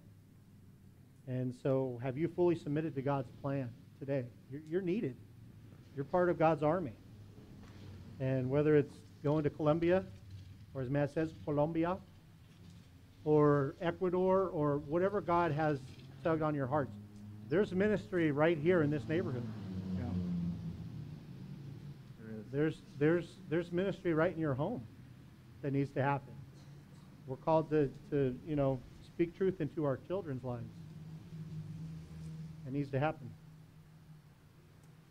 And 1.27 1.55
so 1.63 1.99
have 2.03 2.19
you 2.19 2.29
fully 2.29 2.57
submitted 2.57 2.95
to 2.97 3.03
God's 3.03 3.31
plan 3.43 3.71
today? 3.99 4.25
You're, 4.51 4.61
you're 4.69 4.83
needed. 4.83 5.17
You're 5.97 6.05
part 6.05 6.29
of 6.29 6.39
God's 6.39 6.63
army. 6.63 6.93
And 8.21 8.51
whether 8.51 8.77
it's 8.77 8.95
going 9.25 9.45
to 9.45 9.51
Colombia, 9.51 10.05
or 10.75 10.83
as 10.83 10.91
Matt 10.91 11.15
says, 11.15 11.31
Colombia, 11.45 11.97
or 13.25 13.75
Ecuador, 13.81 14.49
or 14.49 14.79
whatever 14.79 15.21
God 15.21 15.53
has 15.53 15.79
tugged 16.23 16.43
on 16.43 16.55
your 16.55 16.67
hearts, 16.67 16.93
there's 17.49 17.73
ministry 17.73 18.31
right 18.31 18.59
here 18.59 18.83
in 18.83 18.91
this 18.91 19.03
neighborhood. 19.09 19.43
There's, 22.53 22.83
there's, 22.99 23.27
there's 23.49 23.71
ministry 23.71 24.13
right 24.13 24.35
in 24.35 24.41
your 24.41 24.55
home 24.55 24.83
that 25.63 25.73
needs 25.73 25.91
to 25.91 26.03
happen. 26.03 26.33
We're 27.27 27.37
called 27.37 27.71
to, 27.71 27.91
to, 28.11 28.37
you 28.47 28.57
know, 28.57 28.81
speak 29.07 29.37
truth 29.37 29.61
into 29.61 29.85
our 29.85 29.99
children's 30.09 30.43
lives. 30.43 30.65
It 32.67 32.73
needs 32.73 32.91
to 32.91 32.99
happen. 32.99 33.31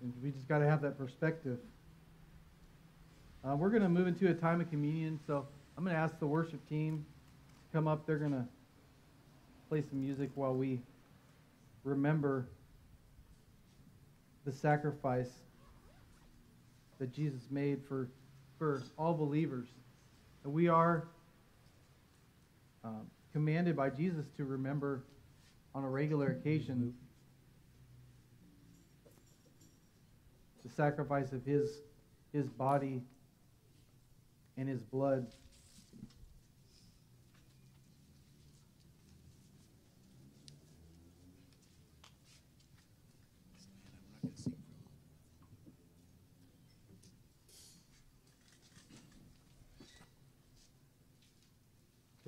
And 0.01 0.13
we 0.21 0.31
just 0.31 0.47
got 0.47 0.59
to 0.59 0.65
have 0.65 0.81
that 0.81 0.97
perspective. 0.97 1.59
Uh, 3.43 3.55
we're 3.55 3.69
going 3.69 3.83
to 3.83 3.89
move 3.89 4.07
into 4.07 4.29
a 4.29 4.33
time 4.33 4.59
of 4.59 4.69
communion, 4.69 5.19
so 5.25 5.47
I'm 5.77 5.83
going 5.83 5.95
to 5.95 6.01
ask 6.01 6.19
the 6.19 6.27
worship 6.27 6.67
team 6.67 7.05
to 7.71 7.77
come 7.77 7.87
up. 7.87 8.05
They're 8.05 8.17
going 8.17 8.31
to 8.31 8.45
play 9.69 9.81
some 9.89 10.01
music 10.01 10.29
while 10.35 10.53
we 10.53 10.81
remember 11.83 12.47
the 14.45 14.51
sacrifice 14.51 15.29
that 16.99 17.13
Jesus 17.13 17.41
made 17.49 17.79
for, 17.87 18.09
for 18.57 18.83
all 18.97 19.13
believers. 19.13 19.67
And 20.43 20.53
we 20.53 20.67
are 20.67 21.07
um, 22.83 23.07
commanded 23.33 23.75
by 23.75 23.89
Jesus 23.89 24.25
to 24.37 24.45
remember 24.45 25.03
on 25.73 25.83
a 25.83 25.89
regular 25.89 26.27
occasion 26.27 26.93
the 30.63 30.69
sacrifice 30.69 31.31
of 31.31 31.45
his, 31.45 31.69
his 32.33 32.47
body 32.47 33.01
and 34.57 34.67
his 34.67 34.81
blood. 34.81 35.27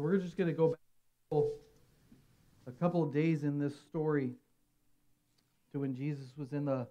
So 0.01 0.05
we're 0.05 0.17
just 0.17 0.35
going 0.35 0.47
to 0.47 0.53
go 0.53 0.69
back 0.69 1.43
a 2.65 2.71
couple 2.71 3.03
of 3.03 3.13
days 3.13 3.43
in 3.43 3.59
this 3.59 3.79
story 3.87 4.31
to 5.71 5.79
when 5.79 5.93
Jesus 5.93 6.25
was 6.35 6.53
in 6.53 6.65
the, 6.65 6.87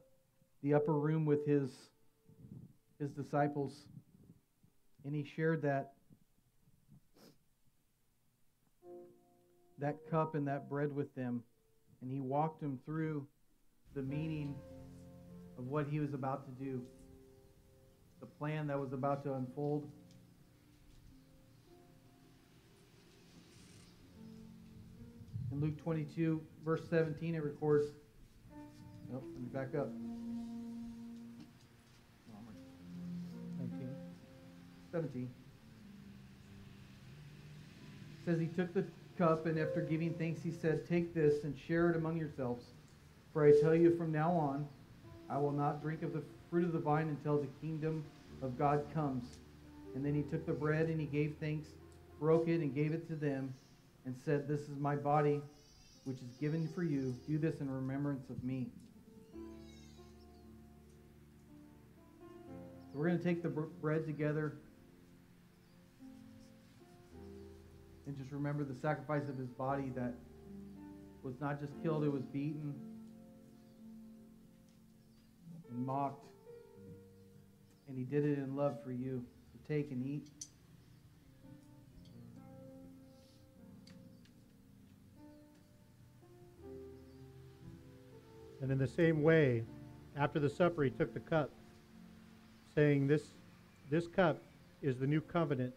the 0.63 0.75
upper 0.75 0.93
room 0.93 1.25
with 1.25 1.45
his, 1.45 1.71
his 3.01 3.11
disciples 3.11 3.73
and 5.05 5.13
he 5.13 5.25
shared 5.25 5.63
that 5.63 5.95
that 9.81 9.97
cup 10.09 10.37
and 10.37 10.47
that 10.47 10.71
bread 10.71 10.95
with 10.95 11.13
them 11.17 11.43
and 12.03 12.13
he 12.13 12.21
walked 12.21 12.61
them 12.61 12.79
through 12.87 13.27
the 13.97 14.03
meaning 14.03 14.55
of 15.59 15.67
what 15.67 15.89
he 15.91 15.99
was 15.99 16.15
about 16.15 16.45
to 16.45 16.65
do 16.65 16.81
the 18.21 18.27
plan 18.27 18.69
that 18.69 18.79
was 18.79 18.93
about 18.93 19.25
to 19.25 19.35
unfold 19.35 19.91
in 25.53 25.61
luke 25.61 25.77
22 25.83 26.41
verse 26.65 26.83
17 26.89 27.35
it 27.35 27.43
records 27.43 27.87
oh, 29.13 29.15
let 29.15 29.23
me 29.41 29.49
back 29.53 29.75
up. 29.75 29.89
19. 33.59 33.89
17 34.93 35.31
It 38.13 38.25
says 38.25 38.39
he 38.39 38.47
took 38.47 38.73
the 38.75 38.85
cup 39.19 39.47
and 39.47 39.59
after 39.59 39.83
giving 39.83 40.15
thanks 40.15 40.43
he 40.43 40.51
said 40.51 40.89
take 40.89 41.15
this 41.15 41.45
and 41.45 41.55
share 41.59 41.91
it 41.91 41.97
among 41.97 42.17
yourselves. 42.17 42.65
For 43.33 43.45
i 43.45 43.53
tell 43.61 43.75
you 43.75 43.97
from 43.97 44.13
now 44.13 44.33
on 44.33 44.67
i 45.29 45.39
will 45.39 45.53
not 45.53 45.83
drink 45.83 46.03
of 46.03 46.13
the 46.13 46.23
fruit 46.51 46.65
of 46.65 46.73
the 46.73 46.79
vine 46.79 47.09
until 47.09 47.39
the 47.39 47.49
kingdom 47.61 48.05
of 48.43 48.59
god 48.59 48.85
comes 48.95 49.25
and 49.95 50.05
then 50.05 50.15
he 50.15 50.23
took 50.23 50.47
the 50.47 50.53
bread 50.53 50.87
and 50.87 51.01
he 51.01 51.07
gave 51.07 51.35
thanks 51.41 51.69
broke 52.19 52.49
it 52.49 52.61
and 52.61 52.75
gave 52.75 52.93
it 52.93 53.07
to 53.09 53.15
them 53.15 53.53
and 54.11 54.19
said 54.25 54.49
this 54.49 54.63
is 54.63 54.77
my 54.81 54.97
body 54.97 55.41
which 56.05 56.17
is 56.17 56.35
given 56.41 56.69
for 56.75 56.83
you 56.83 57.15
do 57.29 57.39
this 57.39 57.61
in 57.61 57.71
remembrance 57.71 58.29
of 58.29 58.43
me 58.43 58.67
we're 62.93 63.07
going 63.07 63.19
to 63.19 63.23
take 63.23 63.41
the 63.41 63.49
bread 63.49 64.05
together 64.05 64.55
and 68.11 68.19
just 68.19 68.33
remember 68.33 68.65
the 68.65 68.75
sacrifice 68.75 69.29
of 69.29 69.39
his 69.39 69.51
body 69.51 69.93
that 69.95 70.13
was 71.23 71.41
not 71.41 71.61
just 71.61 71.73
killed, 71.81 72.03
it 72.03 72.11
was 72.11 72.25
beaten 72.25 72.75
and 75.71 75.87
mocked. 75.87 76.27
And 77.87 77.97
he 77.97 78.03
did 78.03 78.25
it 78.25 78.39
in 78.39 78.57
love 78.57 78.83
for 78.83 78.91
you. 78.91 79.25
So 79.53 79.73
take 79.73 79.93
and 79.93 80.05
eat. 80.05 80.29
And 88.61 88.71
in 88.71 88.79
the 88.79 88.87
same 88.87 89.23
way, 89.23 89.65
after 90.17 90.39
the 90.39 90.51
supper, 90.51 90.83
he 90.83 90.91
took 90.91 91.15
the 91.15 91.21
cup, 91.21 91.51
saying, 92.75 93.07
This, 93.07 93.23
this 93.91 94.07
cup 94.07 94.43
is 94.83 94.99
the 94.99 95.07
new 95.07 95.21
covenant 95.21 95.73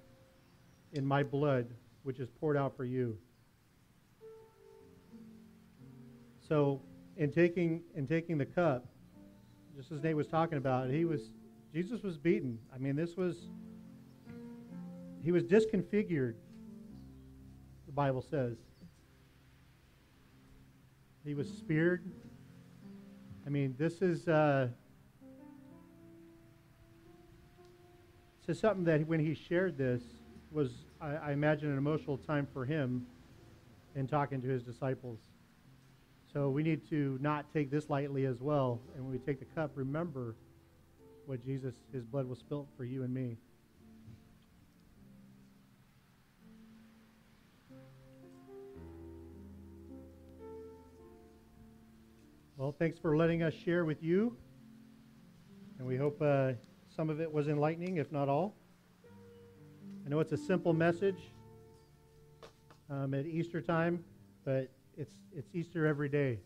in 0.91 1.05
my 1.05 1.23
blood, 1.23 1.67
which 2.03 2.19
is 2.19 2.29
poured 2.39 2.57
out 2.57 2.75
for 2.75 2.85
you. 2.85 3.17
So, 6.47 6.81
in 7.15 7.31
taking, 7.31 7.81
in 7.95 8.05
taking 8.05 8.37
the 8.37 8.45
cup, 8.45 8.85
just 9.77 9.91
as 9.91 10.03
Nate 10.03 10.15
was 10.15 10.27
talking 10.27 10.57
about, 10.57 10.89
he 10.89 11.05
was, 11.05 11.31
Jesus 11.73 12.03
was 12.03 12.17
beaten. 12.17 12.59
I 12.73 12.77
mean, 12.77 12.95
this 12.95 13.15
was, 13.15 13.47
he 15.23 15.31
was 15.31 15.43
disconfigured, 15.43 16.35
the 17.85 17.91
Bible 17.91 18.21
says. 18.21 18.57
He 21.25 21.33
was 21.33 21.47
speared. 21.47 22.03
I 23.45 23.49
mean, 23.49 23.75
this 23.77 24.01
is 24.01 24.27
uh, 24.27 24.69
is 28.47 28.59
something 28.59 28.83
that 28.85 29.07
when 29.07 29.19
he 29.19 29.33
shared 29.33 29.77
this 29.77 30.01
was, 30.51 30.85
I, 31.01 31.15
I 31.15 31.31
imagine, 31.31 31.71
an 31.71 31.77
emotional 31.77 32.17
time 32.17 32.47
for 32.53 32.65
him 32.65 33.05
in 33.95 34.07
talking 34.07 34.41
to 34.41 34.47
his 34.47 34.63
disciples. 34.63 35.19
So 36.31 36.49
we 36.49 36.63
need 36.63 36.87
to 36.89 37.17
not 37.21 37.51
take 37.53 37.69
this 37.69 37.89
lightly 37.89 38.25
as 38.25 38.41
well. 38.41 38.79
And 38.95 39.03
when 39.03 39.11
we 39.11 39.19
take 39.19 39.39
the 39.39 39.45
cup, 39.45 39.71
remember 39.75 40.35
what 41.25 41.43
Jesus, 41.43 41.75
his 41.91 42.03
blood 42.05 42.27
was 42.27 42.39
spilt 42.39 42.67
for 42.75 42.83
you 42.83 43.03
and 43.03 43.13
me. 43.13 43.37
Well, 52.63 52.73
thanks 52.79 52.97
for 52.97 53.17
letting 53.17 53.43
us 53.43 53.53
share 53.53 53.83
with 53.83 54.01
you. 54.01 54.37
And 55.77 55.85
we 55.85 55.97
hope 55.97 56.21
uh, 56.21 56.53
some 56.95 57.09
of 57.09 57.19
it 57.19 57.29
was 57.29 57.49
enlightening, 57.49 57.97
if 57.97 58.09
not 58.09 58.29
all. 58.29 58.55
I 60.05 60.09
know 60.09 60.21
it's 60.21 60.31
a 60.31 60.37
simple 60.37 60.71
message 60.71 61.19
um, 62.89 63.13
at 63.15 63.25
Easter 63.25 63.59
time, 63.59 64.01
but 64.45 64.71
it's, 64.95 65.11
it's 65.35 65.49
Easter 65.53 65.85
every 65.85 66.07
day 66.07 66.39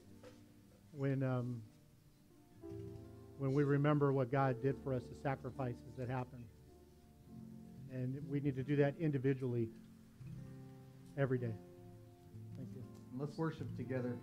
when, 0.92 1.22
um, 1.22 1.62
when 3.38 3.54
we 3.54 3.64
remember 3.64 4.12
what 4.12 4.32
God 4.32 4.60
did 4.60 4.76
for 4.84 4.96
us, 4.96 5.04
the 5.04 5.22
sacrifices 5.22 5.94
that 6.00 6.10
happened. 6.10 6.46
And 7.94 8.20
we 8.28 8.40
need 8.40 8.56
to 8.56 8.64
do 8.64 8.76
that 8.78 8.96
individually 9.00 9.70
every 11.16 11.38
day. 11.38 11.54
Thank 12.58 12.70
you. 12.74 12.82
Let's 13.20 13.38
worship 13.38 13.68
together. 13.78 14.18